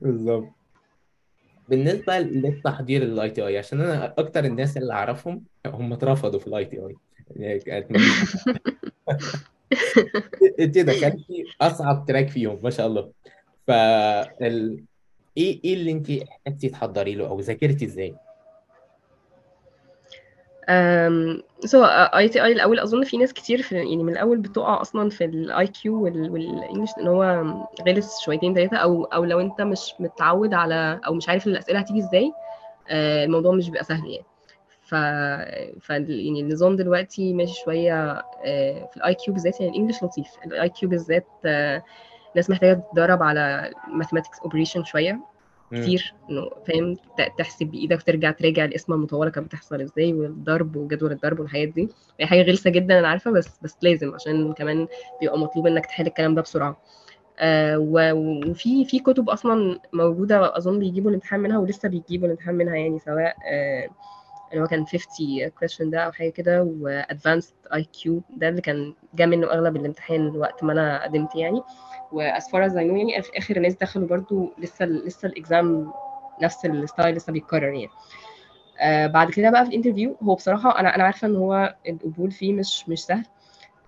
بالظبط. 0.00 0.48
بالنسبة 1.68 2.18
للتحضير 2.18 3.04
لل 3.04 3.30
ITI 3.30 3.58
عشان 3.58 3.80
أنا 3.80 4.14
أكتر 4.18 4.44
الناس 4.44 4.76
اللي 4.76 4.92
أعرفهم 4.92 5.44
هم 5.66 5.92
اترفضوا 5.92 6.40
في 6.40 6.46
ال 6.46 6.64
ITI 6.64 7.58
كانت 7.58 7.90
انت 10.60 10.78
دخلتي 10.78 11.44
أصعب 11.60 12.04
track 12.08 12.28
فيهم 12.28 12.58
ما 12.62 12.70
شاء 12.70 12.86
الله. 12.86 13.12
ف 13.66 13.70
ال... 13.70 14.84
إيه 15.36 15.60
إيه 15.64 15.74
اللي 15.74 15.92
أنت 15.92 16.10
احتاجتي 16.10 16.68
تحضري 16.68 17.14
له 17.14 17.28
أو 17.28 17.40
ذاكرتي 17.40 17.84
إزاي؟ 17.84 18.14
so 21.64 21.84
ITI 21.84 22.52
الأول 22.52 22.78
أظن 22.78 23.04
في 23.04 23.16
ناس 23.16 23.32
كتير 23.32 23.62
في 23.62 23.74
يعني 23.74 24.02
من 24.02 24.12
الأول 24.12 24.38
بتقع 24.38 24.80
أصلا 24.80 25.10
في 25.10 25.24
ال 25.24 25.66
IQ 25.66 26.02
وال 26.04 26.23
English 26.23 26.90
إن 26.98 27.06
هو 27.06 27.54
غلس 27.88 28.20
شويتين 28.24 28.54
ثلاثة 28.54 28.76
أو 28.76 29.04
أو 29.04 29.24
لو 29.24 29.40
أنت 29.40 29.60
مش 29.60 29.94
متعود 30.00 30.54
على 30.54 31.00
أو 31.06 31.14
مش 31.14 31.28
عارف 31.28 31.46
الأسئلة 31.46 31.78
هتيجي 31.78 31.98
إزاي 32.00 32.32
آه، 32.88 33.24
الموضوع 33.24 33.52
مش 33.52 33.66
بيبقى 33.70 33.84
سهل 33.84 34.06
يعني 34.10 34.24
ف 34.82 34.94
ف 35.86 35.90
يعني 35.90 36.40
النظام 36.40 36.76
دلوقتي 36.76 37.32
ماشي 37.34 37.54
شوية 37.64 38.12
آه، 38.44 38.88
في 38.90 38.96
ال 38.96 39.14
IQ 39.14 39.34
بالذات 39.34 39.60
يعني 39.60 39.72
ال 39.72 39.76
English 39.76 40.02
لطيف 40.04 40.26
ال 40.46 40.68
IQ 40.68 40.88
بالذات 40.88 41.26
آه، 41.44 41.82
ناس 42.36 42.50
محتاجة 42.50 42.74
تتدرب 42.74 43.22
على 43.22 43.70
mathematics 43.88 44.40
operation 44.40 44.84
شوية. 44.84 45.20
كتير 45.80 46.14
إنه 46.30 46.50
فاهم 46.68 46.96
تحسب 47.38 47.66
بإيدك 47.66 48.02
ترجع 48.02 48.30
تراجع 48.30 48.64
القسمه 48.64 48.96
المطولة 48.96 49.30
كانت 49.30 49.46
بتحصل 49.46 49.80
إزاي 49.80 50.12
والضرب 50.12 50.76
وجدول 50.76 51.12
الضرب 51.12 51.40
والحاجات 51.40 51.68
دي. 51.68 51.88
هي 52.20 52.26
حاجة 52.26 52.42
غلسة 52.42 52.70
جدا 52.70 52.98
أنا 52.98 53.08
عارفة 53.08 53.30
بس 53.30 53.58
بس 53.62 53.76
لازم 53.82 54.14
عشان 54.14 54.52
كمان 54.52 54.86
بيبقى 55.20 55.38
مطلوب 55.38 55.66
انك 55.66 55.86
تحل 55.86 56.06
الكلام 56.06 56.34
ده 56.34 56.42
بسرعة. 56.42 56.76
آه 57.38 57.78
وفي 57.78 58.84
في 58.84 58.98
كتب 58.98 59.30
أصلا 59.30 59.80
موجودة 59.92 60.56
أظن 60.56 60.78
بيجيبوا 60.78 61.10
الامتحان 61.10 61.40
منها 61.40 61.58
ولسه 61.58 61.88
بيجيبوا 61.88 62.26
الامتحان 62.26 62.54
منها 62.54 62.76
يعني 62.76 62.98
سواء 62.98 63.36
آه 63.52 63.88
اللي 64.52 64.62
هو 64.62 64.66
كان 64.66 64.84
50 64.86 65.50
question 65.50 65.82
ده 65.90 65.98
أو 66.00 66.12
حاجة 66.12 66.30
كده 66.30 66.62
و 66.62 67.54
advanced 67.74 67.84
IQ 67.84 68.22
ده 68.36 68.48
اللي 68.48 68.60
كان 68.60 68.94
جا 69.14 69.26
منه 69.26 69.46
أغلب 69.46 69.76
الامتحان 69.76 70.36
وقت 70.36 70.64
ما 70.64 70.72
أنا 70.72 71.02
قدمت 71.04 71.34
يعني. 71.34 71.62
و 72.12 72.24
as 72.24 72.48
far 72.48 72.62
as 72.62 72.76
يعني 72.76 73.22
في 73.22 73.38
آخر 73.38 73.56
الناس 73.56 73.74
دخلوا 73.74 74.08
برضو 74.08 74.52
لسه 74.58 74.84
لسه 74.84 75.28
ال 75.28 75.41
exam 75.41 75.92
نفس 76.42 76.64
ال 76.66 76.74
style 76.74 77.14
لسه 77.14 77.32
بيتكرر 77.32 77.64
يعني. 77.72 77.88
آه 78.80 79.06
بعد 79.06 79.30
كده 79.30 79.50
بقى 79.50 79.64
في 79.64 79.70
ال 79.70 79.75
interview 79.75 80.16
هو 80.22 80.34
بصراحة 80.34 80.80
أنا 80.80 80.94
أنا 80.96 81.04
عارفة 81.04 81.26
إن 81.28 81.36
هو 81.36 81.74
القبول 81.88 82.30
فيه 82.30 82.52
مش 82.52 82.88
مش 82.88 83.04
سهل. 83.04 83.24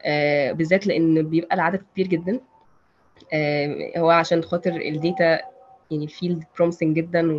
آه 0.02 0.52
بالذات 0.52 0.86
لأن 0.86 1.22
بيبقى 1.22 1.54
العدد 1.56 1.84
كبير 1.92 2.06
جدا. 2.06 2.40
آه 3.32 3.92
هو 3.98 4.10
عشان 4.10 4.42
خاطر 4.42 4.70
ال 4.76 4.89
data 4.89 5.40
يعني 5.90 6.04
ال 6.04 6.11
field 6.11 6.44
promising 6.56 6.96
جدا 6.96 7.32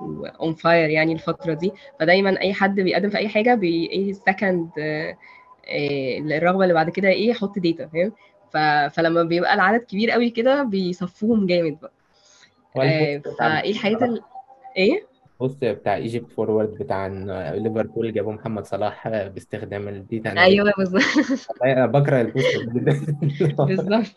و 0.00 0.18
on 0.18 0.54
fire 0.54 0.90
يعني 0.90 1.12
الفترة 1.12 1.54
دي. 1.54 1.72
فدايما 2.00 2.40
أي 2.40 2.54
حد 2.54 2.80
بيقدم 2.80 3.10
في 3.10 3.18
أي 3.18 3.28
حاجة 3.28 3.54
بي 3.54 3.86
إيه 3.90 4.12
second 4.12 4.70
الرغبة 6.20 6.62
اللي 6.62 6.74
بعد 6.74 6.90
كده 6.90 7.08
إيه 7.08 7.28
يحط 7.30 7.58
data 7.58 7.86
فاهم؟ 7.86 8.12
ف- 8.56 8.94
فلما 8.94 9.22
بيبقى 9.22 9.54
العدد 9.54 9.80
كبير 9.84 10.10
قوي 10.10 10.30
كده 10.30 10.62
بيصفوهم 10.62 11.46
جامد 11.46 11.78
بقى. 11.80 11.92
آه 12.76 13.22
فإيه 13.38 13.70
الحاجات 13.70 14.02
ال... 14.02 14.20
إيه؟ 14.76 15.06
ال 15.32 15.38
post 15.38 15.64
بتاع 15.64 15.96
Egypt 15.96 16.32
Forward 16.32 16.78
بتاع 16.78 17.06
ليفربول 17.54 18.12
جابوا 18.12 18.32
محمد 18.32 18.64
صلاح 18.64 19.08
باستخدام 19.08 19.88
ال 19.88 19.96
data 19.96 20.30
أيوه 20.30 20.72
بالظبط. 20.78 21.02
أنا 21.64 21.86
بكره 21.86 22.20
ال 22.20 22.27
post 22.27 22.56
بالظبط. 23.68 24.16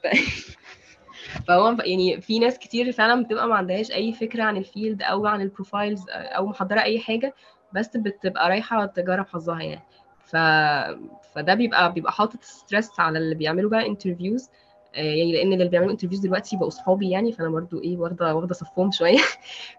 فهو 1.47 1.77
يعني 1.85 2.21
في 2.21 2.39
ناس 2.39 2.59
كتير 2.59 2.91
فعلا 2.91 3.23
بتبقى 3.23 3.47
ما 3.47 3.55
عندهاش 3.55 3.91
أي 3.91 4.13
فكرة 4.13 4.43
عن 4.43 4.57
ال 4.57 4.64
field 4.64 5.01
أو 5.01 5.25
عن 5.25 5.41
ال 5.41 5.48
profiles 5.48 6.05
أو 6.09 6.45
محضرة 6.47 6.81
أي 6.81 6.99
حاجة 6.99 7.33
بس 7.73 7.97
بتبقى 7.97 8.49
رايحة 8.49 8.85
تجرب 8.85 9.27
حظها 9.27 9.61
يعني. 9.61 9.83
ف... 10.29 10.35
فده 11.33 11.53
بيبقى 11.53 11.93
بيبقى 11.93 12.11
حاطط 12.11 12.43
stress 12.43 12.99
على 12.99 13.19
اللي 13.19 13.35
بيعملوا 13.35 13.69
بقى 13.69 13.87
interviews 13.87 14.49
يعني 14.93 15.31
لأن 15.31 15.53
اللي 15.53 15.67
بيعملوا 15.67 15.91
interviews 15.91 16.19
دلوقتي 16.19 16.57
بقوا 16.57 16.69
صحابي 16.69 17.09
يعني 17.09 17.31
فأنا 17.31 17.49
برضو 17.49 17.81
إيه 17.81 17.97
واخدة 17.97 18.35
واخدة 18.35 18.53
صفهم 18.53 18.91
شوية. 18.91 19.19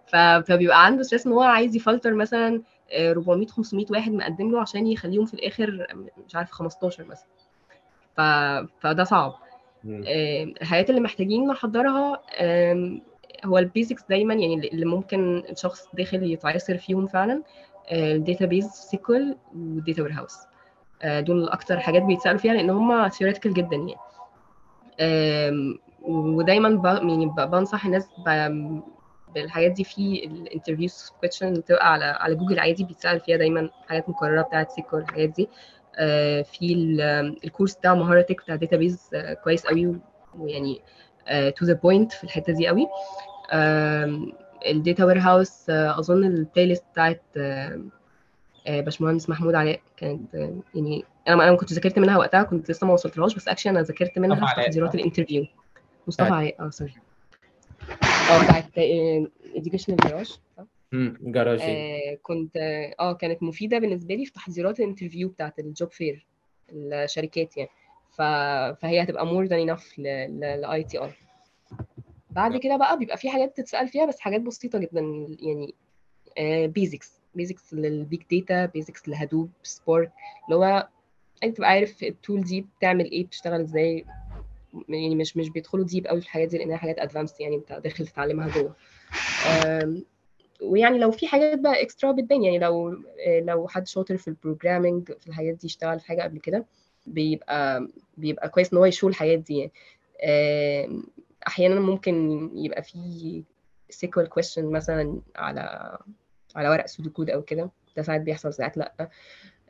فبيبقى 0.47 0.87
عنده 0.87 1.03
stress 1.03 1.27
إن 1.27 1.33
هو 1.33 1.43
عايز 1.43 1.77
يفلتر 1.77 2.15
مثلا 2.15 2.63
آه، 2.93 3.11
400 3.11 3.47
500 3.47 3.87
واحد 3.91 4.13
مقدم 4.13 4.51
له 4.51 4.61
عشان 4.61 4.87
يخليهم 4.87 5.27
في 5.27 5.35
الآخر 5.35 5.87
مش 6.27 6.37
عارف 6.37 6.51
15 6.51 7.05
مثلا 7.05 7.29
ف... 8.17 8.21
فده 8.81 9.05
صعب. 9.05 9.35
آه، 9.87 10.43
الحاجات 10.43 10.91
اللي 10.91 11.01
محتاجين 11.01 11.47
نحضرها 11.47 12.21
هو 13.45 13.59
ال 13.59 13.65
basics 13.65 14.03
دايما 14.09 14.35
يعني 14.35 14.69
اللي 14.69 14.87
ممكن 14.87 15.43
الشخص 15.51 15.89
داخل 15.95 16.23
يتعصر 16.23 16.77
فيهم 16.79 17.07
فعلا 17.07 17.43
ال 17.93 18.01
database 18.01 18.67
SQL 18.71 19.37
وال 19.55 19.71
data 19.71 20.03
warehouse 20.03 20.37
دول 21.05 21.49
أكتر 21.49 21.81
حاجات 21.81 22.03
بيتسألوا 22.03 22.39
فيها 22.39 22.55
لأن 22.55 22.71
هم 22.71 23.09
theoretical 23.09 23.55
جدا 23.55 23.77
يعني 23.77 23.97
ودايما. 26.03 26.69
يعني 27.09 27.27
بنصح 27.27 27.85
الناس. 27.85 28.09
بالحاجات 29.35 29.71
دي 29.71 29.85
في 29.85 30.25
ال 30.25 30.33
interviews 30.33 31.13
question 31.21 31.49
اللي 31.49 31.61
بتبقى 31.61 31.93
على 31.93 32.05
على 32.05 32.35
جوجل 32.35 32.59
عادي 32.59 32.85
بيتسأل 32.85 33.21
فيها 33.21 33.37
دايما 33.37 33.71
حاجات 33.89 34.09
مكررة 34.09 34.43
بتاعت 34.43 34.71
SQL 34.71 35.03
الحاجات 35.03 35.29
دي 35.29 35.49
آه، 35.97 36.43
في 36.43 36.73
ال- 36.75 37.01
ال 37.45 37.49
course 37.49 37.75
بتاع 37.77 37.95
مهارة 37.95 38.27
تك 38.27 38.43
بتاع 38.43 38.55
database 38.57 39.11
كويس 39.45 39.67
قوي 39.67 39.97
ويعني 40.39 40.81
to 41.57 41.65
the 41.65 41.73
point 41.73 42.13
في 42.13 42.25
الحتة 42.25 42.53
دي 42.53 42.69
قوي 42.69 42.87
ال 44.67 45.05
data 45.05 45.19
warehouse 45.19 45.71
أظن 45.71 46.25
ال 46.25 46.67
playlist 46.67 46.85
بتاعت 46.93 47.23
آه، 47.37 47.81
آه، 48.67 48.81
باشمهندس 48.81 49.29
محمود 49.29 49.55
علاء 49.55 49.81
كانت 49.97 50.35
آه، 50.35 50.55
يعني 50.75 51.05
أنا 51.29 51.49
أنا 51.49 51.57
كنت 51.57 51.73
ذاكرت 51.73 51.99
منها 51.99 52.19
وقتها 52.19 52.43
كنت 52.43 52.71
لسه 52.71 52.87
ما 52.87 52.93
وصلتلهاش 52.93 53.35
بس 53.35 53.49
اكشن 53.49 53.71
أنا 53.71 53.83
ذاكرت 53.83 54.19
منها 54.19 54.47
في 54.47 54.63
تحضيرات؟ 54.63 54.95
الانترفيو 54.95 55.47
مصطفى 56.07 56.33
علاء 56.33 56.57
آه 56.61 56.71
سوري 56.71 56.95
آه 58.31 58.45
بتاعت؟ 58.45 58.79
مم. 60.93 61.19
جراجي 61.23 61.63
آه 61.63 62.19
كنت 62.23 62.57
آه 62.57 62.95
آه، 63.01 63.13
كانت 63.13 63.43
مفيدة 63.43 63.79
بالنسبة 63.79 64.15
لي 64.15 64.27
في 64.27 64.33
تحضيرات 64.33 64.81
الانترفيو 64.81 65.29
بتاعت 65.29 65.59
الجوب 65.59 65.91
فير 65.93 66.27
الشركات 66.73 67.57
يعني 67.57 67.71
ف... 68.11 68.23
فهي 68.81 69.03
هتبقى 69.03 69.27
more 69.27 69.49
than 69.49 69.69
enough 69.69 69.99
للاي 69.99 70.85
تي 70.85 70.99
اي 70.99 71.11
بعد 72.31 72.57
كده 72.57 72.77
بقى 72.77 72.99
بيبقى 72.99 73.17
في 73.17 73.31
حاجات 73.31 73.57
تتسأل 73.57 73.89
فيها 73.89 74.07
بس 74.07 74.21
حاجات 74.21 74.41
بسيطة 74.41 74.79
جدا 74.79 75.01
يعني 75.41 75.75
basics 76.67 77.21
basics 77.35 77.75
لل 77.75 77.94
big 77.94 78.23
data 78.31 78.67
basics 78.67 79.09
ل 79.09 79.15
Hadoop 79.15 79.51
Spark 79.63 80.13
اللي 80.45 80.57
هو 80.57 80.89
أنت 81.45 81.57
تبقى 81.57 81.71
عارف 81.71 82.03
ال 82.03 82.11
tool 82.11 82.41
دي 82.41 82.67
بتعمل 82.79 83.11
إيه 83.11 83.27
بتشتغل 83.27 83.61
إزاي 83.61 84.05
يعني 84.89 85.15
مش 85.15 85.37
مش 85.37 85.49
بيدخلوا 85.51 85.85
deep 85.85 86.07
قوي 86.07 86.21
في 86.21 86.27
الحاجات 86.27 86.49
دي 86.49 86.59
لأنها 86.59 86.77
حاجات 86.77 86.99
advanced 86.99 87.41
يعني 87.41 87.57
أنت 87.57 87.73
داخل 87.73 88.07
تتعلمها 88.07 88.49
جوه. 88.49 88.75
ويعني 90.63 90.99
لو 90.99 91.11
في 91.11 91.27
حاجات 91.27 91.59
بقى 91.59 91.83
extra 91.83 92.13
بتبان 92.13 92.43
يعني 92.43 92.59
لو 92.59 92.89
آه، 93.27 93.41
لو 93.41 93.69
حد 93.69 93.87
شاطر 93.87 94.17
في 94.17 94.29
ال 94.29 94.36
programming 94.36 95.13
في 95.13 95.29
الحاجات 95.29 95.55
دي 95.55 95.67
اشتغل 95.67 96.01
في 96.01 96.07
حاجة 96.07 96.23
قبل 96.23 96.39
كده 96.39 96.67
بيبقى 97.07 97.89
بيبقى 98.17 98.49
كويس 98.49 98.73
إن 98.73 98.79
هو 98.79 98.85
يشوف 98.85 99.11
الحاجات 99.11 99.39
دي 99.39 99.59
يعني 99.59 99.73
أحيانا 101.47 101.81
ممكن 101.81 102.51
يبقى 102.55 102.83
في 102.83 103.43
SQL 103.91 104.29
question 104.29 104.71
مثلا 104.73 105.21
على 105.37 105.99
على 106.57 106.69
ورق 106.69 106.87
pseudo 106.87 107.11
code 107.11 107.31
أو 107.31 107.43
كده. 107.43 107.71
ده 107.97 108.03
ساعات 108.03 108.21
بيحصل 108.21 108.55
ساعات 108.55 108.77
لأ. 108.77 109.09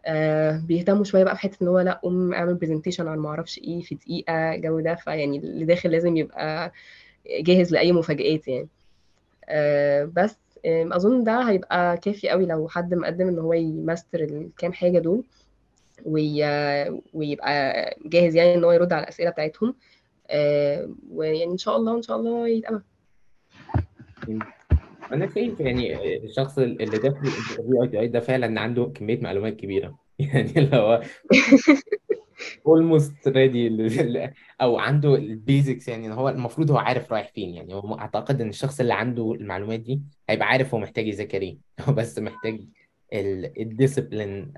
آه 0.07 0.59
بيهتموا 0.59 1.05
شوية 1.05 1.25
بقى 1.25 1.35
بحتة 1.35 1.63
إن 1.63 1.69
هو 1.69 1.81
لأ 1.81 2.01
قوم 2.03 2.35
اعمل 2.35 2.55
presentation 2.55 3.09
عن 3.09 3.19
ما 3.19 3.29
أعرفش 3.29 3.59
إيه 3.59 3.81
في 3.83 3.95
دقيقة 3.95 4.57
جو 4.57 4.81
ده. 4.81 4.95
فيعني 4.95 5.39
اللي 5.39 5.65
داخل 5.65 5.91
لازم 5.91 6.17
يبقى 6.17 6.73
جاهز 7.41 7.73
لأي 7.73 7.93
مفاجآت 7.93 8.49
يعني. 8.49 8.69
آه 9.49 10.05
بس 10.05 10.37
آه 10.65 10.89
أظن 10.97 11.25
ده 11.25 11.41
هيبقى 11.51 11.97
كافي 11.97 12.29
قوي 12.29 12.47
لو 12.47 12.69
حد 12.69 12.95
مقدم 12.95 13.29
إن 13.29 13.39
هو 13.39 13.53
يماستر 13.53 14.21
الكام 14.21 14.73
حاجة 14.73 14.99
دول 14.99 15.25
وي... 16.07 16.45
ويبقى 17.15 17.75
جاهز 18.07 18.37
يعني 18.37 18.55
إن 18.55 18.65
هو 18.65 18.73
يرد 18.73 18.93
على 18.93 19.03
الأسئلة 19.03 19.31
بتاعتهم. 19.31 19.75
ويعني 21.11 21.45
إن 21.45 21.59
شاء 21.59 21.77
الله 21.77 21.97
إن 21.97 22.03
شاء 22.03 22.17
الله 22.17 22.49
يتقبل. 22.49 22.83
أنا 25.13 25.35
شايف 25.35 25.61
يعني 25.61 26.17
الشخص 26.25 26.59
اللي 26.59 26.99
داخل 26.99 27.29
ال 27.29 27.83
interview 27.83 27.89
ITI 27.89 28.07
ده 28.07 28.21
فعلا 28.21 28.61
عنده 28.61 28.85
كمية 28.95 29.21
معلومات 29.21 29.57
كبيرة. 29.57 29.99
يعني 30.19 30.53
اللي 30.57 30.77
هو 30.77 31.03
almost 32.67 33.29
ready 33.29 34.31
أو 34.61 34.79
عنده 34.79 35.15
ال 35.15 35.25
basics 35.25 35.89
يعني 35.89 36.15
هو 36.15 36.29
المفروض 36.29 36.71
هو 36.71 36.77
عارف 36.77 37.13
رايح 37.13 37.33
فين. 37.35 37.55
يعني 37.55 37.75
هو 37.75 37.99
أعتقد 37.99 38.41
إن 38.41 38.49
الشخص 38.49 38.81
اللي 38.81 38.95
عنده 38.95 39.33
المعلومات 39.33 39.81
دي 39.81 40.03
هيبقى 40.29 40.47
عارف 40.49 40.75
هو 40.75 40.81
محتاج 40.81 41.07
يذاكر 41.07 41.43
إيه. 41.43 41.59
هو 41.81 41.93
بس 41.93 42.19
محتاج 42.19 42.61
ال 43.13 43.25
discipline 43.25 44.53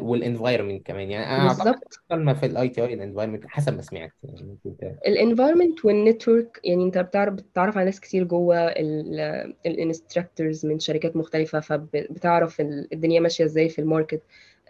وال 0.00 0.13
environment 0.13 0.86
كمان. 0.86 1.10
يعني 1.10 1.26
أنا 1.36 1.48
أعتقد 1.48 1.64
بالظبط 1.64 2.00
كلمة 2.10 2.34
في 2.34 2.46
ال 2.46 2.68
ITI 2.68 2.82
ال 2.82 2.94
environment 2.94 3.46
حسب 3.46 3.76
ما 3.76 3.82
سمعت. 3.82 4.12
يعني 4.22 4.98
ال 5.06 5.12
environment 5.12 5.84
وال 5.84 6.01
network 6.01 6.60
يعني 6.64 6.84
أنت 6.84 6.98
بتعرف 6.98 7.34
بتتعرف 7.34 7.76
على 7.76 7.84
ناس 7.84 8.00
كتير 8.00 8.24
جوه 8.24 8.68
ال 9.66 9.74
instructors 9.74 10.66
من 10.66 10.78
شركات 10.78 11.16
مختلفة 11.16 11.60
فبتعرف 11.60 12.60
الدنيا 12.60 13.20
ماشية 13.20 13.44
إزاي 13.44 13.68
في 13.68 13.78
ال 13.78 13.84
market. 13.84 14.22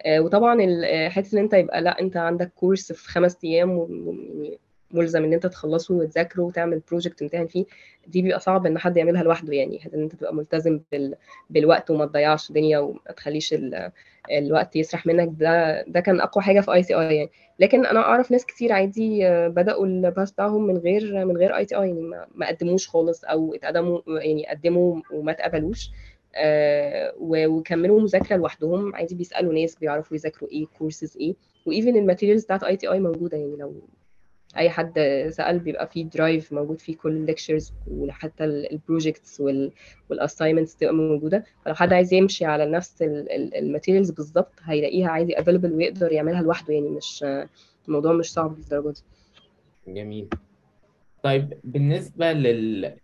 آه، 0.05 0.19
وطبعا 0.19 0.57
آه، 0.85 1.09
حتة 1.09 1.33
إن 1.33 1.39
أنت 1.43 1.53
يبقى 1.53 1.81
لأ 1.81 1.99
أنت 1.99 2.17
عندك 2.17 2.51
course 2.55 2.91
في 2.91 3.09
خمس 3.09 3.37
أيام 3.43 3.77
يعني 3.79 4.59
ملزم 4.91 5.23
إن 5.23 5.33
أنت 5.33 5.47
تخلصه 5.47 5.93
وتذاكره 5.93 6.41
وتعمل 6.43 6.81
project 6.89 7.19
تمتحن 7.19 7.45
فيه 7.47 7.65
دي 8.07 8.21
بيبقى 8.21 8.39
صعب 8.39 8.65
إن 8.65 8.77
حد 8.77 8.97
يعملها 8.97 9.23
لوحده 9.23 9.53
يعني. 9.53 9.79
إن 9.93 10.01
أنت 10.01 10.15
تبقى 10.15 10.35
ملتزم 10.35 10.79
بال... 10.91 11.15
بالوقت 11.49 11.91
وما 11.91 12.05
تضيعش 12.05 12.49
الدنيا 12.49 12.79
وما 12.79 12.99
تخليش 13.17 13.53
ال... 13.53 13.91
الوقت 14.31 14.75
يسرح 14.75 15.05
منك 15.05 15.29
ده 15.39 15.81
ده 15.87 15.99
كان 15.99 16.21
أقوى 16.21 16.43
حاجة 16.43 16.61
في 16.61 16.73
ITI 16.73 17.15
يعني. 17.15 17.29
لكن 17.59 17.85
أنا 17.85 17.99
أعرف 17.99 18.31
ناس 18.31 18.45
كتير 18.45 18.71
عادي 18.73 19.27
آه، 19.27 19.47
بدأوا 19.47 19.85
ال 19.85 19.94
path 19.94 20.31
بتاعهم 20.31 20.67
من 20.67 20.77
غير 20.77 21.25
من 21.25 21.37
غير 21.37 21.55
ITI 21.57 21.87
يعني 21.87 22.01
ما 22.35 22.47
قدموش 22.47 22.87
خالص 22.87 23.23
أو 23.23 23.53
اتقدموا 23.55 24.01
يعني 24.07 24.47
قدموا 24.47 25.01
وما 25.11 25.31
اتقبلوش 25.31 25.91
آه، 26.35 27.13
وكملوا 27.19 28.01
مذاكرة 28.01 28.35
لوحدهم. 28.35 28.95
عادي 28.95 29.15
بيسألوا 29.15 29.53
ناس 29.53 29.75
بيعرفوا 29.75 30.17
يذاكروا 30.17 30.49
إيه 30.51 30.65
كورسز 30.77 31.17
إيه 31.17 31.35
و 31.65 31.71
even 31.71 31.95
ال 31.97 32.02
materials 32.02 32.43
بتاعت 32.45 32.63
ITI 32.63 32.99
موجودة 32.99 33.37
يعني. 33.37 33.55
لو 33.55 33.73
أي 34.57 34.69
حد 34.69 34.99
سأل 35.29 35.59
بيبقى 35.59 35.87
فيه 35.87 36.05
drive 36.05 36.53
موجود 36.53 36.79
فيه 36.81 36.95
كل 36.97 37.11
ال 37.11 37.18
lectures 37.18 37.73
وحتى 37.87 38.43
ال 38.45 38.56
projects 38.56 39.41
وال 40.09 40.19
assignments 40.19 40.75
تبقى 40.75 40.93
موجودة. 40.93 41.43
فلو 41.65 41.73
حد 41.75 41.93
عايز 41.93 42.13
يمشي 42.13 42.45
على 42.45 42.65
نفس 42.65 43.01
ال 43.01 43.12
materials 43.12 44.11
بالظبط 44.11 44.53
هيلاقيها 44.63 45.09
عادي 45.09 45.39
available 45.39 45.73
ويقدر 45.73 46.11
يعملها 46.11 46.41
لوحده 46.41 46.73
يعني 46.73 46.89
مش 46.89 47.25
الموضوع 47.87 48.13
مش 48.13 48.33
صعب 48.33 48.57
للدرجة 48.57 48.89
دي. 48.93 49.01
جميل. 49.93 50.27
طيب 51.23 51.53
بالنسبة 51.63 52.33
لل... 52.33 52.97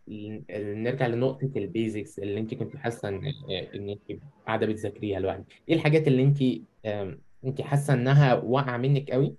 نرجع 0.83 1.07
لنقطة 1.07 1.51
ال 1.55 1.65
basics 1.65 2.19
اللي 2.19 2.39
انت 2.39 2.53
كنت 2.53 2.75
حاسة 2.75 3.07
ان 3.09 3.33
ان 3.75 3.89
انت 3.89 4.19
قاعدة 4.47 4.65
بتذاكريها 4.65 5.19
لوحدك. 5.19 5.45
إيه 5.69 5.75
الحاجات 5.75 6.07
اللي 6.07 6.23
انت 6.23 6.39
انت 7.45 7.61
حاسة 7.61 7.93
انها 7.93 8.33
واقعة 8.33 8.77
منك 8.77 9.11
قوي؟ 9.11 9.35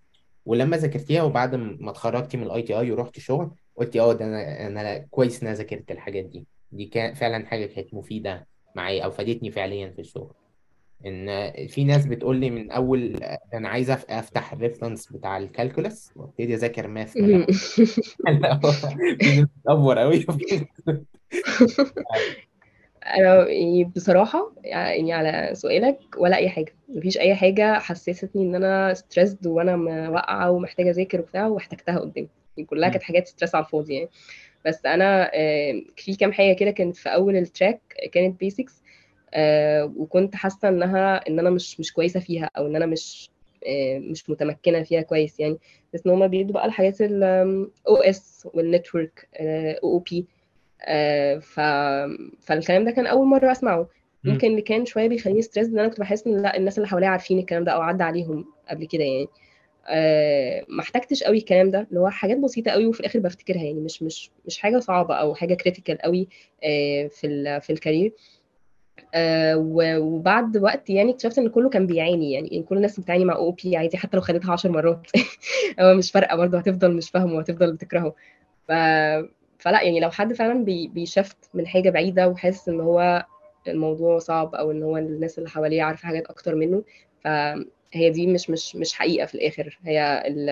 ولما 0.47 0.77
ذاكرتيها 0.77 1.23
وبعد 1.23 1.55
ما 1.55 1.91
اتخرجتي 1.91 2.37
من 2.37 2.43
ال 2.43 2.63
ITI 2.63 2.93
ورحتي 2.93 3.21
شغل 3.21 3.51
قلتي 3.77 4.01
آه 4.01 4.13
ده 4.13 4.25
أنا 4.25 4.67
أنا 4.67 4.99
كويس 4.99 5.43
إن 5.43 5.49
أنا 5.49 5.57
ذاكرت 5.57 5.91
الحاجات 5.91 6.25
دي. 6.25 6.45
دي 6.73 6.85
كان 6.85 7.15
فعلا 7.15 7.47
حاجة 7.47 7.67
كانت 7.67 7.95
مفيدة 7.95 8.47
معايا 8.75 9.05
أو 9.05 9.11
فادتني 9.11 9.51
فعليا 9.51 9.91
في 9.91 9.99
الشغل. 9.99 10.31
إن 11.07 11.53
في 11.69 11.85
ناس 11.85 12.07
بتقول 12.07 12.37
لي 12.37 12.51
من 12.51 12.71
أول 12.71 13.13
ده 13.13 13.39
أنا 13.55 13.69
عايز 13.69 13.91
أفتح 13.91 14.53
الريفرنس 14.53 15.13
بتاع 15.13 15.39
الكالكولس 15.39 16.11
وأبتدي 16.17 16.55
أذاكر 16.55 16.89
ماث 16.89 17.15
بتأفور 19.65 19.99
قوي 19.99 20.27
أنا 23.07 23.49
يعني 23.49 23.85
بصراحة 23.85 24.53
يعني 24.65 25.13
على 25.13 25.51
سؤالك 25.55 25.99
ولا 26.19 26.37
أي 26.37 26.49
حاجة 26.49 26.75
مفيش 26.89 27.19
أي 27.19 27.35
حاجة 27.35 27.79
حسستني 27.79 28.43
إن 28.43 28.55
أنا 28.55 28.95
ستريسد 28.95 29.47
وأنا 29.47 29.75
واقعة 30.11 30.51
ومحتاجة 30.51 30.91
أذاكر 30.91 31.21
وبتاع 31.21 31.47
واحتجتها 31.47 31.99
قدام 31.99 32.29
يعني 32.57 32.67
كلها 32.67 32.89
كانت 32.89 33.03
حاجات 33.03 33.29
stress 33.29 33.55
على 33.55 33.65
الفاضي 33.65 33.95
يعني. 33.95 34.09
بس 34.67 34.87
أنا 34.87 35.31
آه، 35.35 35.83
في 35.97 36.15
كام 36.17 36.33
حاجة 36.33 36.53
كده 36.53 36.71
كانت 36.71 36.97
في 36.97 37.09
أول 37.09 37.37
ال 37.37 37.44
track 37.44 37.81
كانت 38.13 38.41
basics 38.41 38.83
وكنت 39.97 40.35
حاسة 40.35 40.69
إنها 40.69 41.29
إن 41.29 41.39
أنا 41.39 41.51
مش 41.51 41.81
مش 41.81 41.93
كويسة 41.93 42.21
فيها 42.21 42.51
أو 42.59 42.67
إن 42.67 42.77
أنا 42.77 42.87
مش 42.87 43.31
آه، 43.67 43.99
مش 43.99 44.31
متمكنة 44.31 44.83
فيها 44.83 45.03
كويس 45.03 45.41
يعني. 45.41 45.59
بس 45.95 46.07
إن 46.07 46.13
هما 46.13 46.27
بيدوا 46.27 46.55
بقى 46.55 46.67
الحاجات 46.67 47.01
ال 47.01 47.97
OS 47.97 48.49
وال 48.55 48.71
network 48.71 49.29
أو 49.41 49.89
OOP 49.93 50.27
ف... 51.41 51.61
فالكلام 52.41 52.85
ده 52.85 52.91
كان 52.91 53.07
أول 53.07 53.27
مرة 53.27 53.53
أسمعه. 53.53 53.89
مم. 54.25 54.33
يمكن 54.33 54.47
اللي 54.49 54.63
كان 54.63 54.87
شوية 54.87 55.09
بيخليني 55.09 55.43
stress 55.43 55.69
إن 55.69 55.79
أنا 55.79 55.89
كنت 55.89 56.01
بحس 56.01 56.27
إن 56.27 56.43
لأ 56.43 56.57
الناس 56.57 56.79
اللي 56.79 56.89
حواليا 56.89 57.09
عارفين 57.09 57.39
الكلام 57.39 57.65
ده 57.65 57.73
أو 57.73 57.81
عدى 57.81 58.03
عليهم 58.03 58.45
قبل 58.69 58.85
كده 58.87 59.05
يعني. 59.05 59.29
آه، 59.89 60.65
ما 60.69 60.81
احتجتش 60.81 61.23
قوي 61.23 61.37
الكلام 61.39 61.71
ده 61.71 61.87
اللي 61.91 62.01
هو 62.01 62.09
حاجات 62.09 62.37
بسيطة 62.39 62.71
قوي 62.71 62.87
وفي 62.87 63.01
الآخر 63.01 63.19
بفتكرها 63.19 63.63
يعني 63.63 63.81
مش 63.81 64.03
مش 64.03 64.31
مش 64.47 64.59
حاجة 64.59 64.79
صعبة 64.79 65.15
أو 65.15 65.35
حاجة 65.35 65.55
critical 65.55 65.99
قوي 65.99 66.29
آه، 66.65 67.07
في 67.07 67.27
ال 67.27 67.61
في 67.61 67.73
ال 67.73 67.78
career 67.78 68.13
آه، 69.15 69.57
وبعد 69.99 70.57
وقت 70.57 70.91
يعني 70.91 71.11
اكتشفت 71.11 71.39
إن 71.39 71.49
كله 71.49 71.69
كان 71.69 71.87
بيعاني 71.87 72.33
يعني 72.33 72.49
يعني 72.49 72.63
كل 72.63 72.77
الناس 72.77 73.01
بتعاني 73.01 73.25
مع 73.25 73.35
OOP 73.35 73.77
عادي 73.77 73.97
حتى 73.97 74.17
لو 74.17 74.23
خدتها 74.23 74.53
10 74.53 74.71
مرات. 74.71 75.11
هو 75.81 75.95
مش 75.95 76.11
فارقة 76.13 76.37
برضه 76.37 76.59
هتفضل 76.59 76.93
مش 76.97 77.11
فاهمه 77.11 77.35
وهتفضل 77.35 77.73
بتكرهه. 77.73 78.15
ف... 78.69 78.73
فلا 79.67 79.83
يعني 79.83 80.01
لو 80.01 80.11
حد 80.11 80.33
فعلا 80.33 80.65
بي... 80.65 80.89
بي 80.89 81.02
shift 81.02 81.37
من 81.55 81.67
حاجة 81.67 81.91
بعيدة 81.91 82.29
وحاسس 82.29 82.69
إن 82.69 82.81
هو 82.81 83.27
الموضوع 83.69 84.19
صعب 84.19 84.55
أو 84.55 84.71
إن 84.71 84.83
هو 84.83 84.97
الناس 84.97 85.39
اللي 85.39 85.49
حواليه 85.51 85.83
عارفة 85.83 86.09
حاجات 86.09 86.27
أكتر 86.27 86.55
منه 86.55 86.83
فهي 87.25 88.11
دي 88.11 88.27
مش 88.27 88.51
مش 88.51 88.77
مش 88.77 88.95
حقيقة 88.95 89.27
في 89.27 89.35
الآخر. 89.35 89.79
هي 89.85 90.23
ال... 90.27 90.51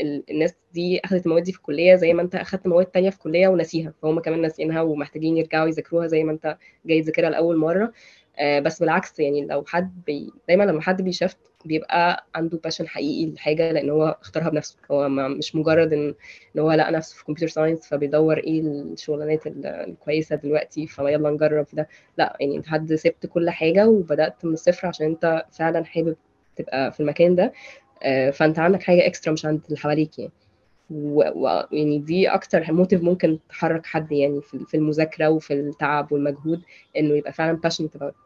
ال... 0.00 0.22
الناس 0.30 0.54
دي 0.74 1.00
اخذت 1.04 1.26
المواد 1.26 1.42
دي 1.42 1.52
في 1.52 1.58
الكلية 1.58 1.94
زي 1.94 2.12
ما 2.12 2.22
أنت 2.22 2.34
اخذت 2.34 2.66
مواد 2.66 2.86
تانية 2.86 3.10
في 3.10 3.16
الكلية 3.16 3.48
وناسيها. 3.48 3.92
فهم 4.02 4.20
كمان 4.20 4.42
ناسيينها 4.42 4.82
ومحتاجين 4.82 5.36
يرجعوا 5.36 5.68
يذاكروها 5.68 6.06
زي 6.06 6.24
ما 6.24 6.32
أنت 6.32 6.56
جاي 6.86 7.02
تذاكرها 7.02 7.30
لأول 7.30 7.56
مرة. 7.56 7.92
بس 8.40 8.80
بالعكس 8.80 9.20
يعني 9.20 9.46
لو 9.46 9.64
حد 9.66 10.02
بي... 10.06 10.32
دايما 10.48 10.64
لما 10.64 10.80
حد 10.80 11.02
بي 11.02 11.12
shift 11.12 11.38
بيبقى 11.64 12.26
عنده 12.34 12.60
passion 12.64 12.88
حقيقي 12.88 13.32
لحاجة 13.32 13.72
لأن 13.72 13.90
هو 13.90 14.16
اختارها 14.22 14.48
بنفسه 14.48 14.76
هو 14.90 15.08
ما 15.08 15.28
مش 15.28 15.54
مجرد 15.54 15.92
ان 15.92 16.14
إن 16.56 16.60
هو 16.60 16.72
لقى 16.72 16.92
نفسه 16.92 17.16
في 17.16 17.24
computer 17.24 17.46
science 17.54 17.86
فبيدور 17.88 18.38
إيه 18.38 18.60
الشغلانات 18.60 19.46
ال- 19.46 19.66
الكويسة 19.66 20.36
دلوقتي 20.36 20.86
فيلا 20.86 21.30
نجرب 21.30 21.66
ده 21.72 21.88
لا 22.18 22.36
يعني 22.40 22.56
أنت 22.56 22.66
حد 22.66 22.94
سبت 22.94 23.26
كل 23.26 23.50
حاجة 23.50 23.88
وبدأت 23.88 24.44
من 24.44 24.52
الصفر 24.52 24.88
عشان 24.88 25.06
أنت 25.06 25.44
فعلا 25.52 25.84
حابب 25.84 26.16
تبقى 26.56 26.92
في 26.92 27.00
المكان 27.00 27.34
ده 27.34 27.52
آه، 28.02 28.30
فأنت 28.30 28.58
عندك 28.58 28.82
حاجة 28.82 29.06
extra 29.06 29.32
مش 29.32 29.46
عند 29.46 29.60
اللي 29.66 29.76
حواليك 29.78 30.18
يعني 30.18 30.32
ويعني 30.90 31.98
دي 31.98 32.28
أكتر 32.28 32.72
motive 32.72 33.02
ممكن 33.02 33.38
تحرك 33.48 33.86
حد 33.86 34.12
يعني 34.12 34.40
في 34.42 34.76
المذاكرة 34.76 35.28
وفي 35.28 35.52
التعب 35.54 36.12
والمجهود 36.12 36.62
إنه 36.96 37.14
يبقى 37.16 37.32
فعلا 37.32 37.60
passionate 37.66 38.00
about. 38.00 38.25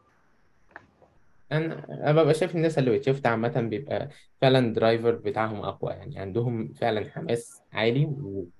أنا 1.52 1.86
أنا 1.90 2.12
ببقى 2.22 2.34
شايف 2.34 2.54
الناس 2.56 2.78
اللي 2.78 2.90
بت 2.98 3.06
shift 3.06 3.26
عامة 3.26 3.60
بيبقى 3.60 4.08
فعلا 4.40 4.72
driver 4.72 5.10
بتاعهم 5.14 5.60
أقوى 5.64 5.92
يعني. 5.92 6.18
عندهم 6.18 6.72
فعلا 6.72 7.10
حماس 7.10 7.62
عالي 7.72 8.04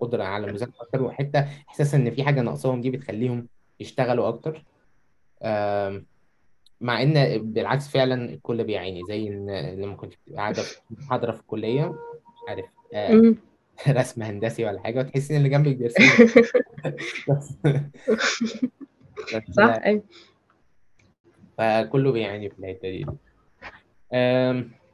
وقدرة 0.01 0.25
على 0.25 0.47
المذاكره 0.47 0.75
أكتر 0.83 1.03
وحتى 1.03 1.39
إحساس 1.69 1.95
إن 1.95 2.11
في 2.11 2.25
حاجة 2.25 2.41
ناقصاهم 2.41 2.81
دي 2.81 2.91
بتخليهم 2.91 3.49
يشتغلوا 3.81 4.29
أكتر. 4.29 4.65
آم، 5.43 6.07
مع 6.81 7.03
إن 7.03 7.39
بالعكس 7.53 7.89
فعلا 7.89 8.31
الكل 8.31 8.65
بيعاني 8.65 9.05
زي 9.05 9.29
إن 9.29 9.51
لما 9.83 9.95
كنت 9.97 10.15
بتبقى 10.15 10.39
قاعدة 10.41 10.63
في 10.63 10.81
محاضرة 10.91 11.33
في 11.33 11.41
الكلية 11.41 11.85
مش 11.87 12.49
عارف 12.49 12.65
آه، 12.95 13.13
مم. 13.13 13.37
رسم 13.89 14.23
هندسي 14.23 14.65
ولا 14.65 14.81
حاجة 14.81 14.99
وتحس 15.01 15.31
إن 15.31 15.37
اللي 15.37 15.49
جنبك 15.49 15.77
بيرسم 15.77 16.05
بس. 17.29 17.53
بس 19.35 19.43
صح 19.53 19.65
لا. 19.65 19.87
أيوه. 19.87 20.03
فكله 21.61 22.13
بيعاني 22.13 22.51
في 22.51 22.59
الحتة 22.59 22.91
دي 22.91 23.07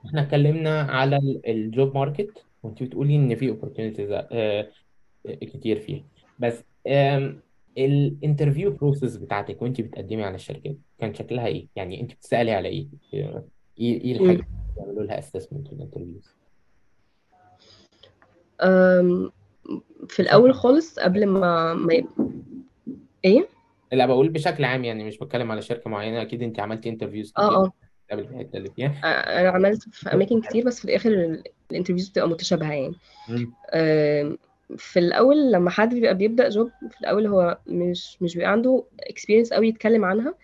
إحنا 0.07 0.23
اتكلمنا 0.23 0.81
على 0.81 1.41
الجوب 1.49 1.95
ماركت 1.97 2.45
وانت 2.63 2.83
بتقولي 2.83 3.17
إن 3.17 3.35
في 3.35 3.55
opportunities 3.57 4.27
آه، 4.33 4.69
كتير 5.27 5.81
فيه 5.81 6.03
بس 6.39 6.65
ال 7.79 7.88
interview 7.88 8.71
process 8.71 9.17
بتاعتك 9.17 9.63
وانت 9.63 9.81
بتقدمي 9.81 10.25
على 10.25 10.35
الشركات 10.35 10.77
كان 10.99 11.15
شكلها 11.15 11.47
إيه؟ 11.47 11.67
يعني 11.77 12.01
انت 12.01 12.13
بتسألي 12.13 12.53
على 12.53 12.69
إيه؟ 12.69 12.87
إيه 13.15 13.45
إيه 13.79 14.13
الحاجات. 14.13 14.31
اللي 14.31 14.45
بيعملوا 14.77 15.03
لها 15.05 15.19
assessment 15.19 15.69
في 15.69 15.73
ال 15.73 15.78
interviews؟ 15.78 16.35
في 20.09 20.29
عام 20.29 20.53
خالص 20.53 20.99
قبل 20.99 21.27
ما 21.27 21.75
ما 21.75 22.03
إيه؟ 23.25 23.49
لا 23.93 24.07
بقول 24.07 24.29
بشكل 24.29 24.65
عام 24.65 24.85
يعني 24.85 25.05
مش 25.05 25.19
بتكلم 25.19 25.53
على 25.53 25.63
شركة 25.63 25.91
معينة. 25.91 26.23
أكيد 26.23 26.43
انت 26.43 26.61
عملتي 26.61 26.89
interviews 26.89 27.33
آه 27.39 27.47
كتير 27.49 27.59
آه. 27.59 27.73
قبل 28.11 28.25
في 28.27 28.31
الحتة 28.35 28.57
اللي 28.57 28.71
فيها. 28.71 28.95
أنا 29.41 29.49
عملت 29.51 29.83
في 29.89 30.15
أماكن 30.15 30.41
كتير 30.41 30.65
بس 30.65 30.79
في 30.79 30.85
الآخر 30.85 31.11
ال- 31.11 31.43
ال 31.71 31.74
interviews 31.74 32.09
بتبقى 32.09 32.29
متشابهة 32.29 32.73
يعني. 32.73 32.95
في 34.77 34.99
الأول 34.99 35.53
لما 35.53 35.71
حد 35.71 35.95
بيبقى 35.95 36.15
بيبدأ 36.15 36.49
job 36.49 36.71
في 36.91 37.01
الأول 37.01 37.27
هو 37.27 37.59
مش 37.67 38.23
مش 38.23 38.35
بيبقى 38.35 38.53
عنده 38.53 38.85
experience 39.01 39.53
قوي 39.53 39.69
يتكلم 39.69 40.05
عنها 40.05 40.35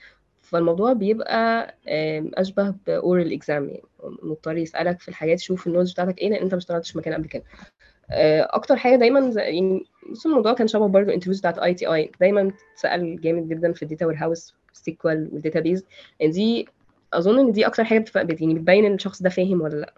فالموضوع 0.42 0.92
بيبقى 0.92 1.74
آم، 1.88 2.30
أشبه 2.34 2.74
ب 2.86 2.96
oral 2.96 3.32
exam 3.32 3.68
يعني. 3.68 3.82
مضطر 4.22 4.56
يسألك 4.56 5.00
في 5.00 5.08
الحاجات 5.08 5.40
يشوف 5.40 5.66
ال 5.66 5.69
knowledge 5.69 5.92
بتاعتك 5.92 6.18
إيه 6.18 6.30
لأن 6.30 6.42
أنت 6.42 6.52
ما 6.52 6.58
اشتغلتش 6.58 6.90
في 6.92 6.98
مكان 6.98 7.14
قبل 7.14 7.28
كده. 7.28 7.42
آه، 7.42 7.81
أكتر 8.10 8.76
حاجة 8.76 8.96
دايما 8.96 9.32
يعني 9.36 9.84
بص 10.10 10.26
الموضوع 10.26 10.52
كان 10.52 10.68
شبه 10.68 10.86
برضه 10.88 11.14
interviews 11.14 11.38
بتاعت 11.38 11.58
ITI 11.58 12.10
دايما 12.20 12.52
تسال 12.76 13.20
جامد 13.20 13.48
جدا 13.48 13.72
في 13.72 13.82
ال 13.82 13.87
data 13.87 14.06
warehouse 14.06 14.54
SQL 14.72 15.28
وال 15.32 15.43
database 15.43 15.84
دي 16.22 16.68
أظن 17.12 17.38
إن 17.38 17.52
دي 17.52 17.66
أكتر 17.66 17.84
حاجة 17.84 17.98
بتبقى 17.98 18.26
بت- 18.26 18.40
يعني 18.40 18.54
بتبين 18.54 18.84
إن 18.84 18.94
الشخص 18.94 19.22
ده 19.22 19.30
فاهم 19.30 19.60
ولا 19.60 19.76
لأ. 19.76 19.94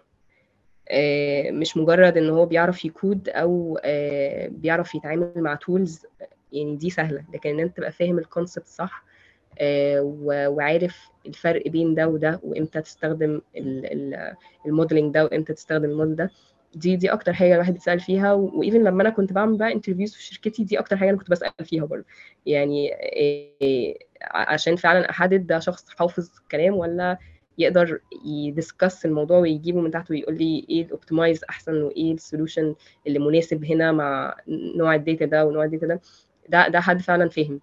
آه، 0.89 1.51
مش 1.51 1.77
مجرد 1.77 2.17
إن 2.17 2.29
هو 2.29 2.45
بيعرف 2.45 2.85
يكود 2.85 3.29
أو 3.29 3.79
آه، 3.83 4.47
بيعرف 4.47 4.95
يتعامل 4.95 5.31
مع 5.35 5.55
tools 5.55 6.05
يعني 6.51 6.75
دي 6.75 6.89
سهلة 6.89 7.23
لكن 7.33 7.49
إن 7.49 7.59
أنت 7.59 7.77
تبقى 7.77 7.91
فاهم 7.91 8.17
ال 8.19 8.25
concept 8.25 8.67
صح 8.67 9.03
آه، 9.59 10.01
وعارف 10.49 10.97
الفرق 11.25 11.67
بين 11.67 11.95
ده 11.95 12.07
وده 12.07 12.39
وإمتى 12.43 12.81
تستخدم 12.81 13.41
ال 14.65 14.70
modeling 14.70 15.13
ده 15.13 15.23
وإمتى 15.25 15.53
تستخدم 15.53 15.89
الموديل 15.89 16.15
ده. 16.15 16.29
دي 16.75 16.95
دي 16.95 17.13
أكتر 17.13 17.33
حاجة 17.33 17.53
الواحد 17.53 17.73
بيتسال 17.73 17.99
فيها. 17.99 18.33
و 18.33 18.43
even 18.43 18.83
لما 18.83 19.01
أنا 19.01 19.09
كنت 19.09 19.33
بعمل 19.33 19.57
بقى 19.57 19.71
interviews 19.73 20.13
في 20.13 20.23
شركتي 20.23 20.63
دي 20.63 20.79
أكتر 20.79 20.97
حاجة 20.97 21.09
أنا 21.09 21.17
كنت 21.17 21.29
بسأل 21.31 21.51
فيها 21.65 21.85
برضه. 21.85 22.05
يعني 22.45 22.93
إيه 22.95 23.97
عشان 24.31 24.75
فعلا 24.75 25.09
أحدد 25.09 25.47
ده 25.47 25.59
شخص 25.59 25.89
حافظ 25.89 26.29
كلام 26.51 26.73
ولا 26.73 27.17
يقدر 27.57 27.99
ي 28.25 28.35
discuss 28.35 29.05
الموضوع 29.05 29.37
ويجيبه 29.37 29.81
من 29.81 29.91
تحت 29.91 30.11
ويقول 30.11 30.37
لي 30.37 30.65
إيه 30.69 30.85
ال 30.85 30.91
optimized 30.91 31.43
أحسن 31.49 31.81
وإيه 31.83 32.13
ال 32.13 32.20
solution 32.20 32.75
اللي 33.07 33.19
مناسب 33.19 33.65
هنا 33.65 33.91
مع 33.91 34.35
نوع 34.77 34.95
ال 34.95 35.01
data 35.01 35.25
ده 35.25 35.45
ونوع 35.45 35.65
ال 35.65 35.69
data 35.69 35.87
ده. 35.87 36.01
ده 36.49 36.67
ده 36.67 36.79
حد 36.81 37.01
فعلا 37.01 37.29
فاهم 37.29 37.61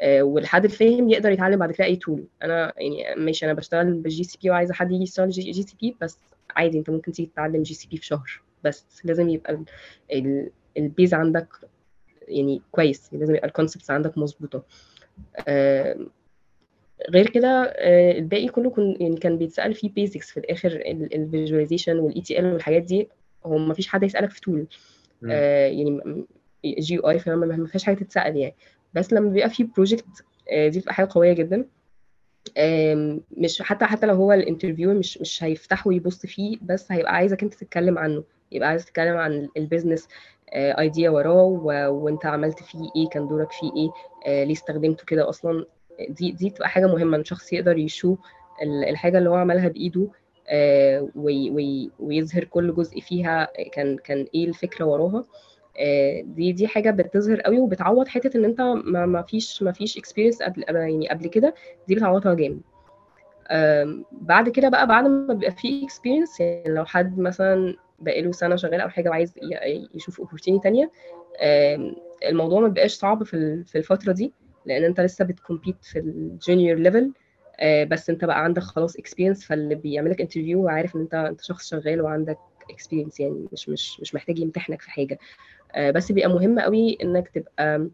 آه، 0.00 0.22
والحد 0.22 0.64
الفاهم 0.64 1.10
يقدر 1.10 1.30
يتعلم 1.30 1.58
بعد 1.58 1.72
كده 1.72 1.84
أي 1.86 1.96
tool 1.96 2.24
أنا 2.42 2.72
يعني 2.76 3.20
ماشي 3.24 3.46
أنا 3.46 3.52
بشتغل 3.54 3.94
بال 3.94 4.24
GCP 4.24 4.50
وعايزة 4.50 4.74
حد 4.74 4.92
يجي 4.92 5.02
يشتغل 5.02 5.30
GCP 5.30 5.96
بس 6.00 6.18
عادي 6.56 6.78
انت 6.78 6.90
ممكن 6.90 7.12
تيجي 7.12 7.30
تتعلم 7.32 7.62
GCP 7.62 7.96
في 7.96 8.06
شهر 8.06 8.42
بس 8.64 9.00
لازم 9.04 9.28
يبقى 9.28 9.52
ال- 9.52 9.64
ال- 10.12 10.50
ال 10.76 10.84
base 10.84 11.14
عندك 11.14 11.48
يعني 12.28 12.62
كويس 12.72 13.14
لازم 13.14 13.34
يبقى 13.34 13.48
ال 13.48 13.53
concepts 13.53 13.90
عندك 13.90 14.18
مظبوطة. 14.18 14.64
آه، 15.48 16.06
غير 17.10 17.30
كده 17.30 17.48
آه، 17.76 18.12
الباقي 18.18 18.48
كله 18.48 18.70
كن 18.70 18.96
يعني 19.00 19.16
كان 19.16 19.38
بيتسأل 19.38 19.74
فيه 19.74 19.90
basics 19.90 20.30
في 20.30 20.40
الآخر 20.40 20.68
ال 21.14 21.98
visualization 21.98 22.20
وال 22.20 22.38
ETL 22.38 22.52
والحاجات 22.52 22.82
دي 22.82 23.08
هو 23.46 23.58
ما 23.58 23.74
فيش 23.74 23.88
حد 23.88 24.02
يسالك 24.02 24.30
في 24.30 24.40
tool. 24.40 24.66
آه، 25.30 25.66
يعني 25.66 26.24
جي 26.64 26.98
اي 26.98 27.18
فما 27.18 27.46
ما 27.56 27.66
فيهاش 27.66 27.84
حاجة 27.84 27.96
تتسأل 27.96 28.36
يعني. 28.36 28.54
بس 28.94 29.12
لما 29.12 29.30
بيبقى 29.30 29.50
في 29.50 29.64
project 29.64 30.04
دي 30.52 30.78
بتبقى 30.78 30.94
حاجة 30.94 31.08
قوية 31.10 31.32
جدا. 31.32 31.66
مش 33.38 33.62
حتى 33.62 33.84
حتى 33.84 34.06
لو 34.06 34.14
هو 34.14 34.32
ال 34.32 34.37
interviewer 34.37 34.94
مش 34.94 35.18
مش 35.18 35.44
هيفتحه 35.44 35.88
ويبص 35.88 36.26
فيه 36.26 36.56
بس 36.62 36.92
هيبقى 36.92 37.12
عايزك 37.14 37.42
انت 37.42 37.54
تتكلم 37.54 37.98
عنه. 37.98 38.24
يبقى 38.52 38.68
عايز 38.68 38.84
تتكلم 38.84 39.16
عن 39.16 39.48
ال 39.56 39.62
business 39.62 40.08
idea 40.52 41.10
وراه 41.10 41.42
و- 41.42 41.88
وانت 42.04 42.26
عملت 42.26 42.62
فيه 42.62 42.88
إيه 42.96 43.08
كان 43.08 43.28
دورك 43.28 43.52
فيه 43.52 43.70
إيه 43.76 43.90
آه، 44.26 44.44
ليه 44.44 44.52
استخدمته 44.52 45.04
كده 45.04 45.28
أصلا. 45.28 45.64
دي 46.08 46.32
دي 46.32 46.50
تبقى 46.50 46.68
حاجة 46.68 46.86
مهمة 46.86 47.16
إن 47.16 47.24
شخص 47.24 47.52
يقدر 47.52 47.78
يشوف 47.78 48.18
ال- 48.62 48.84
الحاجة 48.88 49.18
اللي 49.18 49.30
هو 49.30 49.34
عملها 49.34 49.68
بإيده 49.68 50.08
آه، 50.48 51.08
وي- 51.16 51.50
وي- 51.50 51.90
ويظهر 51.98 52.44
كل 52.44 52.74
جزء 52.74 53.00
فيها 53.00 53.48
كان 53.72 53.96
كان 53.96 54.26
إيه 54.34 54.44
الفكرة 54.48 54.84
وراها. 54.84 55.18
آه، 55.18 55.24
دي 56.24 56.52
دي 56.52 56.68
حاجة 56.68 56.90
بتظهر 56.90 57.40
قوي 57.40 57.58
وبتعوض 57.58 58.08
حتة 58.08 58.36
إن 58.38 58.44
أنت 58.44 58.60
ما 58.86 59.22
فيش 59.22 59.62
ما 59.62 59.72
فيش 59.72 59.98
experience 59.98 60.42
قبل 60.42 60.64
يعني 60.68 61.08
قبل 61.08 61.26
كده 61.26 61.54
دي 61.88 61.94
بتعوضها 61.94 62.34
جامد. 62.34 62.60
بعد 64.12 64.48
كده 64.48 64.68
بقى 64.68 64.86
بعد 64.86 65.04
ما 65.06 65.34
بيبقى 65.34 65.50
فيه 65.50 65.84
experience 65.84 66.40
يعني 66.40 66.74
لو 66.74 66.84
حد 66.84 67.18
مثلا 67.18 67.74
بقاله 67.98 68.32
سنة 68.32 68.56
شغال 68.56 68.80
أو 68.80 68.88
حاجة 68.88 69.08
وعايز 69.08 69.34
يشوف 69.94 70.20
opportunity 70.20 70.60
تانية 70.62 70.90
الموضوع 72.28 72.60
ما 72.60 72.68
بيبقاش 72.68 72.92
صعب 72.94 73.22
في 73.24 73.64
في 73.64 73.78
الفترة 73.78 74.12
دي 74.12 74.32
لأن 74.66 74.84
أنت 74.84 75.00
لسه 75.00 75.24
بت 75.24 75.36
compete 75.36 75.76
في 75.84 75.98
ال 75.98 76.09
junior 76.09 76.78
level 76.78 77.12
بس 77.88 78.10
أنت 78.10 78.24
بقى 78.24 78.44
عندك 78.44 78.62
خلاص 78.62 78.96
experience 78.96 79.44
فاللي 79.44 79.74
بيعملك 79.74 80.20
interview 80.20 80.64
وعارف 80.64 80.96
إن 80.96 81.00
أنت 81.00 81.14
أنت 81.14 81.40
شخص 81.40 81.70
شغال 81.70 82.00
وعندك 82.00 82.38
experience 82.70 83.20
يعني 83.20 83.48
مش 83.52 83.68
مش 83.68 84.00
مش 84.00 84.14
محتاج 84.14 84.38
يمتحنك 84.38 84.82
في 84.82 84.90
حاجة. 84.90 85.18
آه، 85.18 85.65
بس 85.78 86.12
بيبقى 86.12 86.28
مهم 86.30 86.60
قوي 86.60 86.98
إنك 87.02 87.28
تبقى 87.28 87.88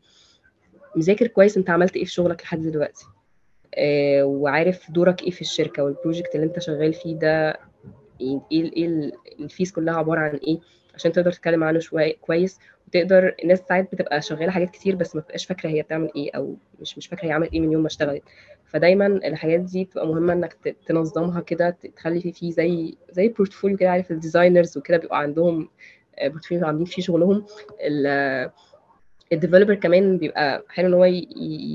مذاكر 0.97 1.27
كويس 1.27 1.57
أنت 1.57 1.71
عملت 1.71 1.97
إيه 1.97 2.05
في 2.05 2.11
شغلك 2.11 2.43
لحد 2.43 2.63
دلوقتي. 2.63 3.05
آه، 3.75 4.25
وعارف 4.25 4.91
دورك 4.91 5.23
إيه 5.23 5.31
في 5.31 5.41
الشركة 5.41 5.85
وال 5.85 5.96
project 5.96 6.35
اللي 6.35 6.47
أنت 6.47 6.59
شغال 6.59 6.93
فيه 6.95 7.15
ده 7.15 7.61
إيه 8.21 8.41
إيه 8.53 9.13
ال 9.41 9.46
phase 9.46 9.73
كلها 9.73 9.95
عبارة 9.95 10.21
عن 10.21 10.35
إيه؟ 10.37 10.59
عشان 10.95 11.13
تقدر 11.13 11.33
تتكلم 11.33 11.65
عنه 11.65 11.79
شوية 11.79 12.17
كويس. 12.21 12.59
وتقدر 12.89 13.35
الناس 13.43 13.63
ساعات 13.69 13.93
بتبقى 13.93 14.23
شغالة 14.23 14.51
حاجات 14.51 14.71
كتير 14.71 14.95
بس 14.97 15.15
ما 15.17 15.21
بتبقاش 15.21 15.47
فاكرة 15.47 15.69
هي 15.71 15.83
بتعمل 15.83 16.11
إيه 16.17 16.31
أو 16.37 16.57
مش 16.81 16.99
مش 16.99 17.07
فاكرة 17.07 17.27
هي 17.27 17.33
عملت 17.33 17.53
إيه 17.53 17.61
من 17.61 17.73
يوم 17.73 17.83
ما 17.83 17.87
اشتغلت. 17.87 18.23
فدايما 18.67 19.07
الحاجات 19.07 19.61
دي 19.61 19.85
بتبقى 19.85 20.07
مهمة 20.07 20.33
إنك 20.33 20.77
تنظمها 20.87 21.41
كده 21.41 21.77
تخلي 21.97 22.33
في 22.33 22.53
زي 22.53 22.95
زي 23.11 23.29
portfolio 23.29 23.77
كده 23.77 23.91
عارف 23.91 24.11
ال 24.11 24.17
designers 24.17 24.79
وكده 24.79 24.97
بيبقى 24.97 25.19
عندهم 25.19 25.63
آه، 25.63 25.69
portfolio 26.25 26.67
عاملين 26.67 26.85
فيه 26.85 27.03
شغلهم. 27.03 27.47
ال- 27.81 28.51
ال 29.33 29.37
developer 29.37 29.75
كمان 29.75 30.19
بيبقى 30.19 30.65
حلو 30.69 30.87
إن 30.89 30.95
هو 30.95 31.05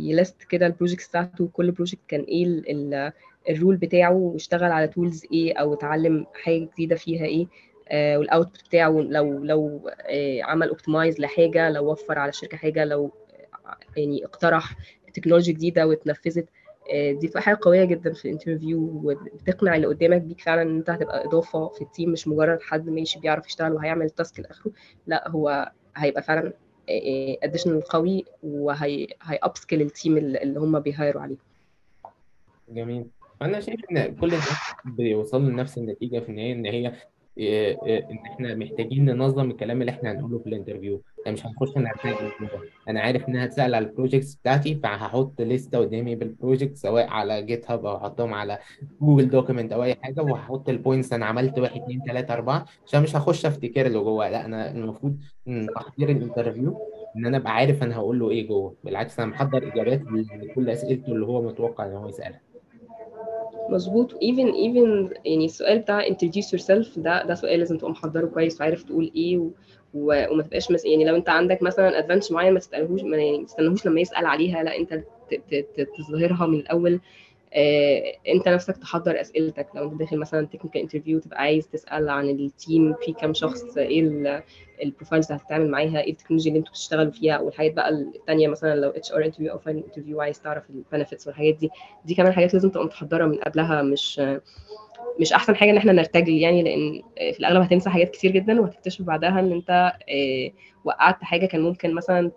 ي 0.09 0.16
list 0.16 0.43
كده 0.43 0.67
ال 0.67 0.72
project 0.73 1.09
بتاعته 1.09 1.43
وكل 1.43 1.71
project 1.71 1.99
كان 2.07 2.21
إيه 2.21 2.43
ال- 2.45 2.71
ال- 2.71 3.11
ال 3.49 3.54
role 3.54 3.75
بتاعه 3.75 4.13
واشتغل 4.13 4.71
على 4.71 4.87
tools 4.87 5.25
إيه 5.33 5.53
أو 5.57 5.73
اتعلم 5.73 6.25
حاجة 6.33 6.69
جديدة 6.73 6.95
فيها 6.95 7.25
إيه 7.25 7.47
آه 7.89 8.17
وال 8.19 8.30
output 8.30 8.63
بتاعه 8.67 8.89
لو 8.91 9.43
لو 9.43 9.89
آه 10.01 10.43
عمل 10.43 10.67
optimize 10.69 11.19
لحاجة 11.19 11.69
لو 11.69 11.91
وفر 11.91 12.19
على 12.19 12.29
الشركة 12.29 12.57
حاجة 12.57 12.85
لو 12.85 13.11
آه، 13.65 13.77
يعني 13.97 14.25
اقترح 14.25 14.75
technology 15.13 15.53
جديدة 15.53 15.87
واتنفذت. 15.87 16.37
آه 16.47 16.56
دي 16.93 17.27
بتبقى 17.27 17.41
حاجة 17.41 17.57
قوية 17.61 17.85
جدا 17.85 18.13
في 18.13 18.25
ال 18.25 18.31
interview 18.31 18.79
وبتقنع 18.79 19.75
اللي 19.75 19.87
قدامك 19.87 20.21
بيك 20.21 20.41
فعلا 20.41 20.61
إن 20.61 20.77
أنت 20.77 20.89
هتبقى 20.89 21.25
إضافة 21.25 21.67
في 21.67 21.81
ال 21.81 21.87
team 21.87 22.09
مش 22.09 22.27
مجرد 22.27 22.61
حد 22.61 22.89
ماشي 22.89 23.19
بيعرف 23.19 23.47
يشتغل 23.47 23.73
وهيعمل 23.73 24.05
ال 24.05 24.12
task 24.12 24.39
لآخره. 24.39 24.71
لا 25.07 25.29
هو 25.29 25.71
هيبقى 25.95 26.21
فعلا 26.23 26.53
additional 27.43 27.81
قوي 27.81 28.25
وهي 28.43 29.07
هي 29.23 29.39
upskill 29.43 29.81
ال 29.81 29.88
team 29.88 30.17
اللي 30.17 30.59
هم 30.59 30.79
بي 30.79 30.91
hire 30.91 31.15
وا 31.15 31.21
عليه. 31.21 31.37
جميل. 32.69 33.05
أنا 33.41 33.59
شايف 33.59 33.79
إن 33.91 34.15
كل 34.15 34.27
الناس 34.27 34.57
بيوصلوا 34.85 35.49
لنفس 35.49 35.77
النتيجة 35.77 36.19
في 36.19 36.29
النهاية 36.29 36.53
إن 36.53 36.65
هي 36.65 36.93
إن 37.39 38.17
إحنا 38.25 38.55
محتاجين 38.55 39.05
ننظم 39.05 39.51
الكلام 39.51 39.81
اللي 39.81 39.91
إحنا 39.91 40.11
هنقوله 40.11 40.39
في 40.39 40.47
ال 40.47 40.53
interview 40.53 41.01
أنا 41.25 41.33
مش 41.33 41.45
هنخش 41.45 41.77
نعتمد 41.77 42.15
أنا 42.89 43.01
عارف 43.01 43.29
إنها 43.29 43.45
هتسال 43.45 43.75
على 43.75 43.85
ال 43.87 43.93
projects 43.93 44.35
بتاعتي 44.35 44.75
فهحط 44.75 45.41
list 45.41 45.70
ه 45.70 45.77
قدامي 45.79 46.15
بال 46.15 46.29
project 46.29 46.75
سواء 46.77 47.07
على 47.07 47.41
GitHub 47.41 47.85
أو 47.85 47.95
احطهم 47.97 48.33
على 48.33 48.59
Google 49.01 49.29
document 49.29 49.71
أو 49.73 49.83
أي 49.83 49.95
حاجة 49.95 50.21
وهحط 50.21 50.69
ال 50.69 50.76
points 50.76 51.13
أنا 51.13 51.25
عملت 51.25 51.59
واحد 51.59 51.81
اثنين 51.81 52.01
ثلاثة 52.07 52.33
أربعة 52.33 52.65
عشان 52.87 53.03
مش 53.03 53.15
هخش 53.15 53.45
أفتكر 53.45 53.85
اللي 53.85 53.99
جوه. 53.99 54.29
لا 54.29 54.45
أنا 54.45 54.71
المفروض 54.71 55.17
تحضير 55.75 56.09
ال 56.11 56.18
interview 56.18 56.77
إن 57.17 57.25
أنا 57.25 57.37
أبقى 57.37 57.53
عارف 57.55 57.83
أنا 57.83 57.95
هقول 57.95 58.19
له 58.19 58.29
إيه 58.29 58.47
جوه. 58.47 58.75
بالعكس 58.83 59.19
أنا 59.19 59.29
محضر 59.29 59.67
إجابات 59.73 60.01
لكل 60.41 60.69
أسئلته 60.69 61.11
اللي 61.11 61.25
هو 61.25 61.41
متوقع 61.41 61.85
إن 61.85 61.93
هو 61.93 62.09
يسألها. 62.09 62.41
مظبوط. 63.69 64.11
Even 64.13 64.53
even 64.53 65.17
يعني 65.25 65.45
السؤال 65.45 65.79
بتاع 65.79 66.05
introduce 66.09 66.57
yourself 66.57 66.99
ده 66.99 67.23
ده 67.25 67.35
سؤال 67.35 67.59
لازم 67.59 67.77
تبقى 67.77 67.91
محضره 67.91 68.25
كويس 68.25 68.61
وعارف 68.61 68.83
تقول 68.83 69.11
إيه 69.15 69.37
و... 69.37 69.49
و... 69.93 70.25
وما 70.31 70.43
تبقاش 70.43 70.71
مس... 70.71 70.85
يعني 70.85 71.05
لو 71.05 71.15
أنت 71.15 71.29
عندك 71.29 71.61
مثلا 71.63 71.99
advantage 71.99 72.33
معين 72.33 72.53
ما 72.53 72.59
تسالهوش 72.59 73.01
ما 73.01 73.17
يعني 73.17 73.45
تستناهوش 73.45 73.85
لما 73.85 74.01
يسأل 74.01 74.25
عليها 74.25 74.63
لا 74.63 74.77
أنت 74.77 74.93
ت... 74.93 75.53
ت... 75.53 75.87
تظهرها 75.97 76.45
من 76.47 76.59
الأول. 76.59 76.99
انت 78.27 78.47
نفسك 78.47 78.77
تحضر 78.77 79.21
أسئلتك 79.21 79.67
لو 79.75 79.83
انت 79.83 79.99
داخل 79.99 80.17
مثلا 80.19 80.45
technical 80.47 80.81
interview 80.81 81.19
تبقى 81.19 81.41
عايز 81.41 81.67
تسأل 81.67 82.09
عن 82.09 82.29
ال 82.29 82.42
team 82.42 82.93
في 82.93 83.13
كام 83.13 83.33
شخص 83.33 83.77
إيه 83.77 84.43
ال 84.83 84.89
profiles 84.89 85.31
اللي 85.31 85.41
هتتعامل 85.43 85.69
معاها 85.71 86.01
إيه 86.01 86.11
التكنولوجيا 86.11 86.49
اللي 86.51 86.59
أنتوا 86.59 86.71
بتشتغلوا 86.73 87.11
فيها 87.11 87.39
والحاجات 87.39 87.73
بقى 87.73 87.89
الثانية 87.89 88.47
مثلا 88.47 88.75
لو 88.75 88.89
HR 88.89 89.25
interview 89.25 89.51
أو 89.51 89.57
final 89.57 89.77
interview 89.77 90.21
عايز 90.21 90.41
تعرف 90.41 90.63
ال 90.69 90.76
benefits 90.76 91.27
والحاجات 91.27 91.55
دي. 91.55 91.69
دي 92.05 92.15
كمان 92.15 92.31
حاجات 92.33 92.53
لازم 92.53 92.69
تبقى 92.69 92.85
متحضرة 92.85 93.25
من 93.25 93.35
قبلها 93.37 93.81
مش 93.81 94.21
مش 95.19 95.33
أحسن 95.33 95.55
حاجة 95.55 95.69
إن 95.71 95.77
إحنا 95.77 95.91
نرتجل 95.91 96.33
يعني 96.33 96.63
لأن 96.63 97.01
في 97.33 97.39
الأغلب 97.39 97.61
هتنسى 97.61 97.89
حاجات 97.89 98.09
كتير 98.09 98.31
جدا 98.31 98.61
وهتكتشف 98.61 99.01
بعدها 99.01 99.39
إن 99.39 99.51
أنت 99.51 99.69
آه، 100.09 100.51
وقعت 100.85 101.23
حاجة 101.23 101.45
كان 101.45 101.61
ممكن 101.61 101.93
مثلا 101.93 102.31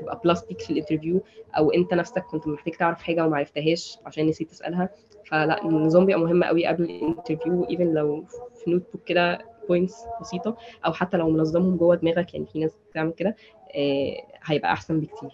تبقى 0.00 0.20
plus 0.24 0.45
ليك 0.45 0.60
في 0.60 0.70
ال 0.70 0.75
interview 0.75 1.22
أو 1.56 1.70
أنت 1.70 1.94
نفسك 1.94 2.22
كنت 2.22 2.46
محتاج 2.46 2.74
تعرف 2.74 3.02
حاجة 3.02 3.26
وما 3.26 3.36
عرفتهاش 3.36 3.98
عشان 4.06 4.26
نسيت 4.26 4.50
تسألها. 4.50 4.88
فلا 5.24 5.64
النظام 5.64 6.06
بيبقى 6.06 6.20
مهم 6.20 6.44
قوي 6.44 6.66
قبل 6.66 6.84
ال 6.84 6.92
interview 6.92 7.66
even 7.70 7.94
لو 7.94 8.24
في 8.64 8.70
notebook 8.70 9.04
كده 9.06 9.38
points 9.68 10.04
بسيطة 10.20 10.56
أو 10.86 10.92
حتى 10.92 11.16
لو 11.16 11.30
منظمهم 11.30 11.76
جوه 11.76 11.96
دماغك 11.96 12.34
يعني 12.34 12.46
في 12.46 12.58
ناس 12.58 12.70
بتعمل 12.90 13.12
كده 13.12 13.36
آه، 13.76 14.16
هيبقى 14.44 14.72
أحسن 14.72 15.00
بكتير. 15.00 15.30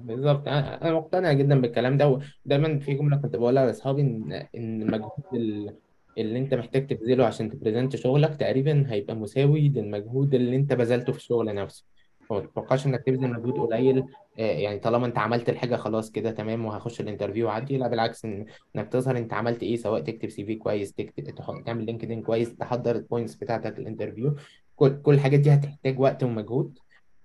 بالظبط. 0.00 0.48
أنا 0.48 0.82
أنا 0.82 0.92
مقتنع 0.94 1.32
جدا 1.32 1.60
بالكلام 1.60 1.96
ده 1.96 2.20
ودايما 2.46 2.78
في 2.78 2.94
جملة 2.94 3.16
كنت 3.16 3.36
بقولها 3.36 3.66
لأصحابي 3.66 4.00
إن 4.02 4.32
إن 4.32 4.82
المجهود 4.82 5.10
ال- 5.34 5.76
اللي 6.18 6.38
أنت 6.38 6.54
محتاج 6.54 6.86
تبذله 6.86 7.26
عشان 7.26 7.50
ت 7.50 7.56
present 7.56 7.96
شغلك 7.96 8.36
تقريبا 8.36 8.84
هيبقى 8.88 9.14
مساوي 9.16 9.68
للمجهود 9.68 10.34
اللي 10.34 10.56
أنت 10.56 10.72
بذلته 10.72 11.12
في 11.12 11.18
الشغل 11.18 11.54
نفسه. 11.54 11.84
فما 12.28 12.40
تتوقعش 12.40 12.86
إنك 12.86 13.02
تبذل 13.06 13.30
مجهود 13.32 13.54
قليل 13.72 13.98
آه، 14.38 14.42
يعني 14.42 14.78
طالما 14.78 15.06
أنت 15.06 15.18
عملت 15.18 15.48
الحاجة 15.48 15.76
خلاص 15.76 16.10
كده 16.10 16.30
تمام 16.30 16.64
وهخش 16.64 17.00
ال 17.00 17.05
interview 17.05 17.46
وعدي 17.46 17.76
لا 17.78 17.88
بالعكس 17.88 18.22
إن- 18.26 18.44
إنك 18.76 18.88
تظهر 18.92 19.18
أنت 19.18 19.32
عملت 19.32 19.62
إيه 19.62 19.76
سواء 19.76 20.00
تكتب 20.00 20.28
CV 20.28 20.54
كويس 20.54 20.92
تكتب 20.92 21.34
تعمل 21.66 21.86
LinkedIn 21.86 22.22
كويس 22.22 22.56
تحضر 22.56 22.96
ال 22.96 23.01
points 23.01 23.34
بتاعتك 23.34 23.78
ال 23.78 23.84
interview 23.84 24.34
كل 24.76 25.02
كل 25.02 25.14
الحاجات 25.14 25.40
دي 25.40 25.50
هتحتاج 25.54 26.00
وقت 26.00 26.22
ومجهود. 26.24 26.78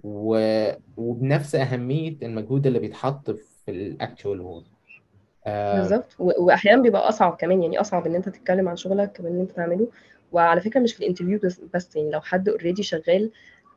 و... 0.04 0.39
وبنفس 0.97 1.56
أهمية 1.56 2.18
المجهود 2.24 2.68
اللي 2.68 2.80
بيتحط 2.80 3.32
في 3.32 3.72
ال 3.72 3.82
actual 3.82 4.42
work 4.42 4.66
آه 5.45 5.76
بالظبط. 5.76 6.16
وأحيانا 6.20 6.82
بيبقى 6.82 7.10
أصعب 7.10 7.36
كمان 7.36 7.64
يعني 7.64 7.82
أصعب 7.82 8.08
إن 8.08 8.16
أنت 8.16 8.30
تتكلم 8.30 8.68
عن 8.70 8.76
شغلك 8.76 9.22
من 9.22 9.28
إن 9.28 9.39
أنت 9.39 9.52
تعمله. 9.52 9.88
وعلى 10.32 10.62
فكرة 10.62 10.80
مش 10.80 10.93
في 10.93 10.99
ال 11.00 11.04
interview 11.04 11.39
بس, 11.43 11.62
بس 11.74 11.95
يعني 11.95 12.12
لو 12.12 12.22
حد 12.22 12.49
already 12.50 12.84
شغال 12.84 13.32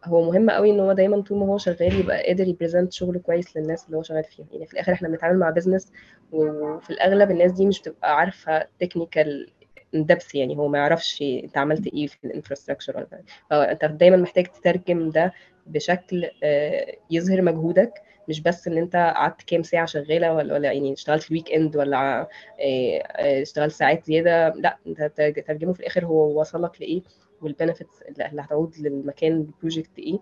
هو 0.04 0.22
مهم 0.30 0.50
قوي 0.50 0.70
إن 0.70 0.80
هو 0.80 0.92
دايما 0.92 1.20
طول 1.22 1.38
ما 1.38 1.46
هو 1.46 1.58
شغال 1.58 2.00
يبقى 2.00 2.26
قادر 2.26 2.48
ي 2.48 2.54
present 2.54 2.92
شغله 2.92 3.18
كويس 3.18 3.56
للناس 3.56 3.86
اللي 3.86 3.96
هو 3.96 4.02
شغال 4.02 4.24
فيها 4.24 4.46
يعني 4.52 4.66
في 4.66 4.72
الآخر 4.72 4.92
إحنا 4.92 5.08
بنتعامل 5.08 5.38
مع 5.38 5.50
business 5.50 5.92
وفي 6.32 6.90
الأغلب 6.90 7.30
الناس 7.30 7.52
دي 7.52 7.66
مش 7.66 7.80
بتبقى 7.80 8.16
عارفة 8.16 8.66
technical 8.80 9.50
depth 9.94 10.34
يعني 10.34 10.56
هو 10.56 10.68
ما 10.68 10.78
يعرفش 10.78 11.22
أنت 11.22 11.58
عملت 11.58 11.86
إيه 11.86 12.06
في 12.06 12.16
ال 12.24 12.29
infrastructure 12.29 12.96
ولا 12.96 13.06
فأنت 13.50 13.84
دايما 13.84 14.16
محتاج 14.16 14.46
تترجم 14.46 15.10
ده 15.10 15.32
بشكل 15.66 16.30
آه، 16.42 16.96
يظهر 17.10 17.42
مجهودك 17.42 17.92
مش 18.28 18.40
بس 18.40 18.68
إن 18.68 18.78
أنت 18.78 18.96
قعدت 18.96 19.42
كام 19.42 19.62
ساعة 19.62 19.86
شغالة 19.86 20.34
ولا 20.34 20.54
ولا 20.54 20.72
يعني 20.72 20.92
اشتغلت 20.92 21.30
ال 21.30 21.52
weekend 21.52 21.76
ولا 21.76 22.20
آه، 22.20 22.26
آه، 22.60 23.42
اشتغلت 23.42 23.72
ساعات 23.72 24.04
زيادة 24.04 24.48
لا 24.48 24.78
أنت 24.86 25.02
ترجمه 25.46 25.72
في 25.72 25.80
الآخر 25.80 26.06
هو 26.06 26.40
وصل 26.40 26.62
لك 26.62 26.80
لإيه 26.80 27.02
وال 27.42 27.54
benefits 27.54 28.02
اللي 28.02 28.42
هتعود 28.42 28.74
للمكان 28.78 29.32
ال 29.32 29.41
project 29.41 29.98
إيه 29.98 30.18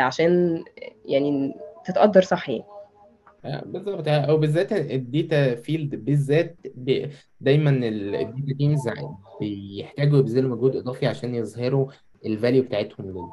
عشان 0.00 0.64
يعني 1.06 1.54
تتقدر 1.84 2.22
صح 2.22 2.48
يعني 2.48 2.64
بالظبط 3.44 4.08
أو 4.08 4.36
بالذات 4.36 4.72
ال 4.72 4.88
data 4.88 5.54
field 5.54 5.94
بالذات. 5.94 6.56
دايما 7.40 7.70
ال 7.70 7.88
data 7.88 8.58
teams 8.58 8.88
بيحتاجوا 9.40 10.18
يبذلوا 10.18 10.56
مجهود 10.56 10.76
إضافي 10.76 11.06
عشان 11.06 11.34
يظهروا 11.34 11.86
ال 12.26 12.32
value 12.32 12.62
بتاعتهم 12.62 13.08
آه، 13.08 13.32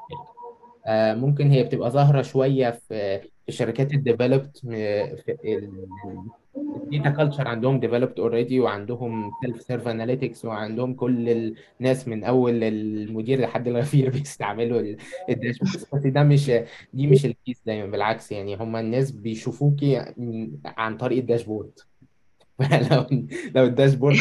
ممكن 1.15 1.51
هي 1.51 1.63
بتبقى 1.63 1.91
ظاهرة 1.91 2.21
شوية 2.21 2.69
في 2.71 3.21
في 3.45 3.51
شركات 3.51 3.93
ال 3.93 4.00
developed 4.00 4.57
في 4.57 5.67
ال 6.55 6.66
data 6.66 7.09
culture 7.09 7.47
عندهم 7.47 7.79
developed 7.79 8.19
already 8.19 8.59
وعندهم 8.59 9.31
self-serve 9.41 9.87
analytics 9.87 10.45
وعندهم 10.45 10.93
كل 10.93 11.53
الناس 11.79 12.07
من 12.07 12.23
أول 12.23 12.63
المدير 12.63 13.41
لحد 13.41 13.67
الغفير 13.67 14.09
بيستعملوا 14.19 14.95
ال 15.29 15.35
dashboard 15.35 15.85
بس 15.93 16.07
ده 16.07 16.23
مش 16.23 16.51
دي 16.93 17.07
مش 17.07 17.25
ال 17.25 17.33
case 17.33 17.61
دايما 17.65 17.91
بالعكس 17.91 18.31
يعني 18.31 18.55
هم 18.55 18.75
الناس 18.75 19.11
بيشوفوكي 19.11 20.05
عن 20.65 20.97
طريق 20.97 21.17
ال 21.17 21.23
dashboard 21.23 21.71
فلو 22.59 23.05
لو 23.55 23.63
ال 23.63 23.69
dashboard 23.69 24.17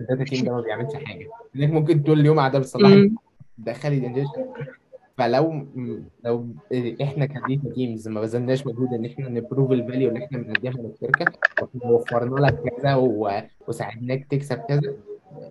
ال 0.00 0.05
data 0.05 0.24
team 0.24 0.44
ده 0.44 0.52
ما 0.52 0.60
بيعملش 0.60 0.94
حاجة. 0.94 1.28
ممكن 1.54 2.02
طول 2.02 2.20
اليوم 2.20 2.38
قاعدة 2.38 2.58
بتصلحي 2.58 3.10
تدخلي 3.58 3.98
ال 3.98 4.03
ingestion 4.03 4.44
فلو 5.18 5.66
لو 6.24 6.46
إحنا 7.02 7.26
ك 7.26 7.36
data 7.36 7.74
teams 7.74 8.08
ما 8.08 8.20
بذلناش 8.20 8.66
مجهود 8.66 8.94
ان 8.94 9.04
إحنا 9.04 9.28
ن 9.28 9.35
prove 9.35 9.72
ال 9.72 9.78
value 9.78 10.08
اللي 10.08 10.24
إحنا 10.24 10.38
بنقدمها 10.38 10.82
للشركة 10.82 11.32
وإحنا 11.62 11.90
وفرنا 11.90 12.46
لك 12.46 12.60
كذا 12.76 12.94
وساعدناك 13.66 14.26
تكسب 14.30 14.58
كذا 14.58 14.94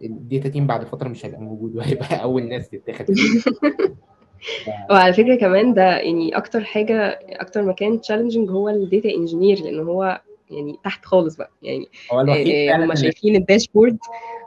ال 0.03 0.13
data 0.13 0.49
team 0.49 0.67
بعد 0.68 0.84
فترة 0.84 1.07
مش 1.07 1.26
هيبقى 1.26 1.41
موجود 1.41 1.76
وهيبقى 1.76 2.22
أول 2.24 2.47
ناس 2.47 2.70
تتاخد. 2.70 3.05
وعلى 4.91 5.13
فكرة 5.13 5.36
كمان 5.36 5.74
ده 5.74 5.97
يعني 5.97 6.38
أكتر 6.38 6.63
حاجة 6.63 7.20
أكتر 7.24 7.63
مكان 7.63 8.01
challenging 8.01 8.49
هو 8.51 8.70
ال 8.69 8.78
data 8.78 9.09
engineer 9.09 9.59
لأن 9.59 9.80
هو 9.80 10.22
يعني 10.51 10.76
تحت 10.84 11.05
خالص 11.05 11.36
بقى. 11.36 11.51
يعني 11.61 11.88
هو 12.11 12.22
الوحيد 12.22 12.70
آه، 12.70 12.86
هم 12.86 12.95
شايفين 12.95 13.36
ال 13.36 13.42
dashboard 13.42 13.97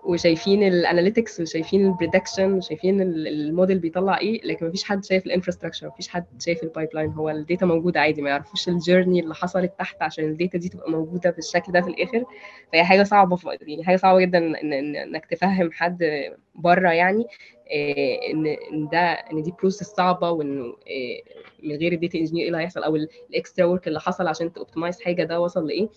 وشايفين 0.05 0.63
ال 0.63 0.70
analytics 0.70 1.41
وشايفين 1.41 1.87
ال 1.87 1.93
prediction 1.93 2.53
وشايفين 2.53 3.01
ال- 3.01 3.29
الموديل 3.29 3.79
بيطلع 3.79 4.19
إيه 4.19 4.41
لكن 4.47 4.67
مفيش 4.67 4.85
حد 4.85 5.05
شايف 5.05 5.27
ال 5.27 5.31
infrastructure 5.31 5.87
مفيش 5.89 6.09
حد 6.09 6.25
شايف 6.41 6.63
ال 6.63 6.89
pipeline 6.95 7.11
هو 7.11 7.31
ال 7.31 7.38
data 7.38 7.67
موجودة 7.67 8.01
عادي 8.01 8.23
ما 8.23 8.31
يعرفوش 8.31 8.69
ال 8.69 8.75
journey 8.75 9.21
اللي 9.21 9.35
حصلت 9.35 9.73
تحت 9.79 10.03
عشان 10.03 10.25
ال 10.25 10.31
data 10.31 10.59
دي 10.59 10.69
تبقى 10.69 10.91
موجودة 10.91 11.31
بالشكل 11.31 11.73
ده 11.73 11.81
في 11.81 11.89
الآخر. 11.89 12.25
فهي 12.73 12.85
حاجة 12.85 13.03
صعبة 13.03 13.39
يعني 13.61 13.85
حاجة 13.85 13.97
صعبة 13.97 14.21
جدا 14.21 14.39
إنك 14.63 15.27
تفهم 15.27 15.73
حد 15.73 16.25
بره 16.55 16.91
يعني 16.91 17.25
آه، 17.73 18.19
ان 18.33 18.47
إن 18.47 18.89
ده 18.93 18.99
إن 18.99 19.43
دي 19.43 19.53
process 19.61 19.87
صعبة 19.89 20.31
وانه 20.31 20.65
آه، 20.65 21.21
من 21.63 21.77
غير 21.77 21.93
ال 21.93 21.98
data 21.98 22.19
engineer 22.19 22.43
إيه 22.43 22.49
اللي 22.49 22.59
هيحصل 22.63 22.83
أو 22.83 22.97
ال 23.31 23.36
extra 23.36 23.65
work 23.67 23.89
اللي 23.89 24.01
حصل 24.01 24.27
عشان 24.29 24.53
ت 24.53 24.58
optimize 24.58 25.01
حاجة 25.01 25.25
ده 25.25 25.41
وصل 25.41 25.67
لإيه. 25.67 25.89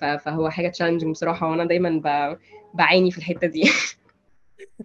فهو 0.00 0.50
حاجة 0.50 0.68
challenging 0.68 1.10
بصراحة 1.12 1.50
وأنا 1.50 1.64
دايما 1.64 1.90
ب- 1.90 2.38
بعاني 2.76 3.10
في 3.10 3.18
الحتة 3.18 3.46
دي. 3.46 3.62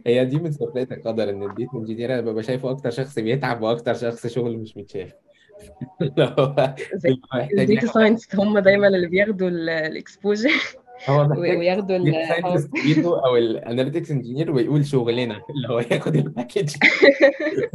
هي 0.07 0.25
دي 0.25 0.37
من 0.39 0.51
سخرية 0.51 0.87
القدر 0.91 1.29
إن 1.29 1.43
ال 1.43 1.50
data 1.50 1.77
engineer 1.77 2.13
أنا 2.13 2.21
ببقى 2.21 2.43
شايفه 2.43 2.71
أكتر 2.71 2.89
شخص 2.89 3.19
بيتعب 3.19 3.61
وأكتر 3.61 3.93
شخص 3.93 4.27
شغله 4.27 4.57
مش 4.57 4.77
متشاف 4.77 5.11
ال 7.75 7.77
data 7.77 7.85
science 7.85 8.35
هم 8.35 8.59
دايما 8.59 8.87
اللي 8.87 9.07
بياخدوا 9.07 9.49
ال 9.49 9.60
exposure 9.60 10.49
وياخدوا 11.37 11.95
ال- 11.95 12.15
أو 13.25 13.37
ال 13.37 13.45
analytics 13.45 14.11
engineer 14.11 14.51
ويقول 14.51 14.85
شغلنا 14.85 15.41
اللي 15.49 15.67
هو 15.69 15.79
ياخد 15.79 16.15
ال 16.15 16.23
package 16.23 16.75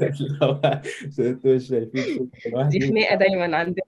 اللي 0.02 0.38
هو 0.42 0.80
أنتوا 1.18 1.54
مش 1.54 1.68
شايفين 1.68 2.30
دي 2.68 2.80
خناقة 2.80 3.14
دايما 3.14 3.56
عندنا. 3.56 3.84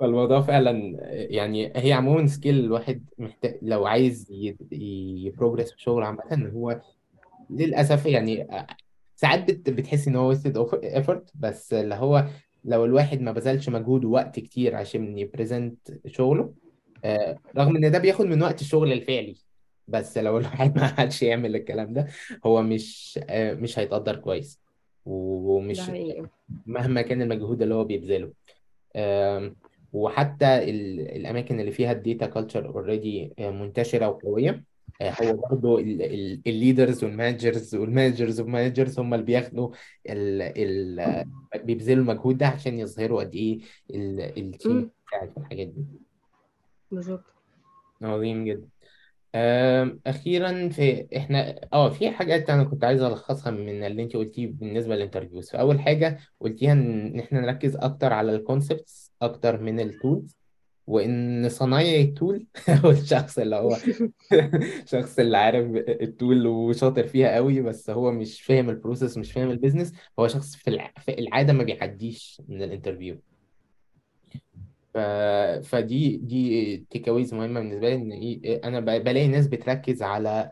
فالموضوع 0.00 0.40
فعلا 0.40 0.96
يعني 1.10 1.72
هي 1.76 1.92
عموما 1.92 2.26
skill 2.26 2.58
الواحد 2.58 3.04
محتاج 3.18 3.58
لو 3.62 3.86
عايز 3.86 4.28
ي 4.72 4.83
progress 4.83 5.72
في 5.72 5.82
شغل 5.82 6.02
عامة 6.02 6.22
إن 6.32 6.50
هو 6.50 6.80
للأسف 7.50 8.06
يعني 8.06 8.48
ساعات 9.16 9.50
بت... 9.50 9.70
بتحس 9.70 10.08
إن 10.08 10.16
هو 10.16 10.34
wasted 10.34 10.56
effort 10.84 11.20
بس 11.34 11.72
اللي 11.74 11.94
هو 11.94 12.26
لو 12.64 12.84
الواحد 12.84 13.20
ما 13.20 13.32
بذلش 13.32 13.68
مجهود 13.68 14.04
ووقت 14.04 14.40
كتير 14.40 14.76
عشان 14.76 15.18
ي 15.18 15.28
present 15.28 15.98
شغله 16.06 16.54
آه، 17.04 17.38
رغم 17.58 17.76
إن 17.76 17.90
ده 17.90 17.98
بياخد 17.98 18.26
من 18.26 18.42
وقت 18.42 18.60
الشغل 18.60 18.92
الفعلي 18.92 19.36
بس 19.88 20.18
لو 20.18 20.36
الواحد 20.38 20.76
ما 20.78 20.94
عادش 20.98 21.22
يعمل 21.22 21.56
الكلام 21.56 21.92
ده 21.92 22.06
هو 22.46 22.62
مش 22.62 23.18
آه، 23.28 23.54
مش 23.54 23.78
هيتقدر 23.78 24.16
كويس 24.16 24.60
ده 25.06 25.12
ومش 25.12 25.80
حقيقي. 25.80 26.26
مهما 26.66 27.02
كان 27.02 27.22
المجهود 27.22 27.62
اللي 27.62 27.74
هو 27.74 27.84
بيبذله. 27.84 28.32
آم، 28.96 29.56
وحتى 29.92 30.70
ال- 30.70 31.00
الأماكن 31.16 31.60
اللي 31.60 31.70
فيها 31.72 31.92
ال 31.92 31.99
data 31.99 32.26
culture 32.26 32.66
already 32.68 33.32
منتشرة 33.38 34.08
وقوية. 34.08 34.64
آه، 35.00 35.10
هو 35.22 35.32
برضه 35.36 35.78
الليدرز 36.46 37.04
والمانجرز 37.04 37.74
والمانجرز 37.74 38.40
والمانجرز 38.40 38.98
هم 39.00 39.14
اللي 39.14 39.24
بياخدوا 39.26 39.68
ال 40.08 40.42
ال 40.42 41.24
بيبذلوا 41.64 42.02
المجهود 42.02 42.38
ده 42.38 42.46
عشان 42.46 42.78
يظهروا 42.78 43.20
قد 43.20 43.34
ال- 43.34 44.20
ال 44.38 44.48
team 44.48 44.90
بتاعك 45.08 45.30
في 45.30 45.36
الحاجات 45.36 45.66
دي. 45.66 45.84
بالظبط. 46.90 47.24
عظيم 48.02 48.44
جدا. 48.44 48.68
آم، 49.34 50.00
أخيرا 50.06 50.68
في 50.68 51.06
إحنا 51.16 51.60
آه 51.72 51.90
في 51.90 52.10
حاجات 52.10 52.50
أنا 52.50 52.64
كنت 52.64 52.84
عايز 52.84 53.02
ألخصها 53.02 53.50
من 53.50 53.82
اللي 53.84 54.02
أنت 54.02 54.16
قلتيه 54.16 54.46
بالنسبة 54.46 54.94
لل 54.96 55.05
interviews 55.05 55.50
فأول 55.50 55.80
حاجة 55.80 56.18
قلتيها 56.40 56.72
إن 56.72 57.18
إحنا 57.20 57.40
نركز 57.40 57.76
أكتر 57.76 58.12
على 58.12 58.34
ال 58.36 58.44
concepts 58.44 59.05
أكتر 59.22 59.60
من 59.60 59.80
ال 59.80 59.89
tools 59.89 60.36
وإن 60.86 61.48
صنايعي 61.48 62.02
ال 62.02 62.11
tool 62.11 62.46
هو 62.84 62.90
الشخص 62.90 63.38
اللي 63.38 63.56
هو 63.56 63.76
الشخص 64.82 65.18
اللي 65.18 65.36
عارف 65.38 65.66
ال 65.88 66.00
tool 66.00 66.46
وشاطر 66.46 67.06
فيها 67.06 67.34
قوي 67.34 67.60
بس 67.62 67.90
هو 67.90 68.12
مش 68.12 68.42
فاهم 68.42 68.70
ال 68.70 68.76
process 68.76 69.18
مش 69.18 69.32
فاهم 69.32 69.50
ال 69.50 69.55
business 69.55 69.92
هو 70.18 70.28
شخص 70.28 70.56
في 70.56 70.70
الع- 70.70 70.92
في 71.00 71.18
العادة 71.18 71.52
ما 71.52 71.62
بيعديش 71.64 72.42
من 72.48 72.62
ال 72.62 72.68
interview 72.68 73.20
ف... 74.94 74.98
فدي 75.68 76.16
دي 76.16 76.76
takeaways 76.90 77.34
مهمة 77.34 77.60
بالنسبة 77.60 77.88
لي 77.88 77.94
إن 77.94 78.12
إيه 78.12 78.60
أنا 78.64 78.80
بلاقي 78.80 79.28
ناس 79.28 79.46
بتركز 79.46 80.02
على 80.02 80.50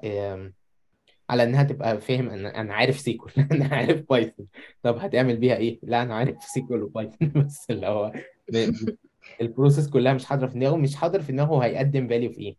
على 1.31 1.43
إنها 1.43 1.63
تبقى 1.63 2.01
فاهم 2.01 2.31
إن 2.31 2.47
أنا 2.47 2.75
عارف 2.75 2.99
SQL 3.01 3.33
أنا 3.53 3.67
عارف 3.77 4.05
Python 4.11 4.47
طب 4.83 4.97
هتعمل 4.99 5.37
بيها 5.37 5.57
إيه؟ 5.57 5.79
لا 5.83 6.03
أنا 6.03 6.15
عارف 6.15 6.45
SQL 6.45 6.83
و 6.83 6.90
Python 6.90 7.33
بس 7.47 7.67
اللي 7.71 7.87
هو 7.87 8.13
ال 9.41 9.47
process 9.47 9.89
كلها 9.89 10.13
مش 10.13 10.25
حاضرة 10.25 10.47
في 10.47 10.55
دماغه 10.55 10.77
مش 10.77 10.97
حاضر 10.97 11.23
في 11.23 11.33
دماغه 11.33 11.65
هيقدم 11.65 12.09
value 12.09 12.31
في 12.31 12.41
إيه. 12.41 12.57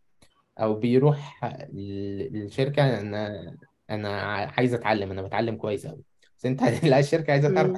أو 0.58 0.74
بيروح 0.74 1.44
للشركه 1.72 3.00
أنا 3.00 3.56
أنا 3.90 4.08
عايز 4.56 4.74
أتعلم 4.74 5.10
أنا 5.10 5.22
بتعلم 5.22 5.56
كويس 5.56 5.86
قوي 5.86 6.02
بس 6.38 6.46
أنت 6.46 6.62
لا 6.84 6.98
الشركة 6.98 7.30
عايزة 7.30 7.54
تعرف 7.54 7.70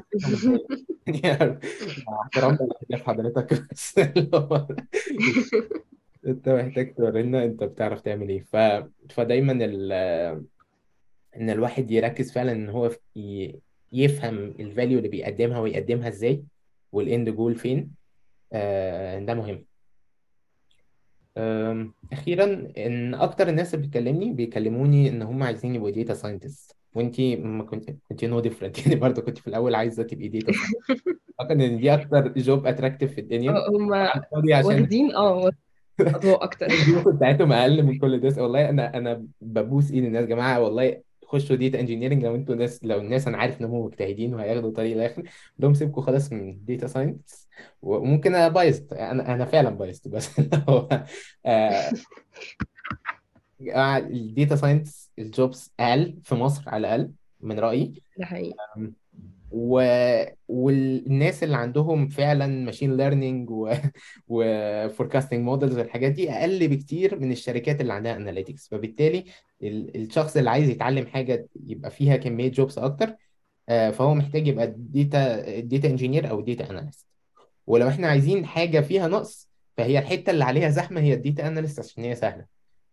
مع 2.09 2.23
احترام 2.23 2.59
حضرتك 2.93 3.69
بس. 3.71 3.99
أنت 6.27 6.49
محتاج 6.49 6.95
تورينا 6.95 7.45
أنت 7.45 7.65
بتعرف 7.65 8.01
تعمل 8.01 8.29
إيه. 8.29 8.43
ف... 8.43 8.57
فدايما 9.11 9.53
ال... 9.53 9.93
إن 11.37 11.51
الواحد 11.51 11.91
يركز 11.91 12.33
فعلا 12.33 12.53
إن 12.53 12.69
هو 12.69 12.91
ي... 13.17 13.55
يفهم 13.93 14.55
ال 14.61 14.67
value 14.67 14.99
اللي 14.99 15.09
بيقدمها 15.09 15.61
ويقدمها 15.61 16.09
إزاي 16.09 16.45
وال 16.93 17.07
end 17.07 17.29
goal 17.29 17.55
فين. 17.55 17.98
ده 19.27 19.35
مهم. 19.35 19.65
أم، 21.37 21.95
أخيرا 22.13 22.45
إن 22.79 23.15
أكتر 23.15 23.49
الناس 23.49 23.75
اللي 23.75 23.87
بتكلمني 23.87 24.33
بيكلموني 24.33 25.09
إن 25.09 25.23
هم 25.23 25.43
عايزين 25.43 25.75
يبقوا 25.75 25.91
data 25.91 26.15
scientist 26.15 26.77
وأنتي 26.95 27.37
ما 27.37 27.65
كنت 27.65 27.91
كنت 28.09 28.25
no 28.25 28.41
different 28.41 28.79
يعني 28.87 28.97
برضه 29.01 29.23
كنت 29.23 29.39
في 29.39 29.47
الأول 29.47 29.75
عايزة 29.75 30.03
تبقي 30.03 30.29
data 30.29 30.53
scientist 30.53 31.09
أعتقد 31.41 31.61
إن 31.61 31.79
دي 31.81 31.95
أكتر 31.95 32.29
job 32.37 32.67
attractive 32.67 33.13
في 33.15 33.21
الدنيا. 33.21 33.51
هم 33.69 33.95
على 33.95 34.23
الفاضي 34.25 34.55
عشان 34.55 34.67
واخدين 34.81 35.15
آه 35.15 35.51
أضواء 36.01 36.45
أكتر. 36.45 36.67
بتاعتهم 37.17 37.53
أقل 37.53 37.83
من 37.83 37.99
كل 37.99 38.21
ده 38.21 38.43
والله 38.43 38.69
أنا 38.69 38.97
أنا 38.97 39.27
ببوس 39.41 39.91
إيد 39.91 40.05
الناس. 40.05 40.23
يا 40.23 40.27
جماعة 40.29 40.61
والله 40.61 41.03
خشوا 41.29 41.57
data 41.57 41.81
engineering 41.81 42.25
لو 42.25 42.35
أنتوا 42.35 42.55
ناس 42.55 42.85
لو 42.85 43.01
الناس 43.01 43.29
أنا 43.29 43.39
عارف 43.39 43.61
ان 43.61 43.65
هم 43.67 43.85
مجتهدين 43.85 44.35
وهياخدوا 44.35 44.71
طريق 44.71 44.97
الآخر 44.97 45.23
لهم 45.59 45.75
سيبكوا 45.75 46.03
خلاص 46.03 46.33
من 46.33 46.65
data 46.65 46.87
science 46.87 47.49
وممكن 47.83 48.35
أنا 48.35 48.49
biased 48.49 48.93
أنا 48.93 49.35
أنا 49.35 49.45
فعلا 49.45 49.71
biased 49.71 50.09
بس 50.09 50.41
هو 50.69 50.89
ال 53.63 53.82
data 53.82 54.57
science 54.57 55.11
ال 55.19 55.30
jobs 55.30 55.73
أقل 55.81 56.19
في 56.25 56.35
مصر 56.35 56.69
على 56.69 56.87
الأقل 56.87 57.13
من 57.41 57.59
رأيي. 57.59 58.03
ده 58.19 58.27
حقيقي. 58.27 58.57
و... 59.51 59.83
والناس 60.49 61.45
اللي 61.45 61.57
عندهم 61.57 62.09
فعلا 62.09 62.47
machine 62.47 62.97
learning 62.97 63.51
و... 63.51 63.73
و 64.29 64.38
forecasting 64.38 65.41
models 65.41 65.79
والحاجات 65.79 66.13
دي 66.13 66.31
أقل 66.31 66.69
بكتير 66.69 67.19
من 67.21 67.33
الشركات 67.33 67.81
اللي 67.81 67.93
عندها 67.93 68.17
analytics 68.17 68.69
فبالتالي 68.69 69.25
ال... 69.63 70.03
الشخص 70.03 70.37
اللي 70.37 70.51
عايز 70.51 70.69
يتعلم 70.69 71.07
حاجة 71.07 71.49
يبقى 71.67 71.91
فيها 71.91 72.17
كمية 72.17 72.49
jobs 72.51 72.79
أكتر 72.79 73.17
آه، 73.69 73.91
فهو 73.91 74.15
محتاج 74.15 74.47
يبقى 74.47 74.75
data 74.77 75.61
data 75.61 75.89
engineer 75.89 76.31
أو 76.31 76.41
data 76.41 76.71
analyst 76.71 77.07
ولو 77.67 77.89
إحنا 77.89 78.09
عايزين 78.09 78.47
حاجة 78.47 78.81
فيها 78.81 79.09
نقص 79.09 79.49
فهي 79.77 79.99
الحتة 79.99 80.31
اللي 80.31 80.45
عليها 80.45 80.69
زحمة 80.69 81.01
هي 81.01 81.15
ال 81.15 81.22
data 81.22 81.49
analyst 81.49 81.79
عشان 81.79 82.05
هي 82.05 82.15
سهلة. 82.15 82.47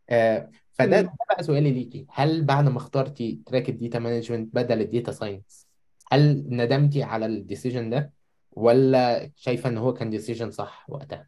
آه، 0.09 0.51
فده 0.73 1.01
ده. 1.01 1.13
بقى 1.29 1.43
سؤالي 1.43 1.71
ليكي. 1.71 2.05
هل 2.09 2.43
بعد 2.43 2.67
ما 2.69 2.77
اخترتي 2.77 3.41
track 3.45 3.69
ال 3.69 3.75
data 3.75 3.99
management 3.99 4.55
بدل 4.55 4.81
ال 4.81 4.87
data 4.87 5.11
science 5.11 5.64
هل 6.11 6.43
ندمتي 6.49 7.03
على 7.03 7.25
ال 7.25 7.32
decision 7.32 7.89
ده 7.89 8.11
ولا 8.51 9.31
شايفة 9.35 9.69
إن 9.69 9.77
هو 9.77 9.93
كان 9.93 10.09
decision 10.09 10.51
صح 10.51 10.85
وقتها؟ 10.89 11.27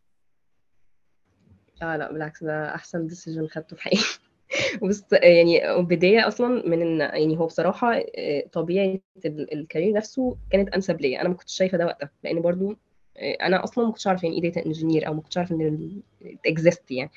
آه 1.81 1.97
لا 1.97 2.11
بالعكس 2.11 2.43
ده 2.43 2.75
أحسن 2.75 3.07
decision 3.07 3.47
خدته 3.47 3.75
في 3.75 3.81
حياتي. 3.81 4.19
بص 4.83 5.03
يعني 5.13 5.61
بداية 5.83 6.27
أصلا 6.27 6.67
من 6.69 6.81
إن 6.81 6.99
يعني 6.99 7.37
هو 7.37 7.45
بصراحة 7.45 7.93
آه، 8.17 8.43
طبيعة 8.51 8.99
ال- 9.25 9.53
ال 9.53 9.59
career 9.59 9.93
نفسه 9.93 10.37
كانت 10.51 10.69
أنسب 10.69 11.01
ليا. 11.01 11.21
أنا 11.21 11.29
ما 11.29 11.35
كنتش 11.35 11.53
شايفة 11.55 11.77
ده 11.77 11.85
وقتها 11.85 12.09
لأن 12.23 12.41
برضو 12.41 12.75
آه، 13.17 13.31
أنا 13.41 13.63
أصلا 13.63 13.85
ما 13.85 13.91
كنتش 13.91 14.07
عارفة 14.07 14.23
يعني 14.25 14.35
إيه 14.37 14.41
data 14.41 14.65
engineer 14.65 15.07
أو 15.07 15.13
ما 15.13 15.21
كنتش 15.21 15.37
عارفة 15.37 15.55
إن 15.55 16.01
exist 16.45 16.91
يعني. 16.91 17.11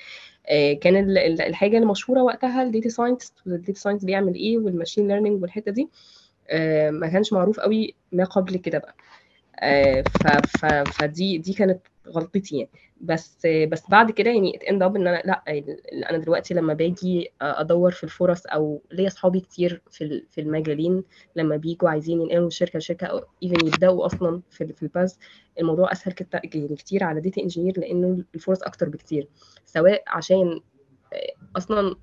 آه، 0.47 0.73
كان 0.73 0.97
ال- 0.97 1.19
ال- 1.19 1.43
الحاجة 1.43 1.79
المشهورة 1.79 2.23
وقتها 2.23 2.63
ال 2.63 2.68
data 2.68 2.89
scientist 2.89 3.35
وال 3.47 3.57
data 3.57 3.79
science 3.81 4.05
بيعمل 4.05 4.35
إيه 4.35 4.59
وال 4.59 4.70
machine 4.70 5.09
learning 5.09 5.43
والحتة 5.43 5.73
دي. 5.73 5.83
آه، 5.83 5.87
ما 6.91 7.09
كانش 7.09 7.33
معروف 7.33 7.61
قوي 7.61 7.95
ما 8.13 8.25
قبل 8.25 8.57
كده 8.57 8.79
بقى. 8.79 8.95
آه، 9.63 10.03
ف 10.03 10.27
ف 10.27 10.67
فدي 10.67 11.39
دي 11.39 11.53
كانت 11.53 11.81
غلطتي 12.09 12.57
يعني. 12.57 12.71
بس 13.01 13.47
آه، 13.47 13.65
بس 13.65 13.83
بعد 13.91 14.11
كده 14.11 14.31
يعني 14.31 14.57
it 14.57 14.67
end 14.67 14.83
up 14.83 14.97
إن 14.97 15.07
أنا 15.07 15.23
لأ 15.25 15.43
أنا 16.11 16.19
دلوقتي 16.19 16.55
لما 16.55 16.75
باجي 16.75 17.33
أدور 17.43 17.91
في 17.91 18.05
الفرص 18.05 18.47
أو 18.47 18.83
ليا 18.93 19.07
أصحابي 19.07 19.41
كتير 19.41 19.83
في 19.91 20.25
في 20.31 20.41
المجالين 20.41 21.05
لما 21.37 21.57
بيجوا 21.57 21.91
عايزين 21.91 22.21
ينقلوا 22.21 22.45
من 22.45 22.51
شركة 22.51 22.77
لشركة 22.79 23.07
أو 23.07 23.25
even 23.43 23.67
يبدأوا 23.67 24.07
أصلا 24.07 24.43
في 24.51 24.73
في 24.73 24.83
الباز 24.83 25.19
الموضوع 25.61 25.93
أسهل 25.93 26.13
يعني 26.13 26.77
كتير 26.77 27.05
على 27.05 27.21
data 27.21 27.43
engineer 27.43 27.81
لأنه 27.81 28.25
الفرص 28.35 28.63
أكتر 28.63 28.89
بكتير. 28.89 29.29
سواء 29.67 30.03
عشان 30.07 30.61
آه، 31.13 31.33
أصلا 31.57 31.97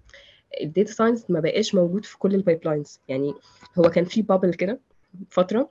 ال 0.61 0.67
data 0.67 0.91
science 0.91 1.25
ما 1.29 1.39
بقاش 1.39 1.75
موجود 1.75 2.05
في 2.05 2.17
كل 2.17 2.35
ال 2.35 2.41
pipelines 2.41 2.99
يعني 3.07 3.33
هو 3.77 3.83
كان 3.83 4.05
في 4.05 4.21
bubble 4.21 4.53
كده 4.53 4.79
فترة 5.29 5.69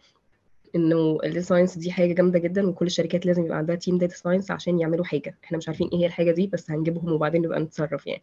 إنه 0.76 1.18
ال 1.24 1.28
data 1.28 1.40
science 1.46 1.78
دي 1.78 1.92
حاجة 1.92 2.12
جامدة 2.12 2.38
جدا 2.38 2.68
وكل 2.68 2.86
الشركات 2.86 3.26
لازم 3.26 3.44
يبقى 3.44 3.58
عندها 3.58 3.76
team 3.76 3.98
data 3.98 4.16
science 4.16 4.50
عشان 4.50 4.80
يعملوا 4.80 5.04
حاجة. 5.04 5.38
إحنا 5.44 5.58
مش 5.58 5.68
عارفين 5.68 5.88
إيه 5.92 5.98
هي 5.98 6.06
الحاجة 6.06 6.32
دي 6.32 6.46
بس 6.46 6.70
هنجيبهم 6.70 7.12
وبعدين 7.12 7.42
نبقى 7.42 7.60
نتصرف 7.60 8.06
يعني. 8.06 8.22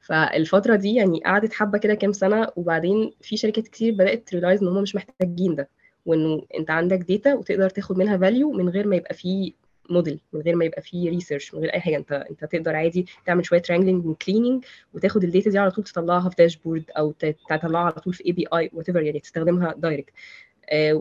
فالفترة 0.00 0.76
دي 0.76 0.94
يعني 0.94 1.20
قعدت 1.24 1.52
حبة 1.52 1.78
كده 1.78 1.94
كام 1.94 2.12
سنة 2.12 2.48
وبعدين 2.56 3.12
في 3.20 3.36
شركات 3.36 3.68
كتير 3.68 3.94
بدأت 3.94 4.28
ت 4.28 4.32
realize 4.32 4.62
إن 4.62 4.68
هم 4.68 4.82
مش 4.82 4.94
محتاجين 4.96 5.54
ده. 5.54 5.68
وإنه 6.06 6.42
أنت 6.58 6.70
عندك 6.70 6.98
data 6.98 7.34
وتقدر 7.34 7.70
تاخد 7.70 7.98
منها 7.98 8.16
value 8.18 8.52
من 8.52 8.68
غير 8.68 8.86
ما 8.88 8.96
يبقى 8.96 9.14
فيه 9.14 9.52
موديل 9.90 10.20
من 10.32 10.40
غير 10.40 10.56
ما 10.56 10.64
يبقى 10.64 10.82
فيه 10.82 11.10
research 11.10 11.54
من 11.54 11.60
غير 11.60 11.74
أي 11.74 11.80
حاجة. 11.80 11.96
أنت 11.96 12.12
أنت 12.12 12.44
تقدر 12.44 12.76
عادي 12.76 13.06
تعمل 13.26 13.46
شوية 13.46 13.62
wrangling 13.70 14.06
و 14.06 14.12
cleaning 14.12 14.64
وتاخد 14.94 15.24
ال 15.24 15.29
data 15.29 15.50
دي 15.50 15.58
على 15.58 15.70
طول 15.70 15.84
تطلعها 15.84 16.28
في 16.28 16.36
dashboard 16.38 16.84
أو 16.98 17.12
تطلعها 17.50 17.84
على 17.84 17.92
طول 17.92 18.14
في 18.14 18.26
API 18.26 18.46
what 18.54 18.88
يعني 18.88 19.20
تستخدمها 19.20 19.74
direct 19.78 20.10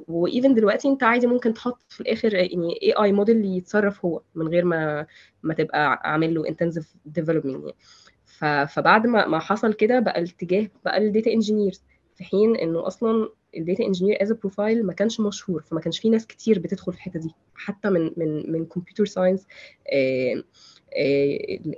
و 0.07 0.17
even 0.17 0.53
دلوقتي 0.53 0.87
أنت 0.87 1.03
عادي 1.03 1.27
ممكن 1.27 1.53
تحط 1.53 1.81
في 1.89 2.01
الآخر 2.01 2.33
يعني 2.35 2.79
AI 2.83 2.91
model 2.93 3.45
يتصرف 3.45 4.05
هو 4.05 4.21
من 4.35 4.47
غير 4.47 4.65
ما 4.65 5.05
ما 5.43 5.53
تبقى 5.53 5.99
عامل 6.11 6.33
له 6.35 6.47
intensive 6.47 6.93
development 7.05 7.63
يعني. 7.65 8.67
فبعد 8.67 9.07
ما 9.07 9.27
ما 9.27 9.39
حصل 9.39 9.73
كده 9.73 9.99
بقى 9.99 10.19
الاتجاه 10.19 10.67
بقى 10.85 10.97
ال 10.97 11.04
data 11.04 11.31
engineer 11.31 11.73
في 12.15 12.23
حين 12.23 12.55
إنه 12.55 12.87
أصلا 12.87 13.29
ال 13.57 13.63
data 13.63 13.83
engineer 13.83 14.23
as 14.23 14.31
profile 14.31 14.85
ما 14.85 14.93
كانش 14.93 15.19
مشهور 15.19 15.61
فما 15.61 15.79
كانش 15.79 15.99
في 15.99 16.09
ناس 16.09 16.27
كتير 16.27 16.59
بتدخل 16.59 16.91
في 16.91 16.97
الحتة 16.97 17.19
دي. 17.19 17.29
حتى 17.55 17.89
من 17.89 18.11
من 18.17 18.51
من 18.51 18.65
computer 18.65 19.05
science 19.05 19.47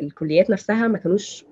الكليات 0.01 0.49
نفسها 0.49 0.87
ما 0.87 0.97
كانوش 0.97 1.45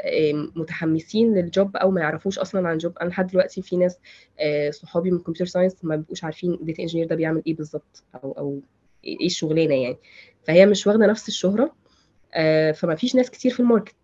آه، 0.00 0.32
متحمسين 0.56 1.34
لل 1.34 1.51
job 1.51 1.76
أو 1.76 1.90
ما 1.90 2.00
يعرفوش 2.00 2.38
أصلا 2.38 2.68
عن 2.68 2.78
job. 2.78 2.98
أنا 2.98 3.08
لحد 3.08 3.26
دلوقتي 3.26 3.62
في 3.62 3.76
ناس 3.76 3.98
آه، 4.40 4.70
صحابي 4.70 5.10
من 5.10 5.18
computer 5.18 5.46
science 5.46 5.84
ما 5.84 5.96
بيبقوش 5.96 6.24
عارفين 6.24 6.52
ال 6.54 6.60
data 6.60 6.82
engineer 6.82 7.06
ده 7.06 7.16
بيعمل 7.16 7.42
إيه 7.46 7.54
بالظبط 7.54 8.04
أو 8.14 8.32
أو 8.32 8.60
إيه 9.04 9.26
الشغلانة 9.26 9.74
يعني. 9.74 9.96
فهي 10.44 10.66
مش 10.66 10.86
واخدة 10.86 11.06
نفس 11.06 11.28
الشهرة 11.28 11.74
آه، 12.34 12.72
فما 12.72 12.94
فيش 12.94 13.14
ناس 13.14 13.30
كتير 13.30 13.52
في 13.52 13.60
ال 13.60 13.65
market 13.65 13.94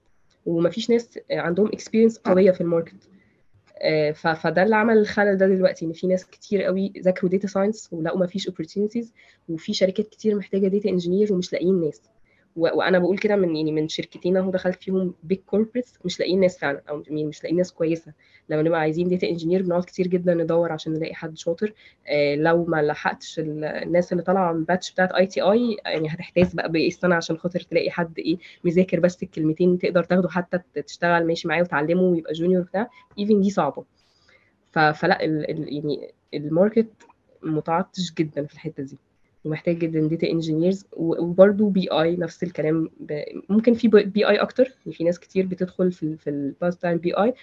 وما 0.46 0.70
فيش 0.70 0.90
ناس 0.90 1.18
عندهم 1.30 1.66
experience 1.66 2.18
قوية 2.18 2.50
في 2.50 2.60
ال 2.60 2.64
market. 2.65 2.94
آه، 2.94 3.11
فده 4.14 4.62
اللي 4.62 4.76
عمل 4.76 4.98
الخلل 4.98 5.36
ده 5.36 5.46
دلوقتي 5.46 5.84
إن 5.84 5.92
في 5.92 6.06
ناس 6.06 6.26
كتير 6.26 6.62
قوي 6.62 6.92
ذاكروا 6.98 7.30
data 7.30 7.46
science 7.48 7.88
ولقوا 7.92 8.18
ما 8.20 8.26
فيش 8.26 8.50
opportunities 8.50 9.06
وفي 9.48 9.74
شركات 9.74 10.08
كتير 10.08 10.34
محتاجة 10.34 10.68
data 10.68 10.88
engineer 10.88 11.32
ومش 11.32 11.52
لاقيين 11.52 11.80
ناس. 11.80 12.02
وأنا 12.56 12.98
بقول 12.98 13.18
كده 13.18 13.36
من 13.36 13.56
يعني 13.56 13.72
من 13.72 13.88
شركتين 13.88 14.36
أهو 14.36 14.50
دخلت 14.50 14.82
فيهم 14.82 15.14
big 15.22 15.38
corporates 15.46 15.98
مش 16.04 16.20
لاقيين 16.20 16.40
ناس 16.40 16.58
فعلا 16.58 16.82
أو 16.88 17.02
مش 17.10 17.42
لاقيين 17.42 17.56
ناس 17.56 17.72
كويسة. 17.72 18.12
لما 18.48 18.62
نبقى 18.62 18.80
عايزين 18.80 19.08
data 19.08 19.28
engineer 19.28 19.62
بنقعد 19.62 19.84
كتير 19.84 20.06
جدا 20.06 20.34
ندور 20.34 20.72
عشان 20.72 20.92
نلاقي 20.92 21.14
حد 21.14 21.38
شاطر. 21.38 21.72
آه، 22.08 22.34
لو 22.34 22.64
ما 22.64 22.82
لحقتش 22.82 23.38
ال- 23.38 23.64
الناس 23.64 24.12
اللي 24.12 24.22
طالعة 24.22 24.52
من 24.52 24.58
ال 24.58 24.64
batch 24.64 24.92
بتاعت 24.92 25.12
ITI 25.12 25.76
يعني 25.84 26.08
هتحتاس 26.08 26.54
بقى 26.54 26.72
باقي 26.72 26.88
السنة 26.88 27.14
عشان 27.14 27.36
خاطر 27.36 27.60
تلاقي 27.60 27.90
حد 27.90 28.18
إيه؟ 28.18 28.36
مذاكر 28.64 29.00
بس 29.00 29.22
الكلمتين 29.22 29.78
تقدر 29.78 30.04
تاخده 30.04 30.28
حتى 30.28 30.58
تشتغل 30.82 31.26
ماشي 31.26 31.48
معاه 31.48 31.60
وتعلمه 31.62 32.02
ويبقى 32.02 32.32
junior 32.32 32.62
بتاع. 32.62 32.90
even 33.18 33.40
دي 33.40 33.50
صعبة. 33.50 33.84
فلا 34.72 35.18
يعني 35.22 36.12
ال 36.34 36.42
market 36.42 36.88
متعطش 37.42 38.14
جدا 38.18 38.46
في 38.46 38.54
الحتة 38.54 38.82
دي. 38.82 38.98
ومحتاج 39.44 39.78
جدا 39.78 40.00
data 40.00 40.30
engineers 40.30 40.86
وبرده 40.92 41.64
BI 41.64 42.16
نفس 42.16 42.42
الكلام. 42.42 42.90
ب... 43.00 43.22
ممكن 43.48 43.74
في 43.74 43.88
BI 43.88 44.36
أكتر 44.36 44.64
يعني 44.64 44.96
في 44.96 45.04
ناس 45.04 45.18
كتير 45.20 45.46
بتدخل 45.46 45.92
في 45.92 46.02
ال 46.02 46.18
في 46.18 46.30
ال 46.30 46.40
path 46.40 46.78
تايم 46.78 46.98
BI 46.98 47.34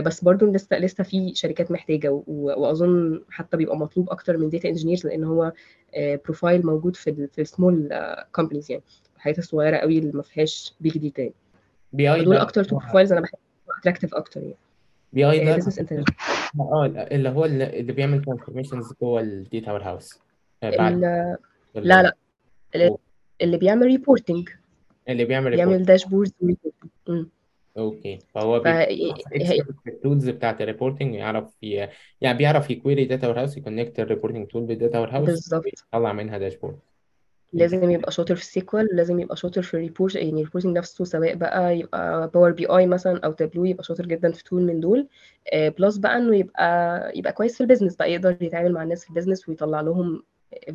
بس 0.00 0.24
برضه 0.24 0.46
لسه 0.46 0.78
لسه 0.78 1.04
في 1.04 1.34
شركات 1.34 1.70
محتاجة 1.70 2.10
و... 2.10 2.22
وأظن 2.26 3.22
حتى 3.30 3.56
بيبقى 3.56 3.76
مطلوب 3.76 4.10
أكتر 4.10 4.36
من 4.36 4.48
data 4.50 4.68
engineers 4.68 5.06
لأن 5.06 5.24
هو 5.24 5.52
profile 5.98 6.66
موجود 6.66 6.96
في 6.96 7.10
ال 7.10 7.28
في 7.28 7.40
ال 7.40 7.48
small 7.48 7.88
companies 8.32 8.70
يعني. 8.70 8.82
الحاجات 9.16 9.38
الصغيرة 9.38 9.76
قوي 9.76 9.98
اللي 9.98 10.12
ما 10.12 10.22
فيهاش 10.22 10.74
big 10.80 10.98
data 10.98 11.32
BI 11.92 12.24
دول 12.24 12.34
ده 12.34 12.42
أكتر 12.42 12.64
two 12.64 12.78
profiles 12.78 13.12
أنا 13.12 13.20
بحب 13.20 13.38
attractive 13.80 14.14
أكتر 14.14 14.40
يعني. 14.40 14.54
BI 15.12 15.44
ده 15.44 15.56
business 15.56 15.78
intelligence 15.78 16.06
آه 16.60 16.86
اللي 16.86 17.28
هو 17.28 17.44
اللي 17.44 17.80
اللي 17.80 17.92
بيعمل 17.92 18.22
transformations 18.24 18.92
جوه 19.02 19.20
ال 19.20 19.72
data 19.72 19.82
warehouse 19.82 20.18
بعد 20.62 21.00
لا 21.74 22.02
لا. 22.02 22.12
اللي- 23.42 23.56
بيعمل 23.58 23.86
reporting 23.86 24.48
اللي 25.08 25.24
بيعمل 25.24 25.50
report 25.50 25.68
بيعمل 25.68 25.84
dashboard 25.84 26.32
okay. 27.78 28.18
فهو 28.34 28.62
ال 29.86 29.93
tools 29.93 30.28
بتاعت 30.28 30.60
ال 30.60 30.65
reporting 30.65 31.14
يعرف 31.14 31.54
ي... 31.62 31.88
يعني 32.20 32.38
بيعرف 32.38 32.70
ي 32.70 32.76
query 32.76 33.04
data 33.04 33.26
warehouse 33.28 33.56
ي 33.56 33.61
connect 33.61 34.00
ال 34.00 34.05
reporting 34.05 34.46
tool 34.46 34.62
بال 34.62 34.74
data 34.74 34.98
warehouse 35.00 35.26
بالظبط. 35.28 35.64
ويطلع 35.94 36.12
منها 36.12 36.38
dashboard 36.38 36.76
لازم 37.52 37.90
يبقى 37.90 38.12
شاطر 38.12 38.34
في 38.36 38.42
ال 38.42 38.53
SQL 38.53 38.88
لازم 38.92 39.20
يبقى 39.20 39.36
شاطر 39.36 39.62
في 39.62 39.74
ال 39.74 39.80
report 39.80 40.14
يعني 40.14 40.30
ال 40.30 40.35
reporting 40.35 40.76
نفسه 40.78 41.04
سواء 41.04 41.34
بقى 41.34 41.78
يبقى 41.78 42.28
Power 42.34 42.52
BI 42.52 42.86
مثلا 42.86 43.20
أو 43.24 43.32
تابلو 43.32 43.64
يبقى 43.64 43.84
شاطر 43.84 44.06
جدا 44.06 44.32
في 44.32 44.44
tool 44.44 44.62
من 44.62 44.80
دول. 44.80 45.08
plus 45.54 45.96
بقى 45.96 46.16
إنه 46.16 46.36
يبقى 46.36 47.12
يبقى 47.18 47.32
كويس 47.32 47.54
في 47.54 47.60
ال 47.60 47.64
business 47.64 47.96
بقى 47.96 48.12
يقدر 48.12 48.36
يتعامل 48.40 48.72
مع 48.72 48.82
الناس 48.82 49.02
في 49.04 49.10
ال 49.10 49.14
business 49.14 49.48
ويطلع 49.48 49.80
لهم 49.80 50.22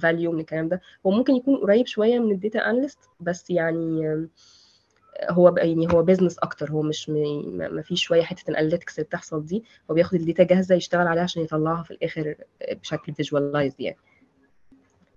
value 0.01 0.31
من 0.31 0.39
الكلام 0.39 0.67
ده. 0.69 0.81
هو 1.05 1.11
ممكن 1.11 1.33
يكون 1.35 1.57
قريب 1.57 1.87
شوية 1.87 2.19
من 2.19 2.31
ال 2.31 2.37
data 2.37 2.59
analyst 2.69 2.99
بس 3.19 3.49
يعني 3.49 4.13
آم، 4.13 4.29
هو 5.29 5.55
يعني 5.57 5.87
هو 5.93 6.03
business 6.03 6.39
أكتر. 6.39 6.71
هو 6.71 6.81
مش 6.81 7.09
ما 7.09 7.81
فيش 7.81 8.03
شوية 8.03 8.21
حتة 8.23 8.51
ال 8.51 8.56
analytics 8.56 8.95
اللي 8.99 9.05
بتحصل 9.07 9.45
دي. 9.45 9.63
هو 9.91 9.95
بياخد 9.95 10.15
ال 10.19 10.24
data 10.24 10.43
جاهزة 10.43 10.75
يشتغل 10.75 11.07
عليها 11.07 11.23
عشان 11.23 11.41
يطلعها 11.43 11.83
في 11.83 11.91
الآخر 11.91 12.35
بشكل 12.71 13.13
visualized 13.13 13.75
يعني. 13.79 13.97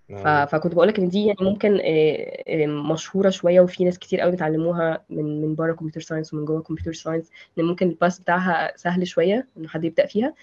ف... 0.08 0.26
فكنت 0.28 0.74
بقول 0.74 0.88
لك 0.88 0.98
إن 0.98 1.08
دي 1.08 1.26
يعني 1.26 1.36
ممكن 1.40 1.80
مشهورة 2.92 3.30
شوية 3.30 3.60
وفي 3.60 3.84
ناس 3.84 3.98
كتير 3.98 4.20
قوي 4.20 4.30
بيتعلموها 4.30 5.04
من 5.10 5.42
من 5.42 5.54
بره 5.54 5.72
computer 5.72 6.00
science 6.00 6.34
ومن 6.34 6.44
جوه 6.44 6.62
computer 6.62 6.92
science 6.92 7.30
إن 7.58 7.64
ممكن 7.64 7.88
ال 7.88 7.94
path 7.94 8.18
بتاعها 8.20 8.76
سهل 8.76 9.06
شوية 9.06 9.48
ان 9.58 9.68
حد 9.68 9.84
يبدأ 9.84 10.06
فيها 10.06 10.34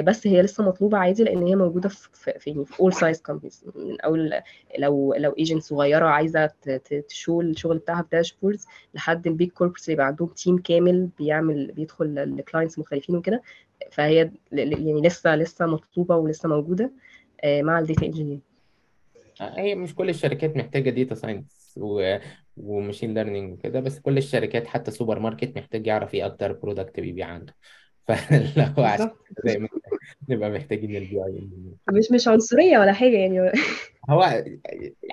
بس 0.00 0.26
هي 0.26 0.42
لسه 0.42 0.64
مطلوبة 0.64 0.98
عادي 0.98 1.24
لأن 1.24 1.42
هي 1.46 1.56
موجودة 1.56 1.88
في 1.88 2.08
في 2.12 2.38
في 2.38 2.50
يعني 2.50 2.64
في 2.64 2.80
all 2.80 2.92
size 2.92 3.22
companies 3.22 3.64
من 3.74 4.00
أول 4.00 4.32
لو 4.78 5.14
لو 5.14 5.34
agent 5.38 5.62
صغيرة 5.62 6.06
عايزة 6.06 6.50
ت 7.08 7.14
show 7.14 7.40
الشغل 7.40 7.78
بتاعها 7.78 8.02
ب 8.02 8.08
dashboards 8.08 8.66
لحد 8.94 9.26
ال 9.26 9.32
big 9.32 9.50
corps 9.50 9.84
اللي 9.84 9.92
يبقى 9.94 10.06
عندهم 10.06 10.28
team 10.28 10.58
كامل 10.58 11.08
بيعمل 11.18 11.72
بيدخل 11.72 12.36
ل 12.36 12.41
clients 12.41 12.78
مختلفين 12.78 13.16
وكده 13.16 13.42
فهي 13.92 14.30
يعني 14.52 15.02
لسه 15.02 15.36
لسه 15.36 15.66
مطلوبة 15.66 16.16
ولسه 16.16 16.48
موجودة 16.48 16.92
مع 17.46 17.78
ال 17.78 17.84
data 17.84 18.06
engineer 18.06 18.47
هي 19.40 19.74
مش 19.74 19.94
كل 19.94 20.08
الشركات 20.08 20.56
محتاجة 20.56 20.90
data 20.90 21.14
science 21.14 21.74
و... 21.76 22.18
و 22.56 22.63
machine 22.63 23.14
learning 23.14 23.52
وكده 23.52 23.80
بس 23.80 23.98
كل 24.00 24.18
الشركات 24.18 24.66
حتى 24.66 24.90
سوبر 24.90 25.18
ماركت 25.18 25.56
محتاج 25.56 25.86
يعرف 25.86 26.14
إيه 26.14 26.26
أكتر 26.26 26.52
product 26.52 27.00
بيبيع 27.00 27.26
عنده. 27.26 27.54
فلو 28.08 28.84
عشان 28.84 29.06
بالظبط. 29.06 29.24
كده 29.28 29.42
دايما 29.44 29.68
نبقى 30.28 30.50
محتاجين 30.50 30.96
ال 30.96 31.24
BI 31.24 31.48
مش 31.92 32.12
مش 32.12 32.28
عنصرية 32.28 32.78
ولا 32.78 32.92
حاجة 32.92 33.16
يعني. 33.16 33.52
هو 34.10 34.44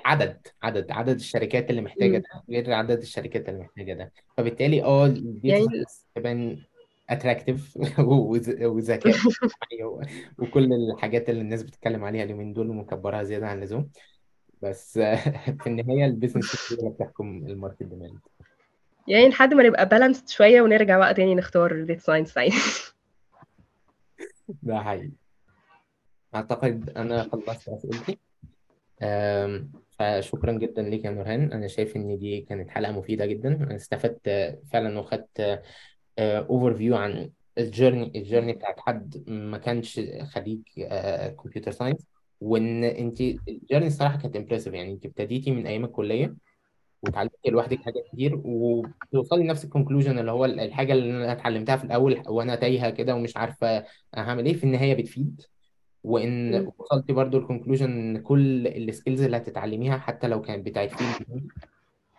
عدد 0.04 0.46
عدد 0.62 0.90
عدد 0.90 1.14
الشركات 1.14 1.70
اللي 1.70 1.80
محتاجة 1.82 2.16
مم. 2.16 2.22
ده 2.22 2.42
غير 2.50 2.72
عدد 2.72 2.98
الشركات 2.98 3.48
اللي 3.48 3.60
محتاجة 3.60 3.92
ده. 3.92 4.12
فبالتالي 4.36 4.82
آه 4.82 5.06
ال 5.06 5.14
data 5.14 5.48
يعني 5.48 5.64
science 5.64 6.06
تبان 6.14 6.62
attractive 7.10 7.78
وذكاء 8.62 9.14
وكل 10.38 10.72
الحاجات 10.72 11.30
اللي 11.30 11.40
الناس 11.40 11.62
بتتكلم 11.62 12.04
عليها 12.04 12.24
اليومين 12.24 12.52
دول 12.52 12.70
ومكبرها 12.70 13.22
زيادة 13.22 13.46
عن 13.46 13.58
اللزوم. 13.58 13.90
بس 14.62 14.98
في 15.62 15.66
النهاية 15.66 16.04
ال 16.06 16.13
business 16.13 16.72
هي 16.72 16.78
اللي 16.78 16.90
بتحكم 16.90 17.46
ال 17.46 17.51
market 17.51 17.82
demand 17.82 18.18
يعني 19.08 19.28
لحد 19.28 19.54
ما 19.54 19.62
نبقى 19.62 19.88
balanced 19.88 20.28
شوية 20.28 20.62
ونرجع 20.62 20.98
بقى 20.98 21.14
تاني 21.14 21.34
نختار 21.34 21.82
data 21.84 22.00
science 22.00 22.32
science 22.32 22.94
ده 24.62 24.78
حقيقي. 24.80 25.10
أعتقد 26.34 26.90
أنا 26.90 27.22
خلصت 27.22 27.68
أسئلتي. 27.68 28.18
أم، 29.02 29.72
فشكرا 29.98 30.52
جدا 30.52 30.82
ليك 30.82 31.04
يا 31.04 31.10
نورهان. 31.10 31.52
أنا 31.52 31.66
شايف 31.66 31.96
إن 31.96 32.18
دي 32.18 32.40
كانت 32.40 32.70
حلقة 32.70 32.92
مفيدة 32.92 33.26
جدا. 33.26 33.48
أنا 33.48 33.76
استفدت 33.76 34.28
آه، 34.28 34.58
فعلا 34.72 34.98
وخدت 34.98 35.62
overview 36.18 36.96
عن 36.96 37.30
ال 37.58 37.65
journey 37.65 38.12
ال 38.18 38.22
journey 38.22 38.52
بتاعت 38.52 38.80
حد 38.80 39.30
ما 39.30 39.58
كانش 39.58 40.00
خريج 40.22 40.60
computer 41.42 41.70
science 41.70 42.06
وإن 42.40 42.84
أنت 42.84 43.20
ال 43.20 43.28
journey 43.28 43.86
الصراحة 43.86 44.18
كانت 44.18 44.36
impressive 44.36 44.74
يعني 44.74 44.92
أنت 44.92 45.06
ابتديتي 45.06 45.50
من 45.50 45.66
أيام 45.66 45.84
الكلية 45.84 46.34
واتعلمتي 47.02 47.50
لوحدك 47.50 47.80
حاجات 47.82 48.04
كتير 48.12 48.40
وتوصلي 48.44 49.44
لنفس 49.44 49.64
ال 49.64 49.69
conclusion 49.69 50.18
اللي 50.18 50.30
هو 50.30 50.44
الحاجة 50.44 50.92
اللي 50.92 51.10
أنا 51.24 51.32
اتعلمتها 51.32 51.76
في 51.76 51.84
الأول 51.84 52.22
وأنا 52.28 52.54
تايهة 52.54 52.90
كده 52.90 53.14
ومش 53.14 53.36
عارفة 53.36 53.84
هعمل 54.14 54.46
إيه 54.46 54.54
في 54.54 54.64
النهاية 54.64 54.94
بتفيد 54.94 55.42
وإن 56.04 56.62
مم. 56.62 56.72
وصلت 56.78 57.10
برضو 57.10 57.38
ال 57.38 57.43
conclusion 57.43 57.90
إن 57.90 58.18
كل 58.22 58.66
ال 58.66 58.74
skills 58.74 59.22
اللي 59.22 59.36
هتتعلميها 59.36 59.98
حتى 59.98 60.28
لو 60.28 60.42
كانت 60.42 60.66
بتاعت 60.66 60.90
field 60.90 61.48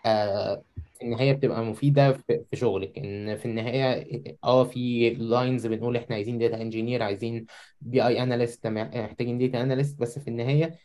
آه 0.05 0.61
في 0.97 1.03
النهايه 1.05 1.33
بتبقى 1.33 1.63
مفيدة 1.65 2.13
في 2.13 2.45
في 2.51 2.55
شغلك. 2.55 2.97
إن 2.97 3.37
في 3.37 3.45
النهاية 3.45 4.05
آه 4.43 4.63
في 4.63 5.09
lines 5.09 5.67
بنقول 5.67 5.97
إحنا 5.97 6.15
عايزين 6.15 6.37
data 6.37 6.61
engineer 6.61 7.03
عايزين 7.03 7.45
BI 7.81 8.07
analyst 8.07 8.67
محتاجين 8.67 9.37
data 9.37 9.61
analyst 9.61 9.99
بس 9.99 10.19
في 10.19 10.27
النهاية 10.27 10.77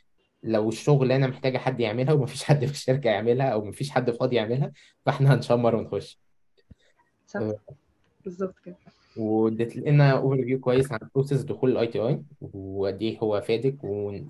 لو 0.42 0.68
الشغلانه 0.68 1.26
محتاجة 1.26 1.58
حد 1.58 1.80
يعملها 1.80 2.14
ومفيش 2.14 2.44
حد 2.44 2.64
في 2.66 2.72
الشركة 2.72 3.08
يعملها 3.10 3.46
أو 3.48 3.64
مفيش 3.64 3.90
حد 3.90 4.10
فاضي 4.10 4.36
يعملها 4.36 4.72
فإحنا 5.06 5.34
هنشمر 5.34 5.74
ونخش. 5.76 6.20
صح. 7.26 7.40
بالظبط 8.24 8.54
كده. 8.64 8.76
واديت 9.16 9.76
لنا 9.76 10.12
overview 10.12 10.60
كويس 10.60 10.92
عن 10.92 10.98
process 11.14 11.42
دخول 11.42 11.70
ال 11.72 11.86
ITI 11.86 12.22
وقد 12.40 13.02
إيه 13.02 13.18
هو 13.18 13.40
فادك 13.40 13.84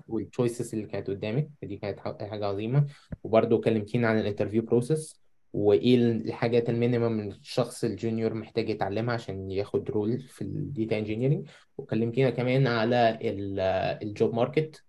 وال 0.07 0.22
choices 0.22 0.75
اللي 0.75 0.87
كانت 0.87 1.07
قدامك. 1.09 1.49
فدي 1.61 1.77
كانت 1.77 1.99
حاجة 1.99 2.45
عظيمة. 2.45 2.87
وبرضه 3.23 3.61
كلمتينا 3.61 4.07
عن 4.07 4.19
ال 4.19 4.23
interview 4.23 4.61
process 4.61 5.23
وإيه 5.53 5.95
الحاجات 5.95 6.69
ال 6.69 6.75
minimum 6.75 7.19
الشخص 7.19 7.83
ال 7.83 7.90
junior 7.90 8.33
محتاج 8.33 8.69
يتعلمها 8.69 9.13
عشان 9.13 9.51
ياخد 9.51 9.89
role 9.91 10.19
في 10.19 10.41
ال 10.41 10.52
data 10.52 10.97
engineering 10.97 11.47
وكلمتينا 11.77 12.29
كمان 12.29 12.67
على 12.67 13.17
ال 14.01 14.09
job 14.09 14.33
market 14.33 14.83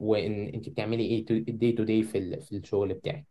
وإن 0.00 0.48
انت 0.54 0.68
بتعملي 0.68 1.02
إيه 1.06 1.24
ال 1.30 1.40
day 1.40 1.72
to 1.72 1.84
day 1.84 2.02
في 2.02 2.18
ال- 2.18 2.40
في 2.40 2.56
الشغل 2.56 2.94
بتاعك. 2.94 3.24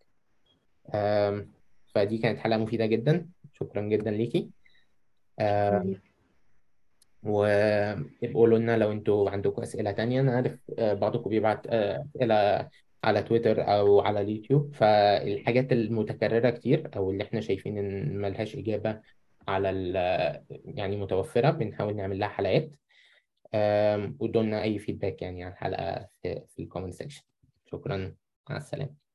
فدي 1.96 2.18
كانت 2.18 2.40
حلقة 2.40 2.58
مفيدة 2.58 2.86
جدا. 2.86 3.30
شكرا 3.54 3.82
جدا 3.82 4.12
ليكي. 4.12 4.50
آه، 5.40 5.96
قولوا 8.34 8.58
لنا 8.60 8.78
لو 8.78 8.92
أنتوا 8.92 9.30
عندكم 9.30 9.62
أسئلة 9.62 9.92
تانية. 9.92 10.22
أنا 10.22 10.36
عارف 10.36 10.60
آه، 10.80 10.94
بعضكم 10.94 11.30
بيبعت 11.30 11.68
آه، 11.68 12.06
أسئلة 12.16 12.70
على 13.04 13.24
تويتر 13.24 13.62
أو 13.62 14.02
على 14.02 14.22
اليوتيوب 14.22 14.76
فالحاجات 14.76 15.72
المتكررة 15.72 16.50
كتير 16.50 16.90
أو 16.96 17.12
اللي 17.12 17.24
إحنا 17.24 17.42
شايفين 17.42 17.78
إن 17.78 18.18
ملهاش 18.18 18.56
إجابة 18.56 19.02
على 19.48 19.70
ال 19.70 19.96
يعني 20.66 20.98
متوفرة 20.98 21.50
بنحاول 21.50 21.96
نعمل 21.96 22.20
لها 22.20 22.28
حلقات. 22.28 22.76
آم، 23.54 24.18
وادوا 24.20 24.44
لنا 24.44 24.64
أي 24.64 24.80
feedback 24.80 25.22
يعني 25.22 25.44
على 25.44 25.54
الحلقة 25.54 26.08
في, 26.22 26.42
في 26.56 26.62
ال 26.62 26.66
comment 26.66 26.94
section 26.94 27.24
شكرا. 27.66 28.16
مع 28.50 28.58
السلامة. 28.58 29.09